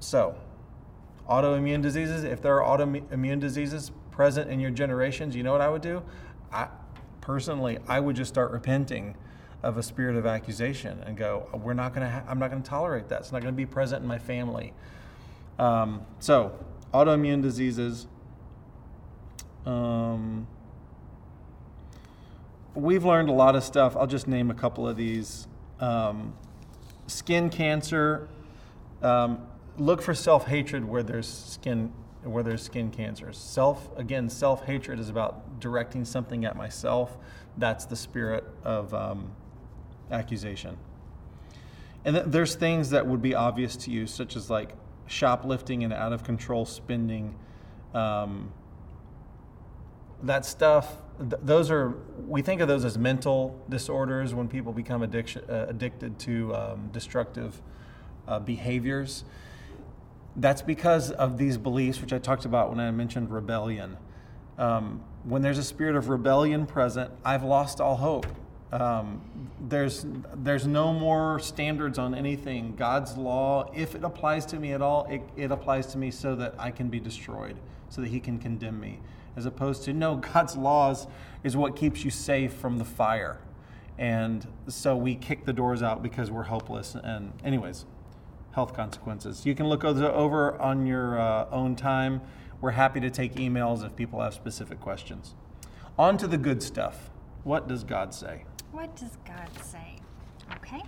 so, 0.00 0.36
autoimmune 1.28 1.82
diseases, 1.82 2.24
if 2.24 2.42
there 2.42 2.62
are 2.62 2.78
autoimmune 2.78 3.40
diseases 3.40 3.90
present 4.16 4.50
in 4.50 4.58
your 4.58 4.70
generations, 4.70 5.36
you 5.36 5.42
know 5.42 5.52
what 5.52 5.60
I 5.60 5.68
would 5.68 5.82
do? 5.82 6.02
I, 6.50 6.68
personally, 7.20 7.78
I 7.86 8.00
would 8.00 8.16
just 8.16 8.32
start 8.32 8.50
repenting 8.50 9.14
of 9.62 9.76
a 9.76 9.82
spirit 9.82 10.16
of 10.16 10.26
accusation 10.26 11.02
and 11.04 11.16
go, 11.16 11.48
we're 11.52 11.74
not 11.74 11.94
going 11.94 12.06
to, 12.06 12.10
ha- 12.10 12.24
I'm 12.26 12.38
not 12.38 12.50
going 12.50 12.62
to 12.62 12.68
tolerate 12.68 13.08
that. 13.10 13.20
It's 13.20 13.32
not 13.32 13.42
going 13.42 13.52
to 13.52 13.56
be 13.56 13.66
present 13.66 14.02
in 14.02 14.08
my 14.08 14.18
family. 14.18 14.72
Um, 15.58 16.02
so, 16.18 16.52
autoimmune 16.94 17.42
diseases. 17.42 18.06
Um, 19.66 20.46
we've 22.74 23.04
learned 23.04 23.28
a 23.28 23.32
lot 23.32 23.54
of 23.54 23.64
stuff. 23.64 23.96
I'll 23.96 24.06
just 24.06 24.26
name 24.26 24.50
a 24.50 24.54
couple 24.54 24.88
of 24.88 24.96
these. 24.96 25.46
Um, 25.78 26.34
skin 27.06 27.50
cancer. 27.50 28.28
Um, 29.02 29.46
look 29.76 30.00
for 30.00 30.14
self 30.14 30.46
hatred 30.46 30.84
where 30.84 31.02
there's 31.02 31.28
skin 31.28 31.92
where 32.26 32.42
there's 32.42 32.62
skin 32.62 32.90
cancers. 32.90 33.38
Self 33.38 33.88
again, 33.96 34.28
self 34.28 34.64
hatred 34.64 34.98
is 34.98 35.08
about 35.08 35.60
directing 35.60 36.04
something 36.04 36.44
at 36.44 36.56
myself. 36.56 37.16
That's 37.56 37.84
the 37.86 37.96
spirit 37.96 38.44
of 38.64 38.92
um, 38.92 39.30
accusation. 40.10 40.76
And 42.04 42.16
th- 42.16 42.26
there's 42.28 42.54
things 42.54 42.90
that 42.90 43.06
would 43.06 43.22
be 43.22 43.34
obvious 43.34 43.76
to 43.78 43.90
you, 43.90 44.06
such 44.06 44.36
as 44.36 44.50
like 44.50 44.74
shoplifting 45.06 45.84
and 45.84 45.92
out 45.92 46.12
of 46.12 46.24
control 46.24 46.64
spending. 46.64 47.34
Um, 47.94 48.52
that 50.22 50.44
stuff, 50.44 50.96
th- 51.18 51.40
those 51.42 51.70
are, 51.70 51.94
we 52.26 52.42
think 52.42 52.60
of 52.60 52.68
those 52.68 52.84
as 52.84 52.96
mental 52.96 53.60
disorders 53.68 54.34
when 54.34 54.48
people 54.48 54.72
become 54.72 55.02
addiction, 55.02 55.42
uh, 55.48 55.66
addicted 55.68 56.18
to 56.20 56.54
um, 56.54 56.90
destructive 56.92 57.60
uh, 58.28 58.38
behaviors. 58.38 59.24
That's 60.36 60.60
because 60.62 61.10
of 61.10 61.38
these 61.38 61.56
beliefs, 61.56 62.00
which 62.00 62.12
I 62.12 62.18
talked 62.18 62.44
about 62.44 62.68
when 62.68 62.78
I 62.78 62.90
mentioned 62.90 63.30
rebellion. 63.30 63.96
Um, 64.58 65.02
when 65.24 65.42
there's 65.42 65.58
a 65.58 65.64
spirit 65.64 65.96
of 65.96 66.08
rebellion 66.08 66.66
present, 66.66 67.10
I've 67.24 67.42
lost 67.42 67.80
all 67.80 67.96
hope. 67.96 68.26
Um, 68.72 69.22
there's 69.68 70.04
there's 70.34 70.66
no 70.66 70.92
more 70.92 71.38
standards 71.38 71.98
on 71.98 72.14
anything. 72.14 72.74
God's 72.76 73.16
law, 73.16 73.70
if 73.74 73.94
it 73.94 74.04
applies 74.04 74.44
to 74.46 74.58
me 74.58 74.72
at 74.72 74.82
all, 74.82 75.06
it, 75.06 75.22
it 75.36 75.50
applies 75.50 75.86
to 75.88 75.98
me 75.98 76.10
so 76.10 76.34
that 76.36 76.54
I 76.58 76.70
can 76.70 76.88
be 76.88 77.00
destroyed, 77.00 77.56
so 77.88 78.00
that 78.00 78.08
He 78.08 78.20
can 78.20 78.38
condemn 78.38 78.80
me. 78.80 79.00
As 79.36 79.46
opposed 79.46 79.84
to 79.84 79.92
no, 79.92 80.16
God's 80.34 80.56
laws 80.56 81.06
is 81.44 81.56
what 81.56 81.76
keeps 81.76 82.04
you 82.04 82.10
safe 82.10 82.52
from 82.52 82.78
the 82.78 82.84
fire, 82.84 83.38
and 83.98 84.46
so 84.68 84.96
we 84.96 85.14
kick 85.14 85.44
the 85.44 85.52
doors 85.52 85.82
out 85.82 86.02
because 86.02 86.30
we're 86.30 86.42
hopeless. 86.42 86.96
And 87.02 87.32
anyways, 87.44 87.86
health 88.56 88.72
consequences. 88.72 89.44
You 89.44 89.54
can 89.54 89.68
look 89.68 89.84
over 89.84 90.58
on 90.58 90.86
your 90.86 91.20
uh, 91.20 91.46
own 91.52 91.76
time. 91.76 92.22
We're 92.62 92.70
happy 92.70 93.00
to 93.00 93.10
take 93.10 93.34
emails 93.34 93.84
if 93.84 93.94
people 93.94 94.22
have 94.22 94.32
specific 94.32 94.80
questions. 94.80 95.34
On 95.98 96.16
to 96.16 96.26
the 96.26 96.38
good 96.38 96.62
stuff. 96.62 97.10
What 97.44 97.68
does 97.68 97.84
God 97.84 98.14
say? 98.14 98.46
What 98.72 98.96
does 98.96 99.18
God 99.26 99.50
say? 99.62 99.98
Okay. 100.54 100.82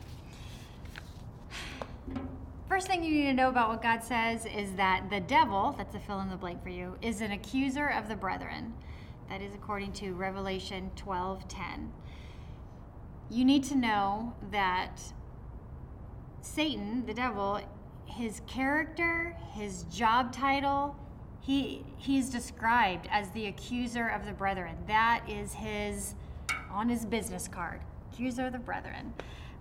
First 2.70 2.86
thing 2.86 3.04
you 3.04 3.10
need 3.10 3.26
to 3.26 3.34
know 3.34 3.50
about 3.50 3.68
what 3.68 3.82
God 3.82 4.02
says 4.02 4.46
is 4.46 4.72
that 4.76 5.10
the 5.10 5.20
devil, 5.20 5.74
that's 5.76 5.94
a 5.94 6.00
fill 6.00 6.20
in 6.20 6.30
the 6.30 6.36
blank 6.36 6.62
for 6.62 6.70
you, 6.70 6.96
is 7.02 7.20
an 7.20 7.32
accuser 7.32 7.88
of 7.88 8.08
the 8.08 8.16
brethren. 8.16 8.72
That 9.28 9.42
is 9.42 9.52
according 9.52 9.92
to 9.94 10.14
Revelation 10.14 10.90
12:10. 10.96 11.90
You 13.28 13.44
need 13.44 13.62
to 13.64 13.76
know 13.76 14.32
that 14.50 15.12
Satan, 16.42 17.04
the 17.06 17.14
devil, 17.14 17.60
his 18.06 18.40
character, 18.46 19.36
his 19.52 19.84
job 19.84 20.32
title, 20.32 20.96
he 21.40 21.84
he's 21.96 22.30
described 22.30 23.08
as 23.10 23.30
the 23.30 23.46
accuser 23.46 24.08
of 24.08 24.26
the 24.26 24.32
brethren. 24.32 24.76
That 24.86 25.24
is 25.28 25.54
his 25.54 26.14
on 26.70 26.88
his 26.88 27.04
business 27.04 27.48
card, 27.48 27.80
accuser 28.12 28.46
of 28.46 28.52
the 28.52 28.58
brethren. 28.58 29.14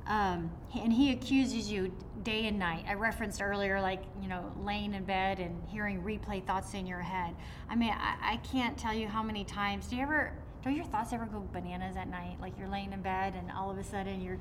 Um, 0.08 0.52
and 0.74 0.92
he 0.94 1.12
accuses 1.12 1.70
you 1.70 1.92
day 2.24 2.48
and 2.48 2.58
night. 2.58 2.86
I 2.88 2.94
referenced 2.94 3.42
earlier, 3.42 3.82
like, 3.82 4.02
you 4.22 4.30
know, 4.30 4.54
laying 4.64 4.94
in 4.94 5.04
bed 5.04 5.40
and 5.40 5.62
hearing 5.68 6.02
replay 6.02 6.46
thoughts 6.46 6.74
in 6.74 6.88
your 6.88 7.02
head. 7.02 7.36
I 7.70 7.76
mean, 7.76 7.92
I, 7.92 8.34
I 8.34 8.38
can't 8.38 8.78
tell 8.78 8.94
you 8.94 9.08
how 9.08 9.22
many 9.22 9.44
times. 9.44 9.88
Do 9.88 9.98
you 9.98 10.04
ever, 10.04 10.32
don't 10.64 10.76
your 10.76 10.86
thoughts 10.86 11.12
ever 11.12 11.26
go 11.26 11.46
bananas 11.52 11.98
at 11.98 12.08
night? 12.08 12.38
Like 12.40 12.58
you're 12.58 12.70
laying 12.70 12.94
in 12.94 13.02
bed 13.02 13.34
and 13.36 13.52
all 13.52 13.70
of 13.70 13.78
a 13.78 13.84
sudden 13.84 14.22
you're, 14.22 14.40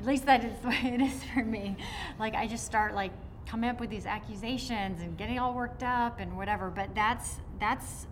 at 0.00 0.06
least 0.06 0.24
that 0.24 0.42
is 0.42 0.58
the 0.62 0.68
way 0.68 0.80
it 0.94 1.00
is 1.00 1.22
for 1.34 1.44
me. 1.44 1.76
Like 2.18 2.34
I 2.34 2.46
just 2.46 2.64
start 2.64 2.94
like 2.94 3.12
coming 3.46 3.68
up 3.68 3.80
with 3.80 3.90
these 3.90 4.06
accusations 4.06 5.02
and 5.02 5.16
getting 5.16 5.38
all 5.38 5.54
worked 5.54 5.82
up 5.82 6.20
and 6.20 6.36
whatever. 6.36 6.70
But 6.70 6.94
that's, 6.94 7.36
that's 7.60 8.06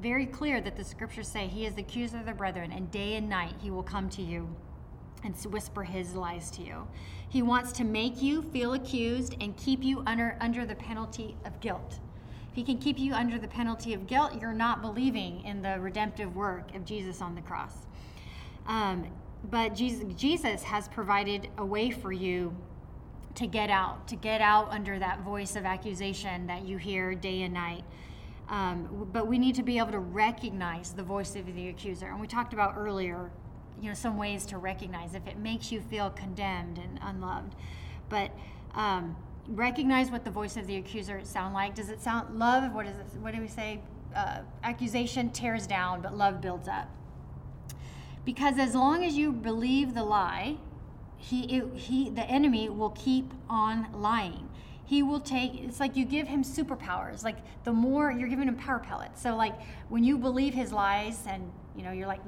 very 0.00 0.26
clear 0.26 0.60
that 0.60 0.76
the 0.76 0.84
scriptures 0.84 1.28
say 1.28 1.46
he 1.46 1.66
is 1.66 1.74
the 1.74 1.82
accuser 1.82 2.18
of 2.18 2.26
the 2.26 2.32
brethren, 2.32 2.72
and 2.72 2.90
day 2.90 3.16
and 3.16 3.28
night 3.28 3.54
he 3.60 3.70
will 3.70 3.82
come 3.82 4.08
to 4.10 4.22
you 4.22 4.48
and 5.24 5.34
whisper 5.52 5.82
his 5.82 6.14
lies 6.14 6.50
to 6.52 6.62
you. 6.62 6.86
He 7.28 7.42
wants 7.42 7.72
to 7.72 7.84
make 7.84 8.22
you 8.22 8.42
feel 8.42 8.74
accused 8.74 9.36
and 9.40 9.56
keep 9.56 9.82
you 9.82 10.02
under, 10.06 10.36
under 10.40 10.64
the 10.64 10.76
penalty 10.76 11.36
of 11.44 11.58
guilt. 11.60 11.98
If 12.50 12.54
he 12.54 12.62
can 12.62 12.78
keep 12.78 12.98
you 12.98 13.12
under 13.12 13.38
the 13.38 13.48
penalty 13.48 13.92
of 13.92 14.06
guilt, 14.06 14.40
you're 14.40 14.54
not 14.54 14.80
believing 14.80 15.42
in 15.44 15.60
the 15.60 15.78
redemptive 15.80 16.36
work 16.36 16.74
of 16.76 16.84
Jesus 16.84 17.20
on 17.20 17.34
the 17.34 17.42
cross. 17.42 17.74
Um, 18.66 19.08
but 19.44 19.74
Jesus, 19.74 20.04
Jesus 20.16 20.62
has 20.64 20.88
provided 20.88 21.48
a 21.58 21.64
way 21.64 21.90
for 21.90 22.12
you 22.12 22.56
to 23.34 23.46
get 23.46 23.70
out, 23.70 24.08
to 24.08 24.16
get 24.16 24.40
out 24.40 24.68
under 24.70 24.98
that 24.98 25.20
voice 25.20 25.54
of 25.54 25.64
accusation 25.64 26.46
that 26.48 26.66
you 26.66 26.76
hear 26.76 27.14
day 27.14 27.42
and 27.42 27.54
night. 27.54 27.84
Um, 28.48 29.08
but 29.12 29.26
we 29.26 29.38
need 29.38 29.54
to 29.56 29.62
be 29.62 29.78
able 29.78 29.92
to 29.92 29.98
recognize 29.98 30.92
the 30.92 31.02
voice 31.02 31.36
of 31.36 31.46
the 31.54 31.68
accuser. 31.68 32.06
And 32.06 32.20
we 32.20 32.26
talked 32.26 32.52
about 32.52 32.74
earlier, 32.76 33.30
you 33.80 33.88
know, 33.88 33.94
some 33.94 34.16
ways 34.16 34.44
to 34.46 34.58
recognize 34.58 35.14
if 35.14 35.26
it 35.26 35.38
makes 35.38 35.70
you 35.70 35.80
feel 35.80 36.10
condemned 36.10 36.78
and 36.78 36.98
unloved. 37.02 37.54
But 38.08 38.32
um, 38.74 39.16
recognize 39.46 40.10
what 40.10 40.24
the 40.24 40.30
voice 40.30 40.56
of 40.56 40.66
the 40.66 40.76
accuser 40.76 41.20
sound 41.24 41.54
like. 41.54 41.74
Does 41.74 41.90
it 41.90 42.00
sound 42.00 42.38
love? 42.38 42.74
What 42.74 42.86
is 42.86 42.96
it? 42.96 43.06
What 43.20 43.34
do 43.34 43.40
we 43.40 43.48
say? 43.48 43.80
Uh, 44.16 44.40
accusation 44.64 45.30
tears 45.30 45.66
down, 45.66 46.00
but 46.00 46.16
love 46.16 46.40
builds 46.40 46.66
up. 46.66 46.88
Because 48.28 48.58
as 48.58 48.74
long 48.74 49.04
as 49.04 49.16
you 49.16 49.32
believe 49.32 49.94
the 49.94 50.04
lie, 50.04 50.58
he, 51.16 51.44
it, 51.44 51.74
he, 51.74 52.10
the 52.10 52.24
enemy 52.24 52.68
will 52.68 52.90
keep 52.90 53.32
on 53.48 53.86
lying. 53.94 54.50
He 54.84 55.02
will 55.02 55.20
take 55.20 55.54
it's 55.54 55.80
like 55.80 55.96
you 55.96 56.04
give 56.04 56.28
him 56.28 56.44
superpowers. 56.44 57.24
Like 57.24 57.38
the 57.64 57.72
more 57.72 58.12
you're 58.12 58.28
giving 58.28 58.46
him 58.46 58.56
power 58.56 58.80
pellets. 58.80 59.22
So 59.22 59.34
like 59.34 59.54
when 59.88 60.04
you 60.04 60.18
believe 60.18 60.52
his 60.52 60.72
lies 60.72 61.24
and 61.26 61.50
you 61.74 61.82
know 61.82 61.90
you're 61.90 62.06
like 62.06 62.20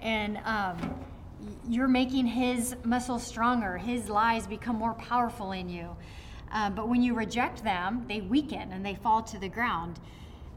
and 0.00 0.38
um, 0.46 0.98
you're 1.68 1.86
making 1.86 2.26
his 2.26 2.74
muscles 2.84 3.22
stronger 3.22 3.76
his 3.76 4.08
lies 4.08 4.46
become 4.46 4.76
more 4.76 4.94
powerful 4.94 5.52
in 5.52 5.68
you. 5.68 5.94
Um, 6.52 6.74
but 6.74 6.88
when 6.88 7.02
you 7.02 7.12
reject 7.12 7.62
them 7.62 8.06
they 8.08 8.22
weaken 8.22 8.72
and 8.72 8.82
they 8.82 8.94
fall 8.94 9.22
to 9.24 9.38
the 9.38 9.50
ground 9.50 10.00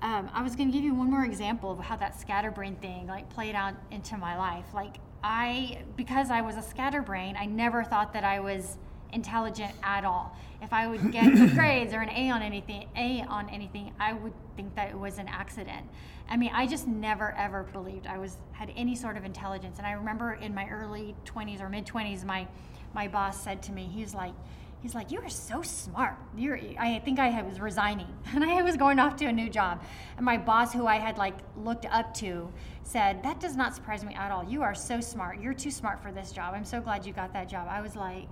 um, 0.02 0.30
i 0.34 0.42
was 0.42 0.56
going 0.56 0.70
to 0.70 0.76
give 0.76 0.84
you 0.84 0.94
one 0.94 1.10
more 1.10 1.26
example 1.26 1.72
of 1.72 1.80
how 1.80 1.96
that 1.96 2.20
scatterbrain 2.20 2.76
thing 2.78 3.08
like 3.08 3.30
played 3.30 3.56
out 3.56 3.74
into 3.92 4.18
my 4.18 4.38
life 4.38 4.66
like 4.74 4.98
i 5.24 5.78
because 5.96 6.30
i 6.30 6.42
was 6.42 6.56
a 6.56 6.62
scatterbrain 6.62 7.36
i 7.38 7.46
never 7.46 7.84
thought 7.84 8.14
that 8.14 8.24
i 8.24 8.40
was 8.40 8.78
intelligent 9.14 9.74
at 9.84 10.06
all. 10.06 10.36
If 10.62 10.74
I 10.74 10.88
would 10.88 11.12
get 11.12 11.34
good 11.34 11.52
grades 11.56 11.94
or 11.94 12.02
an 12.02 12.10
A 12.10 12.30
on 12.30 12.42
anything, 12.42 12.88
A 12.96 13.24
on 13.28 13.50
anything, 13.50 13.94
I 14.00 14.14
would 14.14 14.34
think 14.56 14.76
that 14.76 14.90
it 14.90 14.98
was 14.98 15.18
an 15.18 15.28
accident. 15.28 15.88
I 16.30 16.38
mean, 16.38 16.52
I 16.54 16.68
just 16.68 16.88
never 16.88 17.32
ever 17.38 17.64
believed 17.64 18.08
I 18.08 18.18
was 18.18 18.38
had 18.52 18.72
any 18.76 18.96
sort 18.96 19.18
of 19.18 19.26
intelligence. 19.26 19.78
And 19.78 19.88
I 19.88 19.92
remember 19.94 20.34
in 20.34 20.54
my 20.54 20.68
early 20.70 21.16
20s 21.26 21.62
or 21.62 21.70
mid 21.70 21.86
20s, 21.86 22.24
my 22.24 22.48
my 22.94 23.08
boss 23.08 23.42
said 23.42 23.62
to 23.64 23.72
me, 23.72 23.84
he's 23.84 24.14
like, 24.16 24.34
he's 24.82 24.96
like, 24.96 25.12
you 25.12 25.20
are 25.20 25.30
so 25.30 25.62
smart. 25.62 26.16
You're, 26.36 26.60
I 26.78 27.00
think 27.00 27.20
I 27.20 27.42
was 27.42 27.60
resigning 27.60 28.08
and 28.34 28.44
I 28.44 28.62
was 28.62 28.78
going 28.78 29.00
off 29.00 29.16
to 29.18 29.26
a 29.26 29.32
new 29.32 29.50
job. 29.50 29.82
And 30.18 30.26
my 30.26 30.38
boss, 30.38 30.74
who 30.74 30.88
I 30.88 30.96
had 30.96 31.18
like 31.18 31.36
looked 31.58 31.86
up 31.86 32.14
to, 32.16 32.52
said, 32.84 33.24
that 33.24 33.40
does 33.40 33.56
not 33.56 33.76
surprise 33.76 34.04
me 34.04 34.14
at 34.16 34.32
all. 34.32 34.44
You 34.44 34.64
are 34.64 34.74
so 34.74 35.00
smart. 35.00 35.40
You're 35.40 35.54
too 35.54 35.72
smart 35.72 36.02
for 36.02 36.12
this 36.12 36.32
job. 36.32 36.54
I'm 36.56 36.66
so 36.66 36.82
glad 36.82 37.06
you 37.06 37.14
got 37.14 37.34
that 37.34 37.50
job. 37.50 37.68
I 37.70 37.82
was 37.82 37.96
like, 37.96 38.28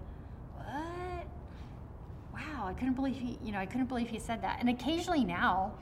What? 0.55 1.27
wow, 2.33 2.67
I 2.67 2.73
couldn't 2.73 2.95
believe 2.95 3.15
he, 3.15 3.37
you 3.43 3.51
know, 3.51 3.59
I 3.59 3.65
couldn't 3.65 3.87
believe 3.87 4.09
he 4.09 4.19
said 4.19 4.41
that. 4.41 4.57
And 4.59 4.69
occasionally 4.69 5.23
now, 5.23 5.73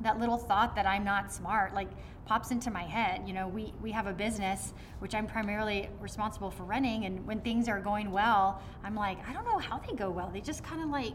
that 0.00 0.18
little 0.18 0.38
thought 0.38 0.74
that 0.76 0.86
I'm 0.86 1.04
not 1.04 1.32
smart, 1.32 1.74
like 1.74 1.88
pops 2.26 2.50
into 2.50 2.70
my 2.70 2.84
head. 2.84 3.22
You 3.26 3.34
know, 3.34 3.48
we, 3.48 3.72
we 3.82 3.90
have 3.92 4.06
a 4.06 4.12
business 4.12 4.72
which 5.00 5.14
I'm 5.14 5.26
primarily 5.26 5.88
responsible 6.00 6.50
for 6.50 6.64
running, 6.64 7.04
and 7.04 7.26
when 7.26 7.40
things 7.40 7.68
are 7.68 7.80
going 7.80 8.10
well, 8.10 8.62
I'm 8.84 8.94
like, 8.94 9.18
I 9.28 9.32
don't 9.32 9.44
know 9.44 9.58
how 9.58 9.78
they 9.78 9.94
go 9.94 10.10
well. 10.10 10.30
They 10.32 10.40
just 10.40 10.62
kind 10.62 10.82
of 10.82 10.88
like 10.88 11.14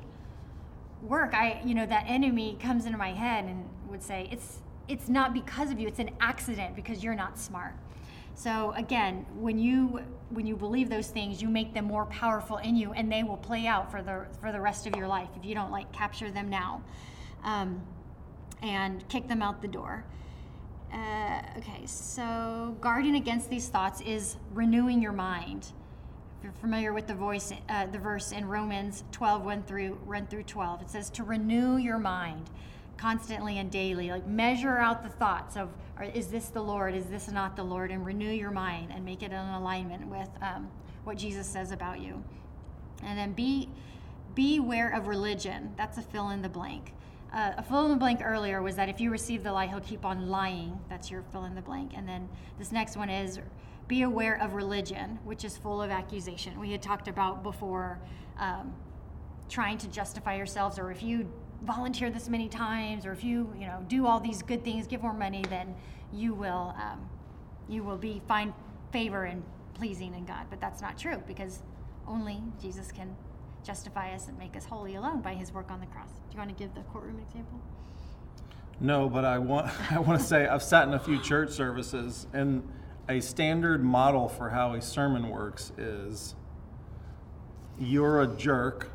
work. 1.02 1.34
I, 1.34 1.62
you 1.64 1.76
know, 1.76 1.86
that 1.86 2.06
enemy 2.08 2.58
comes 2.60 2.86
into 2.86 2.98
my 2.98 3.14
head 3.14 3.46
and 3.46 3.68
would 3.90 4.04
say, 4.04 4.28
it's 4.32 4.60
it's 4.88 5.10
not 5.10 5.34
because 5.34 5.72
of 5.72 5.80
you. 5.80 5.88
It's 5.88 6.00
an 6.00 6.12
accident 6.20 6.76
because 6.76 7.04
you're 7.04 7.16
not 7.16 7.40
smart. 7.40 7.74
So 8.36 8.74
again, 8.76 9.26
when 9.40 9.58
you 9.58 10.02
when 10.30 10.46
you 10.46 10.56
believe 10.56 10.90
those 10.90 11.08
things, 11.08 11.42
you 11.42 11.48
make 11.48 11.74
them 11.74 11.86
more 11.86 12.06
powerful 12.08 12.58
in 12.58 12.76
you, 12.76 12.92
and 12.92 13.12
they 13.12 13.24
will 13.24 13.38
play 13.38 13.66
out 13.66 13.90
for 13.90 14.02
the 14.02 14.26
for 14.42 14.52
the 14.52 14.60
rest 14.60 14.86
of 14.86 14.96
your 14.96 15.08
life 15.08 15.30
if 15.38 15.46
you 15.46 15.56
don't 15.56 15.72
like 15.72 15.92
capture 15.92 16.30
them 16.30 16.50
now, 16.50 16.84
um, 17.44 17.82
and 18.62 19.08
kick 19.08 19.28
them 19.28 19.42
out 19.42 19.62
the 19.62 19.68
door. 19.68 20.06
Uh, 20.96 21.42
okay, 21.58 21.86
so 21.86 22.74
guarding 22.80 23.16
against 23.16 23.50
these 23.50 23.68
thoughts 23.68 24.00
is 24.02 24.38
renewing 24.54 25.02
your 25.02 25.12
mind. 25.12 25.74
If 26.38 26.44
you're 26.44 26.54
familiar 26.54 26.94
with 26.94 27.06
the 27.06 27.14
voice, 27.14 27.52
uh, 27.68 27.88
the 27.88 28.00
verse 28.00 28.32
in 28.32 28.48
Romans 28.48 29.04
12, 29.12 29.44
1 29.44 29.64
through, 29.64 30.00
1 30.06 30.28
through 30.28 30.44
12, 30.44 30.84
it 30.84 30.90
says 30.90 31.10
to 31.12 31.24
renew 31.24 31.76
your 31.76 32.00
mind 32.00 32.50
constantly 32.96 33.58
and 33.58 33.70
daily. 33.70 34.10
Like 34.10 34.26
measure 34.26 34.78
out 34.78 35.04
the 35.04 35.10
thoughts 35.10 35.58
of, 35.58 35.70
is 36.14 36.28
this 36.28 36.48
the 36.48 36.62
Lord? 36.62 36.96
Is 36.96 37.08
this 37.08 37.30
not 37.30 37.58
the 37.58 37.64
Lord? 37.64 37.92
And 37.92 38.06
renew 38.06 38.32
your 38.32 38.52
mind 38.52 38.94
and 38.96 39.04
make 39.04 39.22
it 39.22 39.32
in 39.32 39.38
alignment 39.38 40.08
with 40.08 40.30
um, 40.42 40.70
what 41.04 41.18
Jesus 41.18 41.46
says 41.46 41.74
about 41.74 42.00
you. 42.00 42.24
And 43.04 43.20
then 43.20 43.34
be 43.34 43.68
beware 44.34 44.92
of 44.92 45.08
religion. 45.08 45.74
That's 45.76 45.98
a 45.98 46.02
fill 46.02 46.30
in 46.30 46.42
the 46.42 46.50
blank. 46.50 46.94
Uh, 47.36 47.52
a 47.58 47.64
fill 47.64 47.84
in 47.84 47.92
the 47.92 47.98
blank 47.98 48.22
earlier 48.24 48.62
was 48.62 48.78
that 48.78 48.88
if 48.88 49.02
you 49.02 49.12
receive 49.12 49.44
the 49.44 49.52
lie, 49.52 49.68
he'll 49.68 49.82
keep 49.82 50.06
on 50.06 50.30
lying. 50.30 50.80
That's 50.88 51.12
your 51.12 51.22
fill 51.34 51.44
in 51.44 51.54
the 51.54 51.62
blank. 51.62 51.92
And 51.94 52.08
then 52.08 52.30
this 52.58 52.72
next 52.72 52.96
one 52.96 53.10
is 53.10 53.40
be 53.90 54.04
aware 54.04 54.42
of 54.42 54.54
religion, 54.54 55.20
which 55.26 55.44
is 55.44 55.58
full 55.58 55.82
of 55.82 55.92
accusation. 55.92 56.58
We 56.58 56.72
had 56.72 56.82
talked 56.82 57.10
about 57.10 57.44
before 57.44 58.00
um, 58.40 58.74
trying 59.50 59.78
to 59.80 59.88
justify 59.90 60.38
yourselves, 60.38 60.80
or 60.80 60.92
if 60.92 61.04
you 61.04 61.30
volunteer 61.64 62.10
this 62.10 62.30
many 62.30 62.48
times, 62.48 63.06
or 63.06 63.12
if 63.12 63.22
you 63.22 63.54
you 63.60 63.68
know 63.68 63.84
do 63.90 64.08
all 64.08 64.22
these 64.22 64.42
good 64.42 64.64
things, 64.64 64.88
give 64.88 65.04
more 65.04 65.14
money, 65.14 65.44
then 65.50 65.76
you 66.14 66.34
will 66.34 66.74
um, 66.82 67.10
you 67.68 67.84
will 67.84 67.98
be 67.98 68.22
find 68.30 68.54
favor 68.94 69.26
and 69.26 69.44
pleasing 69.74 70.16
in 70.16 70.24
God. 70.26 70.46
But 70.50 70.62
that's 70.62 70.82
not 70.82 70.98
true 70.98 71.22
because 71.28 71.64
only 72.08 72.42
Jesus 72.62 72.94
can 72.94 73.14
justify 73.66 74.14
us 74.14 74.28
and 74.28 74.38
make 74.38 74.56
us 74.56 74.66
holy 74.66 74.96
alone 74.96 75.22
by 75.22 75.34
His 75.34 75.52
work 75.52 75.72
on 75.72 75.80
the 75.80 75.86
cross. 75.88 76.10
Do 76.30 76.34
you 76.34 76.38
want 76.38 76.56
to 76.56 76.56
give 76.56 76.74
the 76.76 76.82
courtroom 76.82 77.20
example? 77.20 77.60
No, 78.80 79.10
but 79.10 79.26
I 79.26 79.40
want 79.40 79.72
I 79.92 80.00
want 80.00 80.20
to 80.20 80.26
say 80.26 80.48
I've 80.48 80.64
sat 80.64 80.88
in 80.88 80.94
a 80.94 81.00
few 81.00 81.22
church 81.22 81.52
services 81.52 82.28
and 82.34 82.68
a 83.08 83.20
standard 83.20 83.84
model 83.84 84.28
for 84.28 84.50
how 84.50 84.74
a 84.74 84.82
sermon 84.82 85.30
works 85.30 85.72
is 85.78 86.36
you're 87.80 88.22
a 88.22 88.28
jerk. 88.28 88.92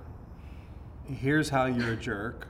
Here's 1.07 1.49
how 1.49 1.66
you're 1.66 1.93
a 1.93 1.97
jerk. 1.97 2.49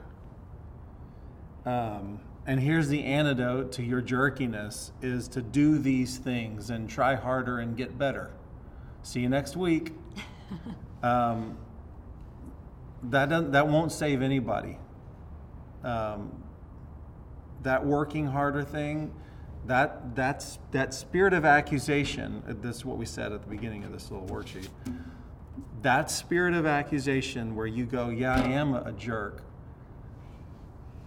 Um, 1.65 2.19
and 2.47 2.59
here's 2.59 2.87
the 2.87 3.03
antidote 3.03 3.71
to 3.73 3.83
your 3.83 4.01
jerkiness 4.01 4.91
is 5.01 5.27
to 5.29 5.41
do 5.41 5.77
these 5.77 6.17
things 6.17 6.69
and 6.71 6.89
try 6.89 7.15
harder 7.15 7.59
and 7.59 7.77
get 7.77 7.97
better. 7.97 8.31
See 9.03 9.19
you 9.19 9.29
next 9.29 9.55
week. 9.55 9.93
Um, 11.03 11.57
that 13.03 13.29
doesn't, 13.29 13.51
that 13.51 13.67
won't 13.67 13.91
save 13.91 14.21
anybody. 14.21 14.77
Um, 15.83 16.43
that 17.63 17.85
working 17.85 18.27
harder 18.27 18.63
thing, 18.63 19.13
that 19.67 20.15
that's 20.15 20.59
that 20.71 20.93
spirit 20.93 21.33
of 21.33 21.45
accusation. 21.45 22.43
uh, 22.47 22.53
This 22.59 22.77
is 22.77 22.85
what 22.85 22.97
we 22.97 23.05
said 23.05 23.31
at 23.31 23.41
the 23.41 23.49
beginning 23.49 23.83
of 23.83 23.91
this 23.91 24.09
little 24.11 24.27
worksheet. 24.27 24.69
That 25.81 26.11
spirit 26.11 26.53
of 26.53 26.65
accusation, 26.65 27.55
where 27.55 27.67
you 27.67 27.85
go, 27.85 28.09
"Yeah, 28.09 28.35
I 28.35 28.41
am 28.41 28.73
a 28.73 28.91
jerk." 28.91 29.43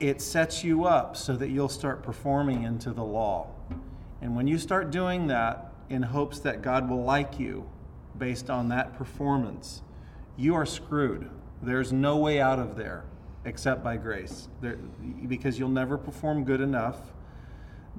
It 0.01 0.21
sets 0.21 0.65
you 0.65 0.85
up 0.85 1.17
so 1.17 1.37
that 1.37 1.51
you'll 1.51 1.69
start 1.69 2.03
performing 2.03 2.63
into 2.65 2.93
the 2.93 3.05
law, 3.05 3.49
and 4.21 4.37
when 4.37 4.47
you 4.47 4.59
start 4.59 4.91
doing 4.91 5.29
that 5.29 5.73
in 5.89 6.03
hopes 6.03 6.41
that 6.41 6.63
God 6.63 6.89
will 6.89 7.05
like 7.05 7.39
you, 7.39 7.69
based 8.19 8.51
on 8.51 8.69
that 8.69 8.97
performance, 8.97 9.83
you 10.37 10.55
are 10.55 10.67
screwed. 10.67 11.31
There's 11.65 11.93
no 11.93 12.17
way 12.17 12.41
out 12.41 12.59
of 12.59 12.77
there 12.77 13.05
except 13.45 13.83
by 13.83 13.97
grace. 13.97 14.49
There, 14.61 14.79
because 15.27 15.59
you'll 15.59 15.69
never 15.69 15.99
perform 15.99 16.45
good 16.45 16.61
enough 16.61 16.99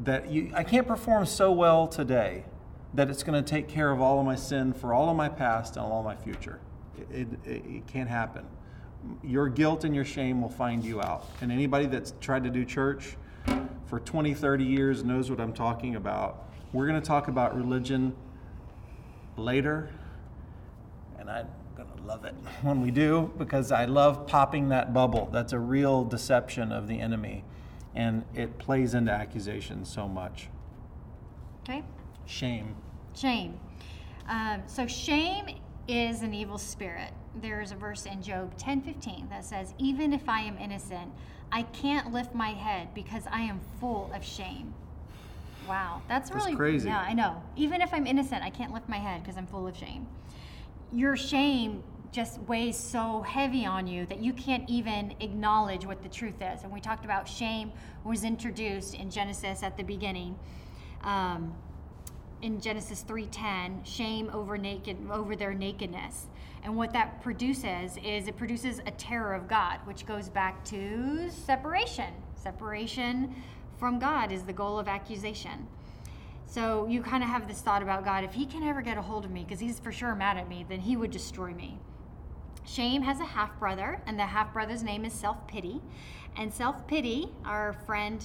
that 0.04 0.30
you 0.30 0.52
I 0.54 0.64
can't 0.64 0.88
perform 0.88 1.26
so 1.26 1.52
well 1.52 1.88
today 1.88 2.46
that 2.94 3.10
it's 3.10 3.24
going 3.24 3.42
to 3.42 3.48
take 3.48 3.68
care 3.68 3.92
of 3.92 4.02
all 4.02 4.20
of 4.20 4.26
my 4.26 4.36
sin 4.36 4.74
for 4.74 4.94
all 4.94 5.10
of 5.10 5.18
my 5.18 5.30
past 5.30 5.76
and 5.76 5.86
all 5.86 6.02
my 6.02 6.16
future. 6.16 6.60
It, 7.12 7.28
it, 7.46 7.64
it 7.66 7.88
can't 7.88 8.10
happen. 8.10 8.46
Your 9.22 9.50
guilt 9.50 9.84
and 9.84 9.94
your 9.94 10.06
shame 10.06 10.42
will 10.42 10.50
find 10.50 10.84
you 10.84 11.02
out. 11.02 11.30
And 11.42 11.52
anybody 11.52 11.88
that's 11.88 12.14
tried 12.22 12.46
to 12.46 12.50
do 12.50 12.64
church 12.64 13.18
for 13.86 14.00
20, 14.00 14.34
30 14.34 14.64
years 14.64 15.04
knows 15.04 15.30
what 15.30 15.42
I'm 15.42 15.54
talking 15.54 15.96
about. 15.96 16.50
We're 16.72 16.88
going 16.88 17.00
to 17.00 17.06
talk 17.06 17.28
about 17.28 17.56
religion 17.56 18.16
later 19.38 19.90
and 21.20 21.28
gonna 21.28 21.48
love 22.06 22.26
it 22.26 22.36
when 22.62 22.82
we 22.82 22.92
do 22.92 23.32
because 23.38 23.72
I 23.72 23.86
love 23.86 24.28
popping 24.28 24.70
that 24.70 24.94
bubble. 24.94 25.30
That's 25.32 25.54
a 25.54 25.60
real 25.60 26.04
deception 26.04 26.72
of 26.72 26.88
the 26.88 27.00
enemy, 27.00 27.44
and 27.94 28.24
it 28.34 28.58
plays 28.58 28.94
into 28.94 29.12
accusations 29.12 29.92
so 29.92 30.08
much. 30.08 30.50
Okay. 31.64 31.84
Shame. 32.26 32.76
Shame. 33.16 33.60
Um, 34.28 34.64
so 34.68 34.88
shame 34.88 35.46
is 35.88 36.22
an 36.22 36.34
evil 36.34 36.58
spirit. 36.58 37.12
There 37.42 37.62
is 37.62 37.72
a 37.72 37.76
verse 37.76 38.06
in 38.06 38.22
Job 38.22 38.56
10:15 38.58 39.30
that 39.30 39.44
says, 39.44 39.74
"Even 39.78 40.14
if 40.14 40.28
I 40.28 40.42
am 40.42 40.58
innocent, 40.58 41.12
I 41.52 41.64
can't 41.64 42.12
lift 42.12 42.34
my 42.34 42.50
head 42.50 42.94
because 42.94 43.28
I 43.28 43.42
am 43.42 43.60
full 43.80 44.12
of 44.14 44.24
shame." 44.24 44.74
Wow, 45.68 46.02
that's 46.08 46.30
That's 46.30 46.44
really 46.44 46.56
crazy. 46.56 46.88
Yeah, 46.88 47.00
I 47.00 47.14
know. 47.14 47.42
Even 47.56 47.82
if 47.82 47.94
I'm 47.94 48.06
innocent, 48.06 48.44
I 48.44 48.50
can't 48.50 48.72
lift 48.72 48.88
my 48.88 48.98
head 48.98 49.24
because 49.24 49.38
I'm 49.38 49.48
full 49.48 49.68
of 49.68 49.76
shame. 49.76 50.08
Your 50.92 51.16
shame 51.16 51.84
just 52.12 52.40
weighs 52.42 52.78
so 52.78 53.22
heavy 53.22 53.66
on 53.66 53.88
you 53.88 54.06
that 54.06 54.20
you 54.20 54.34
can't 54.34 54.70
even 54.70 55.14
acknowledge 55.20 55.86
what 55.86 56.02
the 56.02 56.10
truth 56.10 56.42
is. 56.42 56.64
And 56.64 56.72
we 56.72 56.80
talked 56.80 57.06
about 57.06 57.28
shame 57.28 57.72
was 58.04 58.24
introduced 58.24 58.94
in 58.94 59.10
Genesis 59.10 59.64
at 59.64 59.78
the 59.78 59.84
beginning. 59.84 60.38
Um, 61.02 61.54
in 62.42 62.60
Genesis 62.62 63.04
3:10, 63.04 63.84
shame 63.84 64.30
over 64.34 64.58
naked 64.58 64.98
over 65.10 65.36
their 65.36 65.54
nakedness. 65.54 66.28
And 66.64 66.76
what 66.76 66.94
that 66.94 67.22
produces 67.22 67.98
is 68.04 68.28
it 68.28 68.38
produces 68.38 68.80
a 68.80 68.92
terror 68.92 69.34
of 69.34 69.48
God, 69.48 69.80
which 69.86 70.06
goes 70.06 70.30
back 70.30 70.64
to 70.66 71.30
separation. 71.30 72.14
Separation 72.36 73.36
from 73.78 74.00
God 74.00 74.32
is 74.32 74.44
the 74.44 74.54
goal 74.54 74.80
of 74.80 74.88
accusation. 74.88 75.68
So 76.48 76.88
you 76.88 77.02
kind 77.02 77.24
of 77.24 77.30
have 77.30 77.48
this 77.48 77.62
thought 77.62 77.84
about 77.84 78.06
God, 78.06 78.24
if 78.24 78.34
he 78.34 78.46
can 78.46 78.64
ever 78.64 78.82
get 78.82 78.98
a 78.98 79.02
hold 79.02 79.26
of 79.26 79.32
me 79.32 79.44
because 79.44 79.60
he's 79.60 79.80
for 79.80 79.92
sure 79.92 80.16
mad 80.16 80.38
at 80.38 80.48
me, 80.48 80.66
then 80.68 80.80
he 80.80 80.96
would 80.96 81.12
destroy 81.12 81.54
me. 81.54 81.80
Shame 82.66 83.04
has 83.04 83.20
a 83.20 83.26
half 83.26 83.58
brother, 83.60 84.02
and 84.08 84.20
the 84.20 84.26
half 84.26 84.52
brother's 84.54 84.84
name 84.84 85.06
is 85.06 85.14
self 85.14 85.48
pity. 85.48 85.82
And 86.38 86.54
self 86.54 86.86
pity, 86.88 87.30
our 87.46 87.74
friend, 87.86 88.24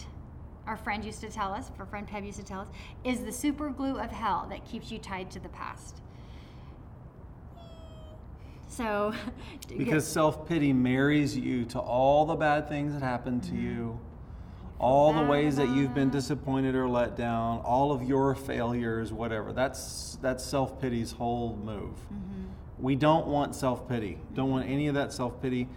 our 0.67 0.77
friend 0.77 1.05
used 1.05 1.21
to 1.21 1.29
tell 1.29 1.53
us, 1.53 1.71
our 1.79 1.87
friend 1.87 2.09
Peb 2.09 2.27
used 2.27 2.39
to 2.39 2.45
tell 2.45 2.61
us, 2.61 2.69
is 3.05 3.25
the 3.25 3.33
super 3.33 3.69
glue 3.71 3.99
of 3.99 4.11
hell 4.11 4.47
that 4.51 4.65
keeps 4.65 4.91
you 4.91 4.99
tied 4.99 5.31
to 5.33 5.41
the 5.41 5.49
past. 5.51 6.01
So, 8.69 9.13
Because 9.69 10.07
self 10.07 10.49
pity 10.49 10.73
marries 10.73 11.37
you 11.37 11.65
to 11.67 11.79
all 11.79 12.25
the 12.25 12.37
bad 12.37 12.69
things 12.69 12.95
that 12.95 13.03
happened 13.03 13.43
to 13.45 13.51
mm-hmm. 13.51 13.67
you, 13.67 14.01
all 14.79 15.13
the 15.13 15.23
ways 15.23 15.57
that 15.57 15.69
you've 15.69 15.93
been 15.93 16.09
disappointed 16.09 16.75
or 16.75 16.89
let 16.89 17.15
down, 17.17 17.59
all 17.59 17.93
of 17.93 18.03
your 18.03 18.35
failures, 18.35 19.13
whatever. 19.13 19.53
That's 19.53 20.19
that's 20.23 20.43
self 20.43 20.81
pity's 20.81 21.13
whole 21.13 21.57
move. 21.63 21.97
Mm-hmm. 22.13 22.45
We 22.81 22.97
don't 22.97 23.27
want 23.27 23.55
self 23.55 23.89
pity. 23.89 24.19
Don't 24.35 24.51
want 24.51 24.69
any 24.69 24.89
of 24.89 24.95
that 24.95 25.13
self 25.13 25.41
pity. 25.43 25.69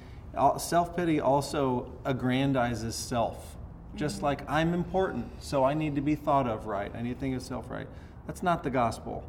Self 0.58 0.96
pity 0.96 1.20
also 1.20 1.92
aggrandizes 2.06 2.94
self. 2.94 3.56
Just 3.96 4.24
like 4.24 4.50
I'm 4.50 4.74
important, 4.74 5.30
so 5.44 5.64
I 5.64 5.74
need 5.74 5.96
to 5.96 6.02
be 6.02 6.16
thought 6.16 6.48
of 6.48 6.66
right. 6.66 6.92
I 6.96 7.02
need 7.02 7.14
to 7.14 7.20
think 7.20 7.36
of 7.36 7.42
self 7.44 7.70
right. 7.70 7.88
That's 8.26 8.42
not 8.42 8.64
the 8.64 8.70
gospel. 8.70 9.24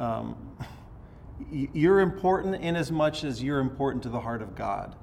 Um, 0.00 0.56
you're 1.50 2.00
important 2.00 2.56
in 2.56 2.74
as 2.74 2.90
much 2.90 3.22
as 3.22 3.42
you're 3.42 3.60
important 3.60 4.02
to 4.04 4.08
the 4.08 4.20
heart 4.20 4.42
of 4.42 4.54
God. 4.54 4.96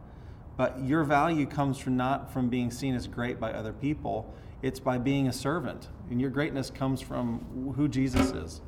But 0.58 0.84
your 0.84 1.04
value 1.04 1.46
comes 1.46 1.78
from 1.78 1.98
not 1.98 2.32
from 2.34 2.50
being 2.50 2.72
seen 2.72 2.94
as 2.94 3.08
great 3.08 3.40
by 3.40 3.54
other 3.54 3.74
people. 3.74 4.34
It's 4.62 4.80
by 4.80 4.98
being 4.98 5.28
a 5.28 5.34
servant. 5.34 5.88
And 6.10 6.20
your 6.20 6.30
greatness 6.30 6.70
comes 6.70 7.02
from 7.02 7.74
who 7.76 7.88
Jesus 7.88 8.32
is. 8.32 8.62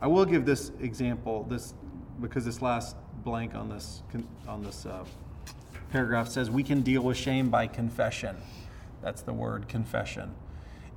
I 0.00 0.06
will 0.06 0.24
give 0.24 0.44
this 0.44 0.70
example, 0.80 1.44
this 1.48 1.74
because 2.20 2.44
this 2.44 2.62
last 2.62 2.96
blank 3.24 3.54
on 3.54 3.68
this 3.68 4.02
on 4.46 4.62
this 4.62 4.86
uh, 4.86 5.04
paragraph 5.90 6.28
says 6.28 6.50
we 6.50 6.62
can 6.62 6.82
deal 6.82 7.02
with 7.02 7.16
shame 7.16 7.50
by 7.50 7.66
confession. 7.66 8.36
That's 9.02 9.22
the 9.22 9.32
word 9.32 9.68
confession. 9.68 10.34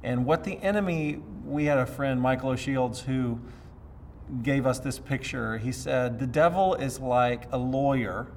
And 0.04 0.26
what 0.26 0.44
the 0.44 0.58
enemy, 0.58 1.22
we 1.46 1.66
had 1.66 1.78
a 1.78 1.86
friend, 1.86 2.20
Michael 2.20 2.52
O'Shields, 2.52 3.02
who 3.02 3.40
gave 4.42 4.66
us 4.66 4.80
this 4.80 4.98
picture. 4.98 5.58
He 5.58 5.72
said, 5.72 6.20
The 6.20 6.28
devil 6.28 6.76
is 6.76 7.00
like 7.00 7.44
a 7.52 7.58
lawyer, 7.58 8.28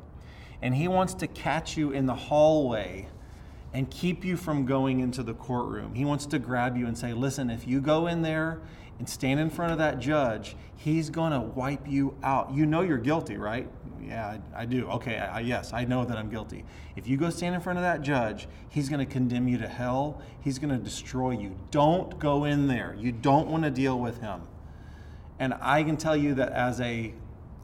and 0.60 0.74
he 0.74 0.88
wants 0.88 1.14
to 1.14 1.26
catch 1.26 1.76
you 1.76 1.90
in 1.90 2.06
the 2.06 2.14
hallway 2.14 3.08
and 3.72 3.90
keep 3.90 4.24
you 4.24 4.36
from 4.36 4.66
going 4.66 5.00
into 5.00 5.22
the 5.22 5.34
courtroom. 5.34 5.94
He 5.94 6.04
wants 6.04 6.26
to 6.26 6.38
grab 6.38 6.76
you 6.76 6.86
and 6.86 6.96
say, 6.96 7.12
Listen, 7.12 7.50
if 7.50 7.66
you 7.66 7.80
go 7.80 8.06
in 8.06 8.22
there 8.22 8.60
and 8.99 9.09
stand 9.09 9.40
in 9.40 9.51
front 9.51 9.72
of 9.72 9.78
that 9.78 9.99
judge, 9.99 10.57
he's 10.76 11.11
going 11.11 11.32
to 11.32 11.40
wipe 11.40 11.88
you 11.88 12.16
out. 12.22 12.53
You 12.53 12.66
know 12.66 12.82
you're 12.82 12.99
guilty, 12.99 13.36
right? 13.36 13.68
Yeah, 14.03 14.38
I, 14.55 14.62
I 14.62 14.64
do. 14.66 14.86
Okay, 14.88 15.16
I, 15.16 15.40
yes, 15.40 15.72
I 15.72 15.84
know 15.84 16.05
that 16.05 16.16
I'm 16.16 16.28
guilty. 16.28 16.64
If 16.95 17.09
you 17.09 17.16
go 17.16 17.30
stand 17.30 17.55
in 17.55 17.61
front 17.61 17.78
of 17.78 17.82
that 17.82 18.03
judge, 18.03 18.49
he's 18.68 18.88
going 18.88 19.05
to 19.05 19.11
condemn 19.11 19.49
you 19.49 19.59
to 19.59 19.68
hell. 19.68 20.20
He's 20.40 20.59
going 20.59 20.76
to 20.76 20.82
destroy 20.82 21.32
you. 21.32 21.57
Don't 21.70 22.18
go 22.18 22.45
in 22.45 22.66
there. 22.66 22.95
You 22.99 23.12
don't 23.12 23.49
want 23.49 23.64
to 23.64 23.70
deal 23.70 23.99
with 23.99 24.20
him. 24.20 24.42
And 25.38 25.55
I 25.61 25.82
can 25.82 25.97
tell 25.97 26.16
you 26.16 26.34
that 26.34 26.53
as 26.53 26.80
a 26.80 27.14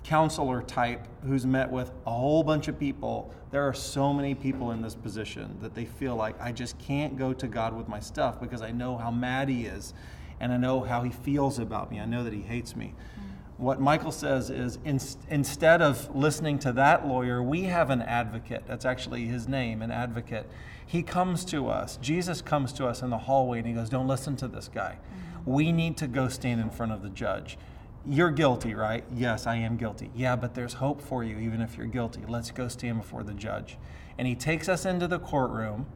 counselor 0.03 0.62
type 0.62 1.07
who's 1.24 1.47
met 1.47 1.70
with 1.70 1.93
a 2.07 2.11
whole 2.11 2.43
bunch 2.43 2.68
of 2.68 2.78
people, 2.78 3.33
there 3.51 3.62
are 3.62 3.74
so 3.74 4.12
many 4.12 4.35
people 4.35 4.70
in 4.70 4.81
this 4.81 4.95
position 4.95 5.59
that 5.61 5.74
they 5.74 5.85
feel 5.85 6.16
like 6.16 6.41
I 6.41 6.53
just 6.53 6.78
can't 6.78 7.18
go 7.18 7.33
to 7.33 7.47
God 7.47 7.76
with 7.76 7.87
my 7.87 8.01
stuff 8.01 8.41
because 8.41 8.62
I 8.62 8.70
know 8.70 8.97
how 8.97 9.11
mad 9.11 9.49
he 9.49 9.66
is 9.66 9.93
and 10.41 10.53
I 10.53 10.57
know 10.57 10.80
how 10.80 11.03
he 11.03 11.11
feels 11.11 11.59
about 11.59 11.91
me. 11.91 12.01
I 12.01 12.07
know 12.07 12.24
that 12.24 12.32
he 12.32 12.41
hates 12.41 12.74
me. 12.74 12.95
Mm. 12.97 13.59
What 13.59 13.80
Michael 13.80 14.11
says 14.11 14.49
is 14.49 14.78
in, 14.84 14.99
instead 15.28 15.82
of 15.82 16.14
listening 16.16 16.59
to 16.61 16.72
that 16.72 17.07
lawyer, 17.07 17.43
we 17.43 17.64
have 17.64 17.91
an 17.91 18.01
advocate. 18.01 18.64
That's 18.66 18.86
actually 18.86 19.26
his 19.26 19.47
name, 19.47 19.82
an 19.82 19.91
advocate. 19.91 20.51
He 20.84 21.03
comes 21.03 21.45
to 21.47 21.68
us. 21.68 21.99
Jesus 21.99 22.41
comes 22.41 22.72
to 22.74 22.86
us 22.86 23.03
in 23.03 23.11
the 23.11 23.18
hallway 23.18 23.59
and 23.59 23.66
he 23.66 23.74
goes, 23.74 23.91
Don't 23.91 24.09
listen 24.09 24.34
to 24.36 24.49
this 24.49 24.68
guy. 24.68 24.99
Mm. 24.99 25.53
We 25.53 25.72
need 25.72 25.99
to 25.99 26.07
go 26.07 26.28
stand 26.28 26.61
in 26.61 26.70
front 26.70 26.93
of 26.93 27.03
the 27.03 27.11
judge. 27.11 27.59
You're 28.07 28.30
guilty, 28.30 28.74
right? 28.74 29.05
Yes, 29.14 29.47
I 29.47 29.57
am 29.57 29.76
guilty. 29.76 30.11
Yeah, 30.14 30.34
but 30.34 30.55
there's 30.55 30.74
hope 30.74 31.03
for 31.03 31.22
you 31.22 31.38
even 31.38 31.61
if 31.61 31.76
you're 31.76 31.86
guilty. 31.86 32.22
Let's 32.26 32.51
go 32.51 32.66
stand 32.68 32.99
before 32.99 33.22
the 33.22 33.34
judge. 33.34 33.76
And 34.16 34.26
he 34.26 34.34
takes 34.34 34.68
us 34.68 34.86
into 34.86 35.07
the 35.07 35.18
courtroom. 35.18 35.86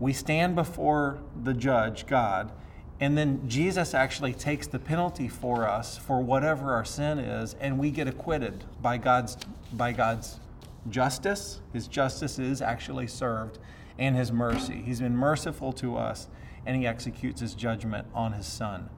We 0.00 0.12
stand 0.12 0.56
before 0.56 1.20
the 1.40 1.54
judge, 1.54 2.06
God, 2.06 2.52
and 3.00 3.16
then 3.16 3.46
Jesus 3.48 3.94
actually 3.94 4.32
takes 4.32 4.66
the 4.66 4.78
penalty 4.78 5.28
for 5.28 5.68
us 5.68 5.98
for 5.98 6.20
whatever 6.20 6.72
our 6.72 6.84
sin 6.84 7.18
is, 7.18 7.54
and 7.60 7.78
we 7.78 7.90
get 7.90 8.08
acquitted 8.08 8.64
by 8.80 8.96
God's, 8.96 9.36
by 9.72 9.92
God's 9.92 10.40
justice. 10.88 11.60
His 11.72 11.88
justice 11.88 12.38
is 12.38 12.62
actually 12.62 13.06
served, 13.06 13.58
and 13.98 14.16
His 14.16 14.32
mercy. 14.32 14.82
He's 14.84 15.00
been 15.00 15.16
merciful 15.16 15.72
to 15.74 15.96
us, 15.96 16.28
and 16.64 16.76
He 16.76 16.86
executes 16.86 17.40
His 17.40 17.54
judgment 17.54 18.06
on 18.14 18.32
His 18.32 18.46
Son. 18.46 18.88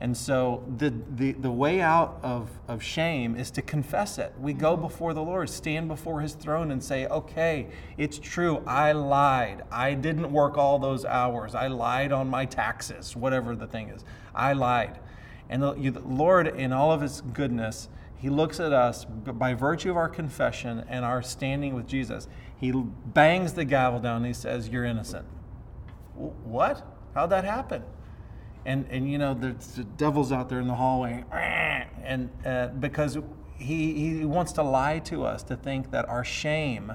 And 0.00 0.16
so 0.16 0.62
the, 0.76 0.94
the, 1.16 1.32
the 1.32 1.50
way 1.50 1.80
out 1.80 2.20
of, 2.22 2.50
of 2.68 2.82
shame 2.82 3.34
is 3.34 3.50
to 3.52 3.62
confess 3.62 4.18
it. 4.18 4.32
We 4.38 4.52
go 4.52 4.74
mm-hmm. 4.74 4.82
before 4.82 5.12
the 5.12 5.22
Lord, 5.22 5.50
stand 5.50 5.88
before 5.88 6.20
his 6.20 6.34
throne, 6.34 6.70
and 6.70 6.82
say, 6.82 7.06
Okay, 7.06 7.68
it's 7.96 8.18
true. 8.18 8.62
I 8.66 8.92
lied. 8.92 9.62
I 9.72 9.94
didn't 9.94 10.32
work 10.32 10.56
all 10.56 10.78
those 10.78 11.04
hours. 11.04 11.54
I 11.54 11.66
lied 11.66 12.12
on 12.12 12.28
my 12.28 12.44
taxes, 12.44 13.16
whatever 13.16 13.56
the 13.56 13.66
thing 13.66 13.88
is. 13.88 14.04
I 14.34 14.52
lied. 14.52 15.00
And 15.50 15.62
the, 15.62 15.74
you, 15.74 15.90
the 15.90 16.00
Lord, 16.00 16.46
in 16.46 16.72
all 16.72 16.92
of 16.92 17.00
his 17.00 17.20
goodness, 17.20 17.88
he 18.16 18.28
looks 18.28 18.60
at 18.60 18.72
us 18.72 19.04
by 19.04 19.54
virtue 19.54 19.90
of 19.90 19.96
our 19.96 20.08
confession 20.08 20.84
and 20.88 21.04
our 21.04 21.22
standing 21.22 21.74
with 21.74 21.86
Jesus. 21.86 22.28
He 22.56 22.72
bangs 22.72 23.54
the 23.54 23.64
gavel 23.64 24.00
down 24.00 24.18
and 24.18 24.26
he 24.26 24.32
says, 24.32 24.68
You're 24.68 24.84
innocent. 24.84 25.26
What? 26.14 26.86
How'd 27.14 27.30
that 27.30 27.44
happen? 27.44 27.82
And 28.64 28.86
and 28.90 29.10
you 29.10 29.18
know 29.18 29.34
the, 29.34 29.54
the 29.76 29.84
devil's 29.84 30.32
out 30.32 30.48
there 30.48 30.60
in 30.60 30.66
the 30.66 30.74
hallway 30.74 31.24
and 32.08 32.30
uh, 32.44 32.68
because 32.68 33.18
he 33.56 33.94
he 33.94 34.24
wants 34.24 34.52
to 34.52 34.62
lie 34.62 34.98
to 35.00 35.24
us 35.24 35.42
to 35.44 35.56
think 35.56 35.90
that 35.90 36.08
our 36.08 36.24
shame 36.24 36.92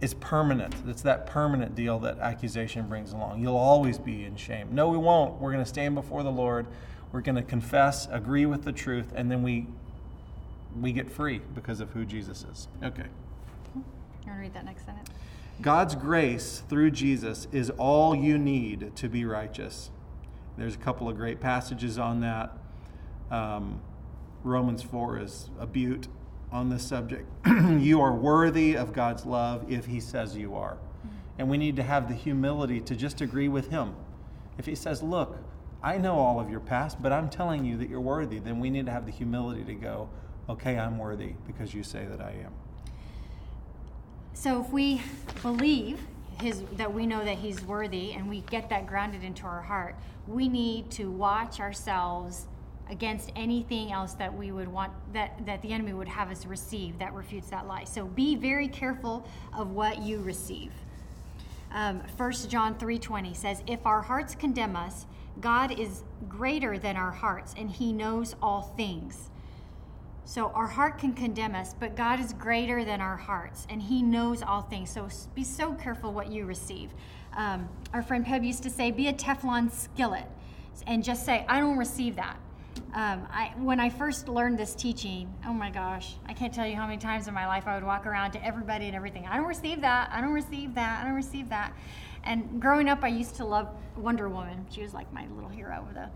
is 0.00 0.14
permanent. 0.14 0.74
It's 0.86 1.02
that 1.02 1.26
permanent 1.26 1.74
deal 1.74 1.98
that 2.00 2.18
accusation 2.18 2.88
brings 2.88 3.12
along. 3.12 3.40
You'll 3.40 3.56
always 3.56 3.98
be 3.98 4.24
in 4.24 4.36
shame. 4.36 4.68
No 4.72 4.88
we 4.88 4.98
won't. 4.98 5.40
We're 5.40 5.52
going 5.52 5.64
to 5.64 5.68
stand 5.68 5.94
before 5.94 6.22
the 6.22 6.30
lord. 6.30 6.66
We're 7.12 7.22
going 7.22 7.36
to 7.36 7.42
confess 7.42 8.06
agree 8.10 8.46
with 8.46 8.64
the 8.64 8.72
truth 8.72 9.12
and 9.14 9.30
then 9.30 9.42
we 9.42 9.66
we 10.80 10.92
get 10.92 11.10
free 11.10 11.40
because 11.54 11.80
of 11.80 11.90
who 11.90 12.04
jesus 12.04 12.44
is. 12.50 12.68
Okay. 12.82 13.06
You 13.74 13.84
want 14.26 14.38
to 14.38 14.42
read 14.42 14.54
that 14.54 14.64
next 14.64 14.84
sentence? 14.84 15.08
God's 15.60 15.94
grace 15.94 16.62
through 16.68 16.90
jesus 16.90 17.46
is 17.52 17.70
all 17.70 18.14
you 18.14 18.36
need 18.36 18.94
to 18.96 19.08
be 19.08 19.24
righteous 19.24 19.90
there's 20.56 20.74
a 20.74 20.78
couple 20.78 21.08
of 21.08 21.16
great 21.16 21.40
passages 21.40 21.98
on 21.98 22.20
that. 22.20 22.56
Um, 23.30 23.80
Romans 24.42 24.82
4 24.82 25.20
is 25.20 25.50
a 25.58 25.66
butte 25.66 26.08
on 26.52 26.68
this 26.68 26.86
subject. 26.86 27.28
you 27.46 28.00
are 28.00 28.14
worthy 28.14 28.76
of 28.76 28.92
God's 28.92 29.26
love 29.26 29.70
if 29.70 29.86
He 29.86 30.00
says 30.00 30.36
you 30.36 30.54
are. 30.54 30.78
And 31.38 31.50
we 31.50 31.58
need 31.58 31.76
to 31.76 31.82
have 31.82 32.08
the 32.08 32.14
humility 32.14 32.80
to 32.82 32.94
just 32.94 33.20
agree 33.20 33.48
with 33.48 33.70
Him. 33.70 33.94
If 34.58 34.66
He 34.66 34.74
says, 34.74 35.02
Look, 35.02 35.38
I 35.82 35.98
know 35.98 36.18
all 36.18 36.38
of 36.38 36.48
your 36.48 36.60
past, 36.60 37.02
but 37.02 37.12
I'm 37.12 37.28
telling 37.28 37.64
you 37.64 37.76
that 37.78 37.88
you're 37.88 38.00
worthy, 38.00 38.38
then 38.38 38.60
we 38.60 38.70
need 38.70 38.86
to 38.86 38.92
have 38.92 39.06
the 39.06 39.12
humility 39.12 39.64
to 39.64 39.74
go, 39.74 40.08
Okay, 40.48 40.78
I'm 40.78 40.98
worthy 40.98 41.34
because 41.46 41.74
you 41.74 41.82
say 41.82 42.04
that 42.04 42.20
I 42.20 42.30
am. 42.44 42.52
So 44.34 44.60
if 44.62 44.70
we 44.70 45.02
believe 45.42 46.00
his 46.40 46.62
that 46.76 46.92
we 46.92 47.06
know 47.06 47.24
that 47.24 47.38
he's 47.38 47.62
worthy 47.62 48.12
and 48.12 48.28
we 48.28 48.40
get 48.42 48.68
that 48.68 48.86
grounded 48.86 49.22
into 49.24 49.44
our 49.44 49.62
heart 49.62 49.94
we 50.26 50.48
need 50.48 50.90
to 50.90 51.10
watch 51.10 51.60
ourselves 51.60 52.46
against 52.90 53.32
anything 53.34 53.92
else 53.92 54.14
that 54.14 54.32
we 54.32 54.52
would 54.52 54.68
want 54.68 54.92
that 55.12 55.44
that 55.46 55.62
the 55.62 55.72
enemy 55.72 55.92
would 55.92 56.08
have 56.08 56.30
us 56.30 56.44
receive 56.46 56.98
that 56.98 57.12
refutes 57.14 57.50
that 57.50 57.66
lie. 57.66 57.84
So 57.84 58.06
be 58.06 58.36
very 58.36 58.68
careful 58.68 59.26
of 59.56 59.70
what 59.70 60.02
you 60.02 60.18
receive. 60.20 60.72
Um, 61.72 62.02
1 62.16 62.32
john 62.48 62.76
3.20 62.76 63.34
says 63.34 63.62
if 63.66 63.84
our 63.84 64.00
hearts 64.00 64.36
condemn 64.36 64.76
us 64.76 65.06
god 65.40 65.76
is 65.76 66.04
greater 66.28 66.78
than 66.78 66.96
our 66.96 67.10
hearts 67.10 67.52
and 67.58 67.68
he 67.68 67.92
knows 67.92 68.36
all 68.40 68.72
things 68.76 69.30
so 70.24 70.48
our 70.48 70.66
heart 70.66 70.98
can 70.98 71.12
condemn 71.12 71.54
us, 71.54 71.74
but 71.78 71.96
God 71.96 72.18
is 72.18 72.32
greater 72.32 72.84
than 72.84 73.00
our 73.00 73.16
hearts, 73.16 73.66
and 73.68 73.82
He 73.82 74.02
knows 74.02 74.42
all 74.42 74.62
things. 74.62 74.90
So 74.90 75.08
be 75.34 75.44
so 75.44 75.74
careful 75.74 76.12
what 76.12 76.30
you 76.30 76.46
receive. 76.46 76.90
Um, 77.36 77.68
our 77.92 78.02
friend 78.02 78.24
Peb 78.24 78.44
used 78.44 78.62
to 78.62 78.70
say, 78.70 78.90
"Be 78.90 79.08
a 79.08 79.12
Teflon 79.12 79.70
skillet," 79.70 80.26
and 80.86 81.04
just 81.04 81.24
say, 81.26 81.44
"I 81.48 81.60
don't 81.60 81.76
receive 81.76 82.16
that." 82.16 82.38
Um, 82.94 83.26
I, 83.30 83.52
when 83.58 83.80
I 83.80 83.88
first 83.88 84.28
learned 84.28 84.58
this 84.58 84.74
teaching, 84.74 85.32
oh 85.46 85.52
my 85.52 85.70
gosh, 85.70 86.14
I 86.26 86.32
can't 86.32 86.54
tell 86.54 86.66
you 86.66 86.76
how 86.76 86.86
many 86.86 86.98
times 86.98 87.28
in 87.28 87.34
my 87.34 87.46
life 87.46 87.66
I 87.66 87.74
would 87.74 87.84
walk 87.84 88.06
around 88.06 88.32
to 88.32 88.44
everybody 88.44 88.86
and 88.86 88.94
everything. 88.94 89.26
I 89.26 89.36
don't 89.36 89.46
receive 89.46 89.80
that. 89.80 90.10
I 90.12 90.20
don't 90.20 90.32
receive 90.32 90.74
that. 90.74 91.00
I 91.00 91.04
don't 91.04 91.14
receive 91.14 91.48
that. 91.50 91.72
And 92.22 92.60
growing 92.60 92.88
up, 92.88 93.02
I 93.02 93.08
used 93.08 93.36
to 93.36 93.44
love 93.44 93.68
Wonder 93.96 94.28
Woman. 94.28 94.66
She 94.70 94.82
was 94.82 94.94
like 94.94 95.12
my 95.12 95.26
little 95.34 95.50
hero 95.50 95.86
of 95.88 95.94
the 95.94 96.08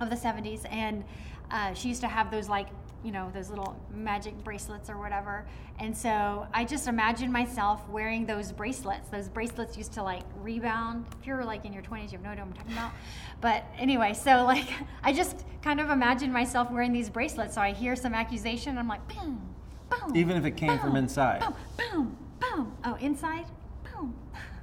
of 0.00 0.10
the 0.10 0.16
70s, 0.16 0.66
and 0.70 1.04
uh, 1.50 1.74
she 1.74 1.88
used 1.88 2.00
to 2.00 2.08
have 2.08 2.30
those 2.30 2.48
like 2.48 2.68
you 3.04 3.10
know, 3.10 3.30
those 3.34 3.50
little 3.50 3.76
magic 3.92 4.36
bracelets 4.44 4.88
or 4.88 4.98
whatever. 4.98 5.46
And 5.78 5.96
so 5.96 6.46
I 6.54 6.64
just 6.64 6.86
imagine 6.86 7.32
myself 7.32 7.86
wearing 7.88 8.26
those 8.26 8.52
bracelets. 8.52 9.08
Those 9.08 9.28
bracelets 9.28 9.76
used 9.76 9.92
to 9.94 10.02
like 10.02 10.22
rebound. 10.40 11.06
If 11.20 11.26
you're 11.26 11.44
like 11.44 11.64
in 11.64 11.72
your 11.72 11.82
20s, 11.82 12.12
you 12.12 12.18
have 12.18 12.22
no 12.22 12.30
idea 12.30 12.44
what 12.44 12.50
I'm 12.50 12.52
talking 12.52 12.72
about. 12.72 12.92
But 13.40 13.64
anyway, 13.78 14.14
so 14.14 14.44
like 14.44 14.68
I 15.02 15.12
just 15.12 15.44
kind 15.62 15.80
of 15.80 15.90
imagine 15.90 16.32
myself 16.32 16.70
wearing 16.70 16.92
these 16.92 17.10
bracelets. 17.10 17.54
So 17.54 17.60
I 17.60 17.72
hear 17.72 17.96
some 17.96 18.14
accusation, 18.14 18.70
and 18.70 18.78
I'm 18.78 18.88
like, 18.88 19.06
boom, 19.08 19.54
boom. 19.90 20.16
Even 20.16 20.36
if 20.36 20.44
it 20.44 20.56
came 20.56 20.68
boom, 20.68 20.78
from 20.78 20.96
inside. 20.96 21.40
Boom, 21.40 21.54
boom, 21.76 22.16
boom. 22.40 22.76
Oh, 22.84 22.94
inside? 23.00 23.46
Boom. 23.84 24.14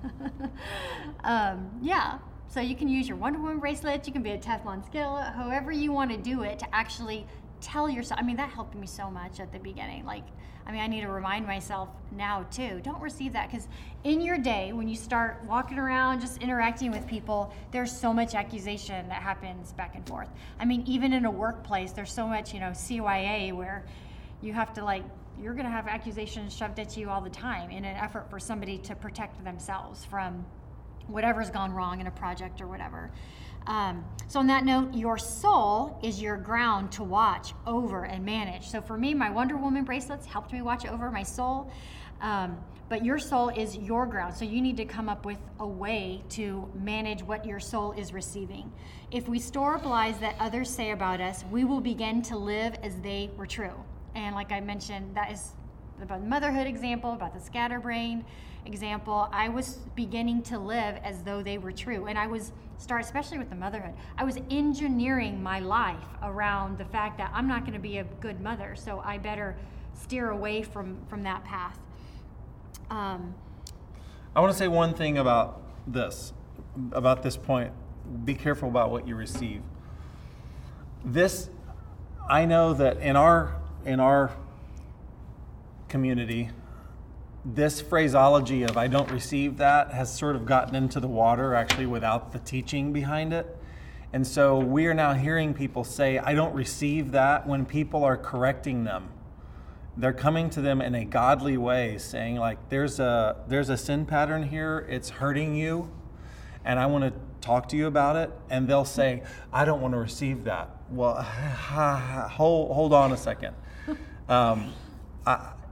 um, 1.23 1.69
yeah. 1.81 2.19
So 2.49 2.61
you 2.61 2.75
can 2.75 2.87
use 2.87 3.07
your 3.07 3.15
Wonder 3.15 3.37
Woman 3.37 3.59
bracelet, 3.59 4.07
you 4.07 4.13
can 4.13 4.23
be 4.23 4.31
a 4.31 4.37
Teflon 4.37 4.83
skillet, 4.83 5.33
however 5.35 5.71
you 5.71 5.91
want 5.91 6.09
to 6.09 6.17
do 6.17 6.41
it 6.41 6.57
to 6.59 6.75
actually 6.75 7.27
tell 7.61 7.89
yourself 7.89 8.19
i 8.19 8.23
mean 8.23 8.35
that 8.35 8.49
helped 8.49 8.75
me 8.75 8.87
so 8.87 9.09
much 9.09 9.39
at 9.39 9.51
the 9.51 9.59
beginning 9.59 10.05
like 10.05 10.23
i 10.65 10.71
mean 10.71 10.81
i 10.81 10.87
need 10.87 11.01
to 11.01 11.09
remind 11.09 11.45
myself 11.45 11.89
now 12.11 12.45
too 12.51 12.79
don't 12.83 13.01
receive 13.01 13.33
that 13.33 13.49
because 13.49 13.67
in 14.03 14.21
your 14.21 14.37
day 14.37 14.71
when 14.71 14.87
you 14.87 14.95
start 14.95 15.43
walking 15.45 15.77
around 15.77 16.21
just 16.21 16.41
interacting 16.41 16.91
with 16.91 17.05
people 17.07 17.53
there's 17.71 17.91
so 17.91 18.13
much 18.13 18.33
accusation 18.35 19.07
that 19.09 19.21
happens 19.21 19.73
back 19.73 19.95
and 19.95 20.07
forth. 20.07 20.29
I 20.59 20.65
mean 20.65 20.83
even 20.87 21.13
in 21.13 21.25
a 21.25 21.31
workplace 21.31 21.91
there's 21.91 22.11
so 22.11 22.27
much 22.27 22.53
you 22.53 22.59
know 22.59 22.69
cya 22.69 23.53
where 23.53 23.85
you 24.41 24.53
have 24.53 24.73
to 24.73 24.83
like 24.83 25.03
you're 25.41 25.53
going 25.53 25.65
to 25.65 25.71
have 25.71 25.87
accusations 25.87 26.53
shoved 26.55 26.79
at 26.79 26.97
you 26.97 27.09
all 27.09 27.21
the 27.21 27.29
time 27.29 27.71
in 27.71 27.85
an 27.85 27.95
effort 27.95 28.29
for 28.29 28.39
somebody 28.39 28.77
to 28.77 28.95
protect 28.95 29.41
themselves 29.43 30.03
from 30.05 30.45
whatever's 31.07 31.49
gone 31.49 31.71
wrong 31.71 32.01
in 32.01 32.07
a 32.07 32.11
project 32.11 32.61
or 32.61 32.67
whatever 32.67 33.09
Um, 33.69 34.03
so, 34.27 34.39
on 34.39 34.47
that 34.47 34.65
note, 34.65 34.95
your 34.95 35.17
soul 35.19 35.99
is 36.03 36.19
your 36.21 36.37
ground 36.37 36.91
to 36.93 37.03
watch 37.03 37.53
over 37.67 38.05
and 38.05 38.25
manage. 38.25 38.67
So, 38.67 38.81
for 38.81 38.97
me, 38.97 39.13
my 39.13 39.29
Wonder 39.29 39.57
Woman 39.57 39.83
bracelets 39.83 40.25
helped 40.25 40.51
me 40.51 40.61
watch 40.63 40.87
over 40.87 41.11
my 41.11 41.23
soul. 41.23 41.71
Um, 42.19 42.57
but 42.89 43.05
your 43.05 43.19
soul 43.19 43.49
is 43.49 43.77
your 43.77 44.07
ground. 44.07 44.33
So, 44.33 44.43
you 44.43 44.59
need 44.59 44.75
to 44.77 44.85
come 44.85 45.07
up 45.07 45.23
with 45.23 45.37
a 45.59 45.67
way 45.67 46.23
to 46.29 46.67
manage 46.73 47.21
what 47.21 47.45
your 47.45 47.59
soul 47.59 47.91
is 47.91 48.11
receiving. 48.11 48.71
If 49.11 49.29
we 49.29 49.37
store 49.37 49.75
up 49.75 49.85
lies 49.85 50.17
that 50.17 50.35
others 50.39 50.67
say 50.69 50.91
about 50.91 51.21
us, 51.21 51.45
we 51.51 51.63
will 51.63 51.81
begin 51.81 52.23
to 52.23 52.37
live 52.37 52.75
as 52.81 52.99
they 53.01 53.29
were 53.37 53.47
true. 53.47 53.75
And, 54.15 54.33
like 54.33 54.51
I 54.51 54.61
mentioned, 54.61 55.15
that 55.15 55.31
is 55.31 55.53
about 56.01 56.21
the 56.21 56.27
motherhood 56.27 56.67
example, 56.67 57.13
about 57.13 57.33
the 57.33 57.39
scatterbrained 57.39 58.25
example. 58.65 59.29
I 59.31 59.49
was 59.49 59.79
beginning 59.95 60.41
to 60.43 60.59
live 60.59 60.97
as 61.03 61.23
though 61.23 61.41
they 61.43 61.57
were 61.57 61.71
true. 61.71 62.07
And 62.07 62.17
I 62.17 62.27
was 62.27 62.51
start 62.77 63.01
especially 63.03 63.37
with 63.37 63.49
the 63.49 63.55
motherhood 63.57 63.93
i 64.17 64.23
was 64.23 64.37
engineering 64.49 65.43
my 65.43 65.59
life 65.59 66.05
around 66.23 66.77
the 66.77 66.85
fact 66.85 67.17
that 67.17 67.29
i'm 67.33 67.45
not 67.45 67.63
going 67.63 67.73
to 67.73 67.77
be 67.77 67.97
a 67.97 68.05
good 68.21 68.39
mother 68.39 68.73
so 68.73 69.01
i 69.03 69.17
better 69.17 69.53
steer 69.93 70.29
away 70.29 70.61
from 70.63 70.97
from 71.09 71.21
that 71.21 71.43
path 71.43 71.77
um, 72.89 73.35
I 74.35 74.41
want 74.41 74.51
to 74.51 74.57
say 74.57 74.67
one 74.67 74.93
thing 74.93 75.17
about 75.17 75.61
this, 75.87 76.33
about 76.91 77.23
this 77.23 77.37
point. 77.37 77.71
Be 78.25 78.33
careful 78.33 78.69
about 78.69 78.91
what 78.91 79.07
you 79.07 79.15
receive. 79.15 79.61
This, 81.05 81.49
I 82.29 82.45
know 82.45 82.73
that 82.73 82.97
in 82.97 83.15
our 83.15 83.55
in 83.85 83.99
our 83.99 84.31
community, 85.89 86.49
this 87.43 87.81
phraseology 87.81 88.63
of 88.63 88.77
I 88.77 88.87
don't 88.87 89.09
receive 89.11 89.57
that 89.57 89.91
has 89.91 90.15
sort 90.15 90.35
of 90.35 90.45
gotten 90.45 90.75
into 90.75 90.99
the 90.99 91.07
water 91.07 91.55
actually 91.55 91.85
without 91.85 92.31
the 92.31 92.39
teaching 92.39 92.93
behind 92.93 93.33
it. 93.33 93.57
And 94.11 94.25
so 94.25 94.57
we 94.57 94.87
are 94.87 94.93
now 94.93 95.13
hearing 95.13 95.53
people 95.53 95.83
say, 95.83 96.17
I 96.17 96.33
don't 96.33 96.53
receive 96.53 97.11
that 97.11 97.47
when 97.47 97.65
people 97.65 98.03
are 98.03 98.17
correcting 98.17 98.83
them. 98.83 99.09
They're 99.95 100.13
coming 100.13 100.49
to 100.51 100.61
them 100.61 100.81
in 100.81 100.95
a 100.95 101.05
godly 101.05 101.57
way, 101.57 101.97
saying, 101.97 102.37
like, 102.37 102.69
there's 102.69 102.99
a 102.99 103.35
there's 103.47 103.69
a 103.69 103.77
sin 103.77 104.05
pattern 104.05 104.43
here, 104.43 104.87
it's 104.89 105.09
hurting 105.09 105.55
you, 105.55 105.91
and 106.63 106.79
I 106.79 106.85
want 106.85 107.03
to 107.03 107.13
talk 107.41 107.67
to 107.69 107.75
you 107.75 107.87
about 107.87 108.15
it. 108.15 108.31
And 108.49 108.67
they'll 108.67 108.85
say, 108.85 109.23
I 109.51 109.65
don't 109.65 109.81
want 109.81 109.93
to 109.93 109.99
receive 109.99 110.45
that. 110.45 110.69
Well, 110.89 111.21
hold, 111.21 112.71
hold 112.71 112.93
on 112.93 113.11
a 113.11 113.17
second. 113.17 113.55
Um, 114.29 114.71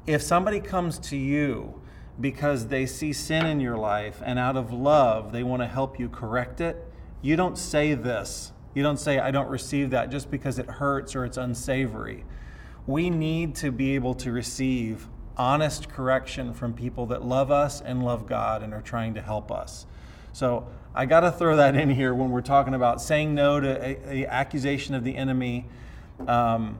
if 0.08 0.22
somebody 0.22 0.62
comes 0.62 0.98
to 0.98 1.18
you 1.18 1.82
because 2.20 2.68
they 2.68 2.86
see 2.86 3.14
sin 3.14 3.46
in 3.46 3.60
your 3.60 3.78
life 3.78 4.22
and 4.26 4.40
out 4.40 4.56
of 4.56 4.74
love 4.74 5.32
they 5.32 5.44
want 5.44 5.62
to 5.62 5.68
help 5.68 6.00
you 6.00 6.10
correct 6.10 6.62
it, 6.62 6.84
you 7.22 7.36
don't 7.36 7.58
say 7.58 7.94
this. 7.94 8.54
You 8.74 8.84
don't 8.84 9.00
say, 9.00 9.20
I 9.20 9.32
don't 9.32 9.50
receive 9.50 9.90
that 9.90 10.10
just 10.10 10.32
because 10.32 10.60
it 10.60 10.68
hurts 10.68 11.16
or 11.16 11.26
it's 11.26 11.38
unsavory. 11.38 12.26
We 12.86 13.10
need 13.10 13.56
to 13.56 13.72
be 13.72 13.96
able 13.96 14.14
to 14.16 14.32
receive 14.32 15.08
honest 15.36 15.90
correction 15.90 16.54
from 16.54 16.74
people 16.74 17.08
that 17.08 17.24
love 17.24 17.52
us 17.52 17.82
and 17.82 18.04
love 18.04 18.28
God 18.28 18.64
and 18.64 18.74
are 18.74 18.82
trying 18.82 19.14
to 19.16 19.22
help 19.22 19.52
us. 19.52 19.86
So 20.32 20.68
I 20.96 21.06
got 21.06 21.22
to 21.22 21.32
throw 21.32 21.58
that 21.58 21.76
in 21.76 21.90
here 21.90 22.14
when 22.14 22.32
we're 22.32 22.42
talking 22.42 22.74
about 22.74 23.02
saying 23.02 23.36
no 23.36 23.60
to 23.60 24.12
a 24.12 24.26
accusation 24.26 24.96
of 24.96 25.04
the 25.04 25.16
enemy. 25.16 25.68
Um, 26.28 26.80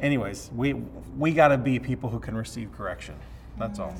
anyways, 0.00 0.50
we 0.54 0.74
we 1.18 1.32
got 1.32 1.48
to 1.48 1.58
be 1.58 1.78
people 1.78 2.08
who 2.10 2.18
can 2.18 2.36
receive 2.36 2.72
correction. 2.72 3.14
That's 3.58 3.78
all. 3.78 3.94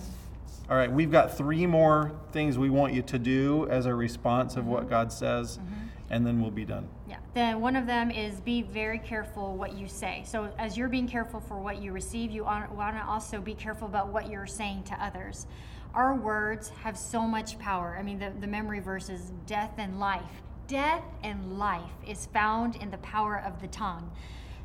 All 0.71 0.77
right, 0.77 0.91
we've 0.91 1.11
got 1.11 1.37
three 1.37 1.67
more 1.67 2.13
things 2.31 2.57
we 2.57 2.71
want 2.71 2.95
you 2.95 3.03
to 3.03 3.19
do 3.19 3.67
as 3.69 3.87
a 3.87 3.95
response 3.95 4.57
of 4.57 4.67
what 4.67 4.83
mm-hmm. 4.83 4.91
God 4.91 5.13
says, 5.13 5.59
mm-hmm. 5.59 5.75
and 6.11 6.27
then 6.27 6.41
we'll 6.41 6.51
be 6.51 6.65
done. 6.65 6.89
Yeah. 7.09 7.17
Then 7.35 7.61
one 7.61 7.77
of 7.77 7.87
them 7.87 8.11
is 8.11 8.41
be 8.41 8.63
very 8.63 8.99
careful 8.99 9.55
what 9.55 9.75
you 9.75 9.89
say. 9.89 10.23
So 10.27 10.51
as 10.59 10.77
you're 10.77 10.89
being 10.89 11.09
careful 11.09 11.41
for 11.41 11.59
what 11.59 11.83
you 11.83 11.93
receive, 11.93 12.31
you 12.31 12.45
want 12.45 12.97
to 12.97 13.05
also 13.07 13.41
be 13.41 13.55
careful 13.55 13.89
about 13.89 14.09
what 14.09 14.31
you're 14.31 14.47
saying 14.47 14.85
to 14.85 15.05
others. 15.05 15.47
Our 15.95 16.15
words 16.15 16.71
have 16.83 16.97
so 16.97 17.23
much 17.23 17.59
power. 17.59 17.97
I 17.99 18.03
mean, 18.03 18.19
the, 18.19 18.33
the 18.41 18.47
memory 18.47 18.81
verse 18.81 19.11
is 19.11 19.33
death 19.47 19.73
and 19.77 20.01
life. 20.01 20.23
Death 20.69 21.05
and 21.23 21.59
life 21.59 21.91
is 22.07 22.27
found 22.27 22.77
in 22.77 22.91
the 22.91 22.99
power 22.99 23.43
of 23.45 23.61
the 23.61 23.69
tongue. 23.69 24.11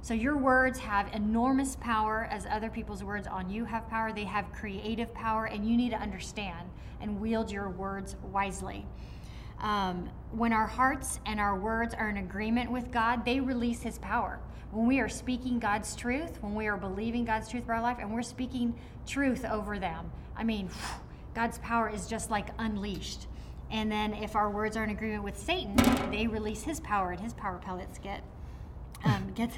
So 0.07 0.13
your 0.13 0.37
words 0.37 0.79
have 0.79 1.13
enormous 1.13 1.75
power 1.75 2.29
as 2.31 2.45
other 2.45 2.69
people's 2.69 3.03
words 3.03 3.27
on 3.27 3.49
you 3.49 3.65
have 3.65 3.89
power. 3.89 4.13
They 4.13 4.23
have 4.23 4.49
creative 4.53 5.13
power, 5.13 5.47
and 5.47 5.69
you 5.69 5.75
need 5.75 5.89
to 5.89 5.97
understand 5.97 6.69
and 7.01 7.19
wield 7.19 7.51
your 7.51 7.67
words 7.67 8.15
wisely. 8.31 8.85
Um, 9.59 10.09
when 10.31 10.53
our 10.53 10.65
hearts 10.65 11.19
and 11.25 11.41
our 11.41 11.59
words 11.59 11.93
are 11.93 12.07
in 12.07 12.15
agreement 12.15 12.71
with 12.71 12.89
God, 12.89 13.25
they 13.25 13.41
release 13.41 13.81
His 13.81 13.97
power. 13.97 14.39
When 14.71 14.87
we 14.87 15.01
are 15.01 15.09
speaking 15.09 15.59
God's 15.59 15.93
truth, 15.93 16.41
when 16.41 16.55
we 16.55 16.67
are 16.67 16.77
believing 16.77 17.25
God's 17.25 17.49
truth 17.49 17.65
for 17.65 17.73
our 17.73 17.81
life, 17.81 17.97
and 17.99 18.13
we're 18.13 18.21
speaking 18.21 18.79
truth 19.05 19.43
over 19.43 19.77
them, 19.77 20.09
I 20.37 20.45
mean, 20.45 20.69
God's 21.35 21.57
power 21.57 21.89
is 21.89 22.07
just 22.07 22.31
like 22.31 22.47
unleashed. 22.57 23.27
And 23.69 23.91
then 23.91 24.13
if 24.13 24.37
our 24.37 24.49
words 24.49 24.77
are 24.77 24.85
in 24.85 24.89
agreement 24.89 25.25
with 25.25 25.37
Satan, 25.37 25.75
they 26.11 26.27
release 26.27 26.63
his 26.63 26.79
power, 26.79 27.11
and 27.11 27.19
his 27.19 27.33
power 27.33 27.57
pellets 27.57 27.99
get 27.99 28.23
um, 29.05 29.31
get 29.35 29.51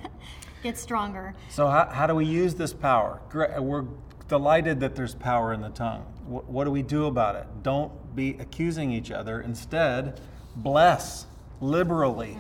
get 0.64 0.78
stronger. 0.78 1.34
So, 1.50 1.68
how, 1.68 1.90
how 1.92 2.08
do 2.08 2.16
we 2.16 2.26
use 2.26 2.56
this 2.56 2.74
power? 2.74 3.22
We're 3.34 3.86
delighted 4.28 4.80
that 4.82 4.96
there's 4.96 5.16
power 5.16 5.54
in 5.54 5.62
the 5.62 5.70
tongue. 5.70 6.02
Wh- 6.28 6.48
What 6.50 6.66
do 6.66 6.72
we 6.72 6.82
do 6.84 7.06
about 7.06 7.36
it? 7.36 7.48
Don't 7.64 8.16
be 8.16 8.32
accusing 8.40 8.92
each 8.92 9.12
other. 9.12 9.42
Instead, 9.42 10.20
bless 10.56 11.26
liberally. 11.62 12.38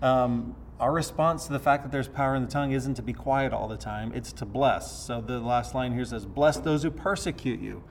Um, 0.00 0.56
our 0.80 0.92
response 0.92 1.46
to 1.46 1.52
the 1.52 1.60
fact 1.60 1.84
that 1.84 1.92
there's 1.92 2.08
power 2.08 2.34
in 2.34 2.42
the 2.42 2.48
tongue 2.50 2.72
isn't 2.72 2.94
to 2.94 3.02
be 3.02 3.12
quiet 3.12 3.52
all 3.52 3.68
the 3.68 3.76
time, 3.76 4.12
it's 4.14 4.32
to 4.34 4.44
bless. 4.44 4.90
So, 5.06 5.20
the 5.20 5.38
last 5.40 5.74
line 5.74 5.92
here 5.92 6.04
says, 6.04 6.26
Bless 6.26 6.56
those 6.58 6.82
who 6.82 6.90
persecute 6.90 7.60
you. 7.60 7.84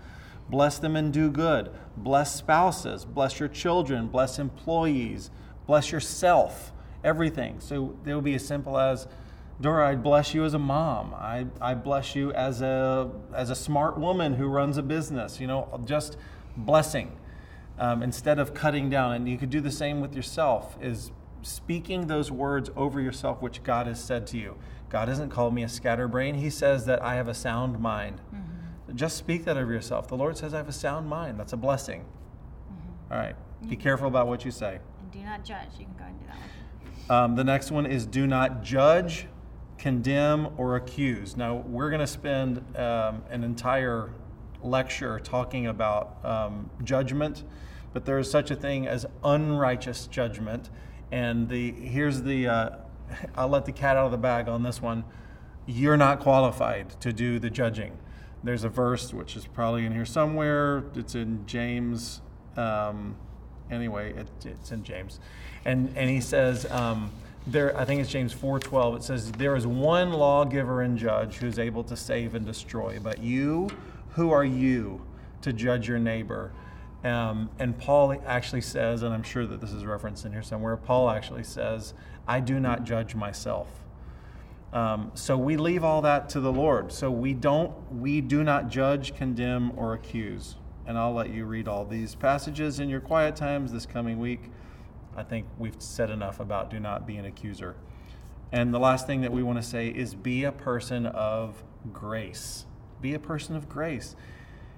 Bless 0.50 0.80
them 0.80 0.98
and 0.98 1.14
do 1.14 1.32
good. 1.32 1.72
Bless 1.96 2.36
spouses. 2.36 3.06
Bless 3.06 3.40
your 3.40 3.48
children. 3.48 4.08
Bless 4.08 4.38
employees. 4.40 5.32
Bless 5.66 5.92
yourself. 5.94 6.74
Everything. 7.04 7.60
So 7.60 7.96
it 8.06 8.14
will 8.14 8.22
be 8.22 8.36
as 8.36 8.46
simple 8.46 8.78
as, 8.78 9.08
Dora, 9.60 9.90
I 9.90 9.96
bless 9.96 10.34
you 10.34 10.44
as 10.44 10.54
a 10.54 10.60
mom. 10.60 11.14
I, 11.14 11.46
I 11.60 11.74
bless 11.74 12.16
you 12.16 12.32
as 12.34 12.62
a 12.62 13.12
as 13.34 13.50
a 13.50 13.56
smart 13.56 13.98
woman 13.98 14.34
who 14.34 14.48
runs 14.48 14.78
a 14.78 14.84
business. 14.84 15.40
You 15.40 15.48
know, 15.48 15.82
just 15.86 16.18
blessing 16.58 17.18
um, 17.78 18.02
instead 18.02 18.40
of 18.40 18.54
cutting 18.54 18.90
down. 18.90 19.14
And 19.14 19.30
you 19.30 19.38
could 19.38 19.50
do 19.50 19.62
the 19.62 19.72
same 19.72 20.02
with 20.02 20.16
yourself. 20.16 20.78
Is 20.82 21.12
speaking 21.44 22.08
those 22.08 22.32
words 22.32 22.70
over 22.76 23.00
yourself, 23.00 23.42
which 23.42 23.64
God 23.64 23.88
has 23.88 24.04
said 24.04 24.28
to 24.28 24.38
you. 24.38 24.58
God 24.90 25.08
hasn't 25.08 25.32
called 25.32 25.54
me 25.54 25.64
a 25.64 25.70
scatterbrain. 25.70 26.36
He 26.36 26.50
says 26.50 26.86
that 26.86 27.02
I 27.02 27.16
have 27.16 27.28
a 27.28 27.34
sound 27.34 27.80
mind. 27.80 28.20
Mm-hmm. 28.34 28.96
Just 28.96 29.18
speak 29.18 29.46
that 29.46 29.58
over 29.58 29.72
yourself. 29.72 30.08
The 30.08 30.18
Lord 30.18 30.38
says 30.38 30.54
I 30.54 30.58
have 30.58 30.70
a 30.70 30.74
sound 30.74 31.08
mind. 31.08 31.40
That's 31.40 31.54
a 31.54 31.58
blessing. 31.58 32.02
Mm-hmm. 32.02 33.14
All 33.14 33.20
right. 33.20 33.36
Be 33.62 33.68
mm-hmm. 33.68 33.82
careful 33.82 34.08
about 34.08 34.28
what 34.28 34.44
you 34.44 34.52
say. 34.52 34.80
And 35.00 35.12
do 35.12 35.20
not 35.20 35.46
judge. 35.46 35.70
You 35.80 35.86
can 35.86 35.96
go 35.98 36.06
and 36.06 36.20
do 36.20 36.26
that 36.28 36.36
one. 36.36 36.50
Um, 37.12 37.36
the 37.36 37.44
next 37.44 37.72
one 37.72 37.86
is 37.86 38.06
do 38.06 38.26
not 38.26 38.64
judge, 38.64 39.28
condemn, 39.78 40.48
or 40.56 40.78
accuse. 40.78 41.36
Now, 41.36 41.56
we're 41.56 41.90
going 41.90 42.00
to 42.00 42.08
spend 42.08 42.60
um, 42.78 43.24
an 43.30 43.44
entire 43.44 44.14
lecture 44.64 45.20
talking 45.20 45.68
about 45.68 46.24
um, 46.24 46.70
judgment, 46.86 47.44
but 47.92 48.06
there 48.06 48.18
is 48.18 48.32
such 48.32 48.50
a 48.50 48.56
thing 48.56 48.88
as 48.88 49.06
unrighteous 49.26 50.08
judgment. 50.08 50.70
And 51.12 51.50
the 51.50 51.74
here's 51.74 52.22
the 52.22 52.48
uh, 52.48 52.70
I'll 53.36 53.50
let 53.50 53.66
the 53.66 53.74
cat 53.74 53.98
out 53.98 54.06
of 54.06 54.12
the 54.12 54.18
bag 54.18 54.48
on 54.48 54.64
this 54.64 54.82
one. 54.82 55.04
You're 55.66 55.98
not 55.98 56.22
qualified 56.22 56.92
to 57.02 57.12
do 57.12 57.40
the 57.40 57.50
judging. 57.50 57.98
There's 58.42 58.64
a 58.64 58.70
verse 58.70 59.14
which 59.14 59.36
is 59.36 59.48
probably 59.48 59.86
in 59.86 59.92
here 59.92 60.06
somewhere. 60.06 60.86
It's 60.96 61.16
in 61.16 61.46
James. 61.46 62.22
Um, 62.56 63.18
anyway, 63.72 64.14
it, 64.14 64.28
it's 64.46 64.72
in 64.72 64.84
James, 64.84 65.20
and 65.66 65.92
and 65.96 66.10
he 66.10 66.22
says 66.22 66.70
um, 66.72 67.12
there. 67.48 67.76
I 67.78 67.86
think 67.86 68.02
it's 68.02 68.10
James 68.10 68.34
four 68.34 68.60
twelve. 68.60 68.96
It 68.96 69.04
says 69.04 69.32
there 69.32 69.56
is 69.56 69.66
one 69.66 70.12
lawgiver 70.12 70.82
and 70.82 70.98
judge 70.98 71.38
who 71.38 71.48
is 71.48 71.58
able 71.58 71.84
to 71.86 71.96
save 71.96 72.36
and 72.36 72.46
destroy. 72.46 73.00
But 73.00 73.20
you, 73.20 73.70
who 74.12 74.32
are 74.32 74.46
you 74.46 75.02
to 75.42 75.54
judge 75.54 75.88
your 75.88 76.00
neighbor? 76.00 76.52
Um, 77.04 77.50
and 77.58 77.76
Paul 77.78 78.22
actually 78.28 78.62
says, 78.62 79.02
and 79.02 79.12
I'm 79.12 79.24
sure 79.24 79.48
that 79.48 79.60
this 79.60 79.72
is 79.72 79.86
referenced 79.86 80.24
in 80.26 80.32
here 80.32 80.44
somewhere. 80.44 80.78
Paul 80.78 81.10
actually 81.10 81.44
says, 81.44 81.96
"I 82.28 82.40
do 82.40 82.60
not 82.60 82.84
judge 82.84 83.16
myself." 83.16 83.68
Um, 84.74 85.12
so 85.16 85.38
we 85.38 85.58
leave 85.58 85.84
all 85.84 86.02
that 86.04 86.30
to 86.30 86.40
the 86.40 86.52
Lord. 86.52 86.94
So 86.94 87.12
we 87.12 87.34
don't, 87.34 87.74
we 87.92 88.22
do 88.22 88.42
not 88.42 88.70
judge, 88.70 89.14
condemn, 89.16 89.74
or 89.76 89.94
accuse. 89.94 90.56
And 90.86 90.98
I'll 90.98 91.14
let 91.14 91.30
you 91.30 91.46
read 91.46 91.68
all 91.68 91.86
these 91.86 92.16
passages 92.16 92.80
in 92.80 92.90
your 92.90 93.02
quiet 93.02 93.36
times 93.36 93.72
this 93.72 93.86
coming 93.86 94.20
week. 94.20 94.50
I 95.16 95.24
think 95.24 95.46
we've 95.58 95.76
said 95.80 96.10
enough 96.10 96.40
about 96.40 96.70
do 96.70 96.80
not 96.80 97.06
be 97.06 97.18
an 97.18 97.26
accuser. 97.26 97.76
And 98.52 98.74
the 98.74 98.80
last 98.80 99.08
thing 99.08 99.22
that 99.22 99.32
we 99.32 99.44
want 99.44 99.62
to 99.62 99.68
say 99.68 99.88
is 99.88 100.14
be 100.14 100.44
a 100.44 100.52
person 100.52 101.06
of 101.06 101.64
grace. 101.94 102.66
Be 103.00 103.14
a 103.14 103.20
person 103.20 103.56
of 103.56 103.70
grace. 103.70 104.16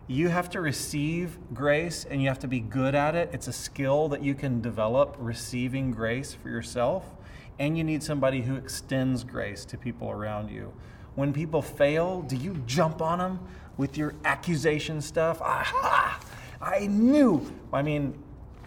You 0.08 0.28
have 0.28 0.50
to 0.52 0.62
receive 0.62 1.38
grace 1.54 2.06
and 2.06 2.22
you 2.22 2.28
have 2.28 2.40
to 2.40 2.48
be 2.48 2.60
good 2.60 2.94
at 2.94 3.16
it. 3.16 3.30
It's 3.32 3.48
a 3.48 3.54
skill 3.54 4.10
that 4.10 4.22
you 4.22 4.36
can 4.36 4.62
develop 4.62 5.16
receiving 5.18 5.92
grace 5.92 6.34
for 6.34 6.50
yourself. 6.50 7.06
And 7.58 7.78
you 7.78 7.84
need 7.84 8.04
somebody 8.04 8.42
who 8.42 8.56
extends 8.56 9.24
grace 9.24 9.64
to 9.66 9.78
people 9.78 10.12
around 10.12 10.50
you. 10.50 10.74
When 11.16 11.32
people 11.32 11.62
fail, 11.62 12.22
do 12.22 12.36
you 12.36 12.62
jump 12.66 13.02
on 13.02 13.20
them 13.20 13.40
with 13.78 13.98
your 13.98 14.14
accusation 14.26 15.02
stuff? 15.02 15.42
Aha! 15.42 16.20
I 16.62 16.88
knew. 16.88 17.52
I 17.72 17.82
mean, 17.82 18.18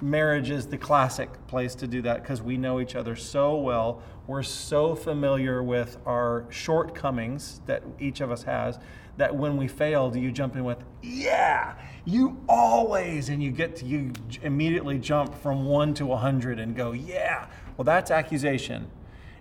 marriage 0.01 0.51
is 0.51 0.67
the 0.67 0.79
classic 0.79 1.31
place 1.47 1.75
to 1.77 1.87
do 1.87 2.03
that 2.03 2.23
because 2.23 2.43
we 2.43 2.57
know 2.57 2.81
each 2.81 2.95
other 2.95 3.17
so 3.17 3.57
well. 3.57 4.03
We're 4.27 4.43
so 4.43 4.95
familiar 4.95 5.63
with 5.63 5.99
our 6.07 6.45
shortcomings 6.51 7.61
that 7.67 7.83
each 7.99 8.21
of 8.21 8.31
us 8.31 8.43
has 8.43 8.79
that 9.17 9.35
when 9.35 9.57
we 9.57 9.67
fail, 9.67 10.11
do 10.11 10.21
you 10.21 10.31
jump 10.31 10.57
in 10.57 10.65
with, 10.65 10.85
yeah, 11.03 11.75
you 12.05 12.39
always, 12.49 13.29
and 13.29 13.43
you 13.43 13.51
get 13.51 13.77
to, 13.77 13.87
you 13.87 14.13
immediately 14.43 14.99
jump 14.99 15.35
from 15.35 15.65
one 15.65 15.95
to 15.95 16.13
a 16.13 16.17
hundred 16.17 16.59
and 16.59 16.77
go, 16.77 16.93
yeah. 16.93 17.47
Well, 17.77 17.85
that's 17.85 18.11
accusation. 18.11 18.91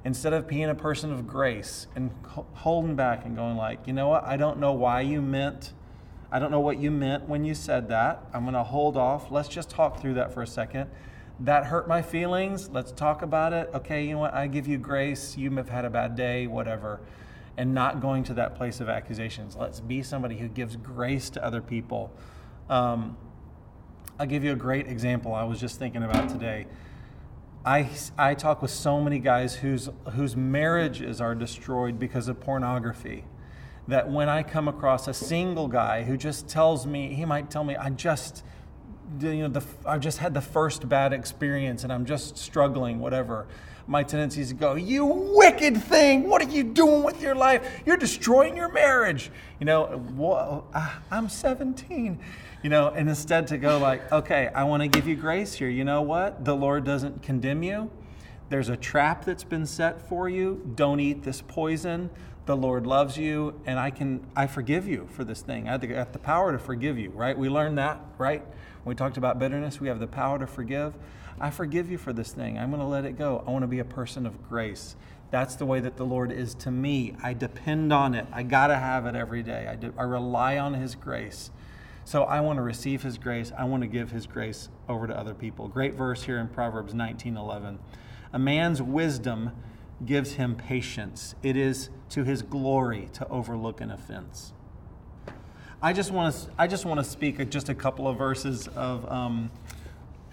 Instead 0.05 0.31
of 0.31 0.47
being 0.47 0.69
a 0.69 0.75
person 0.75 1.11
of 1.11 1.27
grace 1.27 1.87
and 1.95 2.11
holding 2.53 2.95
back 2.95 3.25
and 3.25 3.35
going 3.35 3.57
like, 3.57 3.85
you 3.85 3.91
know 3.91 4.07
what, 4.07 4.23
I 4.23 4.37
don't 4.37 4.59
know 4.59 4.71
why 4.71 5.01
you 5.01 5.21
meant 5.21 5.73
I 6.35 6.39
don't 6.39 6.51
know 6.51 6.59
what 6.59 6.79
you 6.79 6.91
meant 6.91 7.29
when 7.29 7.45
you 7.45 7.55
said 7.55 7.87
that. 7.87 8.25
I'm 8.33 8.43
going 8.43 8.55
to 8.55 8.63
hold 8.63 8.97
off. 8.97 9.31
Let's 9.31 9.47
just 9.47 9.69
talk 9.69 10.01
through 10.01 10.15
that 10.15 10.33
for 10.33 10.41
a 10.41 10.47
second. 10.47 10.89
That 11.39 11.65
hurt 11.65 11.87
my 11.87 12.01
feelings. 12.01 12.69
Let's 12.69 12.91
talk 12.91 13.21
about 13.21 13.53
it. 13.53 13.69
Okay, 13.73 14.05
you 14.05 14.15
know 14.15 14.19
what? 14.19 14.33
I 14.33 14.47
give 14.47 14.67
you 14.67 14.77
grace. 14.77 15.37
You 15.37 15.49
have 15.51 15.69
had 15.69 15.85
a 15.85 15.89
bad 15.89 16.15
day, 16.17 16.47
whatever. 16.47 16.99
And 17.57 17.73
not 17.73 18.01
going 18.01 18.23
to 18.25 18.33
that 18.33 18.55
place 18.55 18.81
of 18.81 18.89
accusations. 18.89 19.55
Let's 19.55 19.79
be 19.79 20.03
somebody 20.03 20.37
who 20.37 20.49
gives 20.49 20.75
grace 20.75 21.29
to 21.31 21.45
other 21.45 21.61
people. 21.61 22.11
Um, 22.69 23.15
I'll 24.19 24.25
give 24.25 24.43
you 24.43 24.51
a 24.51 24.57
great 24.57 24.87
example 24.87 25.33
I 25.33 25.43
was 25.43 25.59
just 25.59 25.79
thinking 25.79 26.03
about 26.03 26.27
today. 26.27 26.67
I, 27.65 27.89
I 28.15 28.35
talk 28.35 28.61
with 28.61 28.69
so 28.69 29.01
many 29.01 29.17
guys 29.17 29.55
whose, 29.55 29.89
whose 30.13 30.35
marriages 30.35 31.19
are 31.19 31.33
destroyed 31.33 31.97
because 31.97 32.27
of 32.27 32.39
pornography 32.39 33.23
that 33.87 34.09
when 34.09 34.29
I 34.29 34.43
come 34.43 34.67
across 34.67 35.07
a 35.07 35.13
single 35.13 35.67
guy 35.67 36.03
who 36.03 36.15
just 36.15 36.47
tells 36.47 36.85
me, 36.85 37.13
he 37.15 37.25
might 37.25 37.49
tell 37.49 37.63
me, 37.63 37.75
I 37.75 37.89
just, 37.89 38.43
you 39.19 39.47
know, 39.47 39.47
the, 39.47 39.63
I 39.83 39.97
just 39.97 40.19
had 40.19 40.35
the 40.35 40.41
first 40.41 40.87
bad 40.87 41.11
experience 41.11 41.83
and 41.83 41.91
I'm 41.91 42.05
just 42.05 42.37
struggling, 42.37 42.99
whatever. 42.99 43.47
My 43.87 44.03
tendency 44.03 44.41
is 44.41 44.49
to 44.49 44.55
go, 44.55 44.75
You 44.75 45.05
wicked 45.05 45.77
thing, 45.77 46.27
what 46.27 46.43
are 46.43 46.49
you 46.49 46.63
doing 46.63 47.03
with 47.03 47.21
your 47.21 47.35
life? 47.35 47.81
You're 47.85 47.97
destroying 47.97 48.55
your 48.55 48.71
marriage. 48.71 49.31
You 49.59 49.65
know, 49.65 50.03
well, 50.15 50.67
uh, 50.73 50.91
I'm 51.11 51.29
17, 51.29 52.19
you 52.65 52.69
know, 52.69 52.87
and 52.87 53.07
instead 53.07 53.45
to 53.45 53.59
go, 53.59 53.77
like, 53.77 54.11
Okay, 54.11 54.49
I 54.55 54.63
want 54.63 54.81
to 54.81 54.87
give 54.87 55.07
you 55.07 55.15
grace 55.15 55.53
here. 55.53 55.69
You 55.69 55.83
know 55.83 56.01
what? 56.01 56.43
The 56.45 56.55
Lord 56.55 56.83
doesn't 56.83 57.21
condemn 57.21 57.61
you. 57.61 57.91
There's 58.49 58.69
a 58.69 58.75
trap 58.75 59.23
that's 59.23 59.43
been 59.43 59.67
set 59.67 60.01
for 60.01 60.27
you. 60.27 60.67
Don't 60.73 60.99
eat 60.99 61.21
this 61.21 61.41
poison 61.41 62.09
the 62.47 62.57
Lord 62.57 62.87
loves 62.87 63.17
you, 63.17 63.59
and 63.67 63.79
I 63.79 63.91
can 63.91 64.25
I 64.35 64.47
forgive 64.47 64.87
you 64.87 65.07
for 65.11 65.23
this 65.23 65.41
thing. 65.41 65.67
I 65.67 65.73
have 65.73 66.11
the, 66.11 66.19
power 66.19 66.51
to 66.51 66.57
forgive 66.57 66.97
you, 66.97 67.11
right? 67.11 67.37
We 67.37 67.49
learned 67.49 67.77
that, 67.77 67.99
right? 68.17 68.41
When 68.83 68.95
we 68.95 68.95
talked 68.95 69.17
about 69.17 69.37
bitterness, 69.37 69.79
we 69.79 69.87
have 69.87 69.99
the 69.99 70.07
power 70.07 70.39
to 70.39 70.47
forgive. 70.47 70.95
I 71.39 71.51
forgive 71.51 71.91
you 71.91 71.99
for 71.99 72.13
this 72.13 72.31
thing. 72.31 72.57
I'm 72.57 72.69
going 72.69 72.81
to 72.81 72.87
let 72.87 73.05
it 73.05 73.15
go. 73.15 73.43
I 73.45 73.51
want 73.51 73.61
to 73.63 73.67
be 73.67 73.79
a 73.79 73.85
person 73.85 74.25
of 74.25 74.47
grace. 74.47 74.95
That's 75.29 75.55
the 75.55 75.65
way 75.65 75.79
that 75.81 75.97
the 75.97 76.05
Lord 76.05 76.31
is 76.31 76.55
to 76.55 76.71
me. 76.71 77.15
I 77.21 77.33
depend 77.33 77.93
on 77.93 78.15
it. 78.15 78.25
I 78.31 78.41
got 78.41 78.67
to 78.67 78.75
have 78.75 79.05
it 79.05 79.15
every 79.15 79.43
day. 79.43 79.67
I, 79.69 79.75
do, 79.75 79.93
I 79.97 80.03
rely 80.03 80.57
on 80.57 80.75
His 80.75 80.95
grace. 80.95 81.51
So 82.05 82.23
I 82.23 82.39
want 82.39 82.57
to 82.57 82.63
receive 82.63 83.03
His 83.03 83.17
grace. 83.17 83.51
I 83.57 83.65
want 83.65 83.81
to 83.81 83.87
give 83.87 84.11
His 84.11 84.25
grace 84.25 84.69
over 84.87 85.07
to 85.07 85.17
other 85.17 85.33
people. 85.33 85.67
Great 85.67 85.95
verse 85.95 86.23
here 86.23 86.37
in 86.37 86.47
Proverbs 86.47 86.93
19:11. 86.93 87.79
A 88.31 88.39
man's 88.39 88.81
wisdom 88.81 89.51
gives 90.03 90.33
him 90.33 90.55
patience. 90.55 91.35
It 91.41 91.55
is 91.55 91.89
to 92.09 92.23
his 92.23 92.41
glory 92.41 93.09
to 93.13 93.27
overlook 93.29 93.81
an 93.81 93.91
offense. 93.91 94.53
I 95.81 95.93
just 95.93 96.11
want 96.11 96.35
to, 96.35 96.49
I 96.57 96.67
just 96.67 96.85
want 96.85 96.99
to 96.99 97.03
speak 97.03 97.49
just 97.49 97.69
a 97.69 97.75
couple 97.75 98.07
of 98.07 98.17
verses 98.17 98.67
of 98.69 99.09
um, 99.11 99.51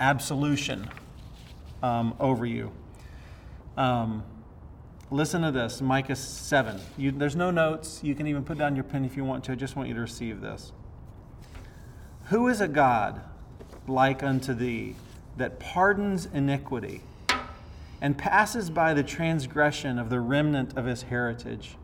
absolution 0.00 0.88
um, 1.82 2.14
over 2.18 2.46
you. 2.46 2.72
Um, 3.76 4.24
listen 5.10 5.42
to 5.42 5.50
this 5.50 5.80
Micah 5.80 6.16
7. 6.16 6.80
You, 6.96 7.12
there's 7.12 7.36
no 7.36 7.50
notes. 7.50 8.00
You 8.02 8.14
can 8.14 8.26
even 8.26 8.44
put 8.44 8.58
down 8.58 8.74
your 8.74 8.84
pen 8.84 9.04
if 9.04 9.16
you 9.16 9.24
want 9.24 9.44
to. 9.44 9.52
I 9.52 9.54
just 9.54 9.76
want 9.76 9.88
you 9.88 9.94
to 9.94 10.00
receive 10.00 10.40
this. 10.40 10.72
Who 12.32 12.48
is 12.48 12.60
a 12.62 12.68
God 12.68 13.20
like 13.86 14.22
unto 14.22 14.54
thee 14.54 14.96
that 15.36 15.60
pardons 15.60 16.26
iniquity? 16.32 17.02
and 18.00 18.18
passes 18.18 18.68
by 18.68 18.92
the 18.92 19.02
transgression 19.04 19.96
of 19.96 20.10
the 20.10 20.18
remnant 20.18 20.76
of 20.76 20.86
his 20.86 21.02
heritage. 21.02 21.76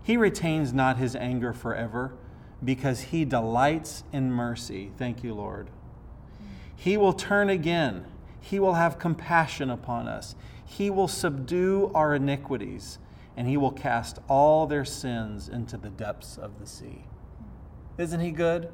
He 0.00 0.16
retains 0.16 0.72
not 0.72 0.96
his 0.96 1.16
anger 1.16 1.52
forever, 1.52 2.12
because 2.64 3.00
he 3.00 3.24
delights 3.24 4.04
in 4.12 4.30
mercy. 4.30 4.92
Thank 4.96 5.24
you, 5.24 5.34
Lord. 5.34 5.68
He 6.76 6.96
will 6.96 7.12
turn 7.12 7.48
again. 7.48 8.04
He 8.40 8.60
will 8.60 8.74
have 8.74 9.00
compassion 9.00 9.68
upon 9.68 10.06
us. 10.06 10.36
He 10.64 10.88
will 10.88 11.08
subdue 11.08 11.90
our 11.96 12.14
iniquities, 12.14 12.98
and 13.36 13.48
he 13.48 13.56
will 13.56 13.72
cast 13.72 14.20
all 14.28 14.68
their 14.68 14.84
sins 14.84 15.48
into 15.48 15.76
the 15.76 15.90
depths 15.90 16.38
of 16.38 16.60
the 16.60 16.66
sea. 16.66 17.06
Isn't 17.98 18.20
he 18.20 18.30
good? 18.30 18.68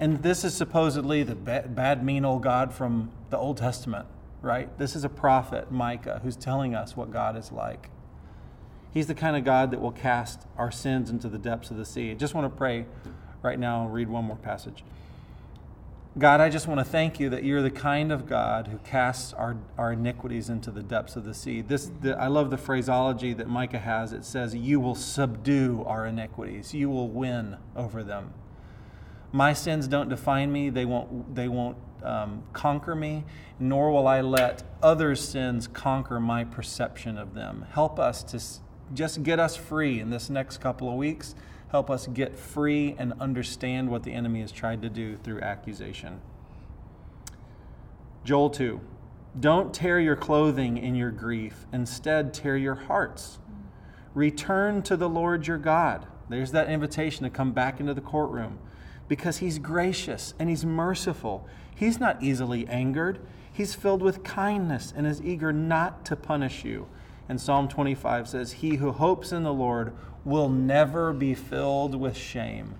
And 0.00 0.22
this 0.22 0.44
is 0.44 0.54
supposedly 0.56 1.22
the 1.22 1.34
bad, 1.34 2.04
mean 2.04 2.24
old 2.24 2.42
God 2.42 2.72
from 2.72 3.10
the 3.30 3.38
Old 3.38 3.56
Testament 3.58 4.06
right? 4.44 4.76
This 4.78 4.94
is 4.94 5.04
a 5.04 5.08
prophet, 5.08 5.72
Micah, 5.72 6.20
who's 6.22 6.36
telling 6.36 6.74
us 6.74 6.96
what 6.96 7.10
God 7.10 7.36
is 7.36 7.50
like. 7.50 7.88
He's 8.92 9.06
the 9.06 9.14
kind 9.14 9.36
of 9.36 9.42
God 9.42 9.70
that 9.72 9.80
will 9.80 9.90
cast 9.90 10.46
our 10.56 10.70
sins 10.70 11.10
into 11.10 11.28
the 11.28 11.38
depths 11.38 11.70
of 11.70 11.78
the 11.78 11.84
sea. 11.84 12.12
I 12.12 12.14
just 12.14 12.34
want 12.34 12.52
to 12.52 12.56
pray 12.56 12.86
right 13.42 13.58
now 13.58 13.82
and 13.84 13.92
read 13.92 14.08
one 14.08 14.24
more 14.24 14.36
passage. 14.36 14.84
God, 16.16 16.40
I 16.40 16.48
just 16.48 16.68
want 16.68 16.78
to 16.78 16.84
thank 16.84 17.18
you 17.18 17.28
that 17.30 17.42
you're 17.42 17.62
the 17.62 17.72
kind 17.72 18.12
of 18.12 18.28
God 18.28 18.68
who 18.68 18.78
casts 18.78 19.32
our, 19.32 19.56
our 19.76 19.94
iniquities 19.94 20.48
into 20.48 20.70
the 20.70 20.82
depths 20.82 21.16
of 21.16 21.24
the 21.24 21.34
sea. 21.34 21.60
This, 21.60 21.90
the, 22.02 22.16
I 22.16 22.28
love 22.28 22.50
the 22.50 22.58
phraseology 22.58 23.32
that 23.32 23.48
Micah 23.48 23.80
has. 23.80 24.12
It 24.12 24.24
says, 24.24 24.54
You 24.54 24.78
will 24.78 24.94
subdue 24.94 25.82
our 25.86 26.06
iniquities, 26.06 26.72
you 26.72 26.88
will 26.88 27.08
win 27.08 27.56
over 27.74 28.04
them. 28.04 28.32
My 29.34 29.52
sins 29.52 29.88
don't 29.88 30.08
define 30.08 30.52
me, 30.52 30.70
they 30.70 30.84
won't, 30.84 31.34
they 31.34 31.48
won't 31.48 31.76
um, 32.04 32.44
conquer 32.52 32.94
me, 32.94 33.24
nor 33.58 33.90
will 33.90 34.06
I 34.06 34.20
let 34.20 34.62
others' 34.80 35.28
sins 35.28 35.66
conquer 35.66 36.20
my 36.20 36.44
perception 36.44 37.18
of 37.18 37.34
them. 37.34 37.66
Help 37.72 37.98
us 37.98 38.22
to 38.22 38.40
just 38.94 39.24
get 39.24 39.40
us 39.40 39.56
free 39.56 39.98
in 39.98 40.10
this 40.10 40.30
next 40.30 40.58
couple 40.58 40.88
of 40.88 40.94
weeks. 40.94 41.34
Help 41.72 41.90
us 41.90 42.06
get 42.06 42.38
free 42.38 42.94
and 42.96 43.12
understand 43.18 43.90
what 43.90 44.04
the 44.04 44.12
enemy 44.12 44.40
has 44.40 44.52
tried 44.52 44.80
to 44.82 44.88
do 44.88 45.16
through 45.16 45.40
accusation. 45.40 46.20
Joel 48.22 48.50
2. 48.50 48.80
Don't 49.40 49.74
tear 49.74 49.98
your 49.98 50.14
clothing 50.14 50.78
in 50.78 50.94
your 50.94 51.10
grief, 51.10 51.66
instead, 51.72 52.32
tear 52.32 52.56
your 52.56 52.76
hearts. 52.76 53.40
Return 54.14 54.80
to 54.82 54.96
the 54.96 55.08
Lord 55.08 55.48
your 55.48 55.58
God. 55.58 56.06
There's 56.28 56.52
that 56.52 56.70
invitation 56.70 57.24
to 57.24 57.30
come 57.30 57.50
back 57.50 57.80
into 57.80 57.94
the 57.94 58.00
courtroom 58.00 58.60
because 59.08 59.38
he's 59.38 59.58
gracious 59.58 60.34
and 60.38 60.48
he's 60.48 60.64
merciful. 60.64 61.46
He's 61.74 62.00
not 62.00 62.22
easily 62.22 62.66
angered. 62.68 63.20
He's 63.52 63.74
filled 63.74 64.02
with 64.02 64.24
kindness 64.24 64.92
and 64.96 65.06
is 65.06 65.22
eager 65.22 65.52
not 65.52 66.04
to 66.06 66.16
punish 66.16 66.64
you. 66.64 66.88
And 67.28 67.40
Psalm 67.40 67.68
25 67.68 68.28
says, 68.28 68.52
He 68.52 68.76
who 68.76 68.92
hopes 68.92 69.32
in 69.32 69.42
the 69.42 69.52
Lord 69.52 69.92
will 70.24 70.48
never 70.48 71.12
be 71.12 71.34
filled 71.34 71.94
with 71.94 72.16
shame. 72.16 72.74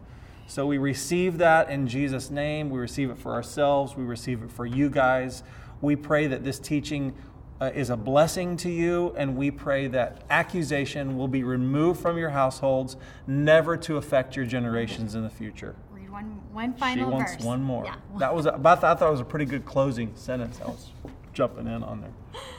So 0.46 0.66
we 0.66 0.78
receive 0.78 1.38
that 1.38 1.70
in 1.70 1.86
Jesus' 1.86 2.30
name. 2.30 2.70
We 2.70 2.78
receive 2.78 3.10
it 3.10 3.18
for 3.18 3.32
ourselves. 3.32 3.96
We 3.96 4.04
receive 4.04 4.42
it 4.42 4.50
for 4.50 4.66
you 4.66 4.90
guys. 4.90 5.42
We 5.80 5.96
pray 5.96 6.26
that 6.26 6.44
this 6.44 6.58
teaching 6.58 7.14
uh, 7.60 7.70
is 7.74 7.88
a 7.88 7.96
blessing 7.96 8.56
to 8.58 8.70
you, 8.70 9.14
and 9.16 9.36
we 9.36 9.50
pray 9.50 9.86
that 9.88 10.22
accusation 10.28 11.16
will 11.16 11.28
be 11.28 11.44
removed 11.44 12.00
from 12.00 12.18
your 12.18 12.30
households, 12.30 12.96
never 13.26 13.76
to 13.78 13.96
affect 13.96 14.36
your 14.36 14.44
generations 14.44 15.14
in 15.14 15.22
the 15.22 15.30
future 15.30 15.74
one 16.14 16.40
one 16.52 16.74
final 16.74 17.10
she 17.10 17.12
wants 17.12 17.34
verse. 17.34 17.44
one 17.44 17.62
more. 17.62 17.84
Yeah. 17.84 17.96
That 18.18 18.34
was 18.34 18.46
a, 18.46 18.54
I 18.54 18.74
thought 18.76 19.02
it 19.02 19.10
was 19.10 19.20
a 19.20 19.24
pretty 19.24 19.44
good 19.44 19.66
closing 19.66 20.14
sentence. 20.14 20.60
I 20.64 20.68
was 20.68 20.92
jumping 21.32 21.66
in 21.66 21.82
on 21.82 22.00
there. 22.00 22.12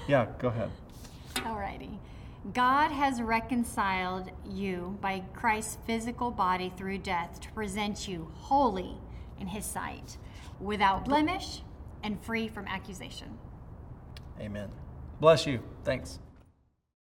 Yeah, 0.08 0.28
go 0.40 0.50
ahead. 0.50 0.70
Alrighty. 1.36 1.98
God 2.54 2.92
has 2.92 3.22
reconciled 3.22 4.30
you 4.48 4.98
by 5.02 5.24
Christ's 5.34 5.78
physical 5.88 6.30
body 6.30 6.72
through 6.78 7.00
death 7.00 7.40
to 7.42 7.52
present 7.54 8.08
you 8.08 8.32
holy 8.36 8.98
in 9.40 9.48
his 9.48 9.66
sight, 9.66 10.18
without 10.60 11.06
blemish 11.06 11.64
and 12.04 12.22
free 12.22 12.48
from 12.48 12.68
accusation. 12.68 13.38
Amen. 14.40 14.70
Bless 15.20 15.48
you. 15.48 15.60
Thanks. 15.84 16.20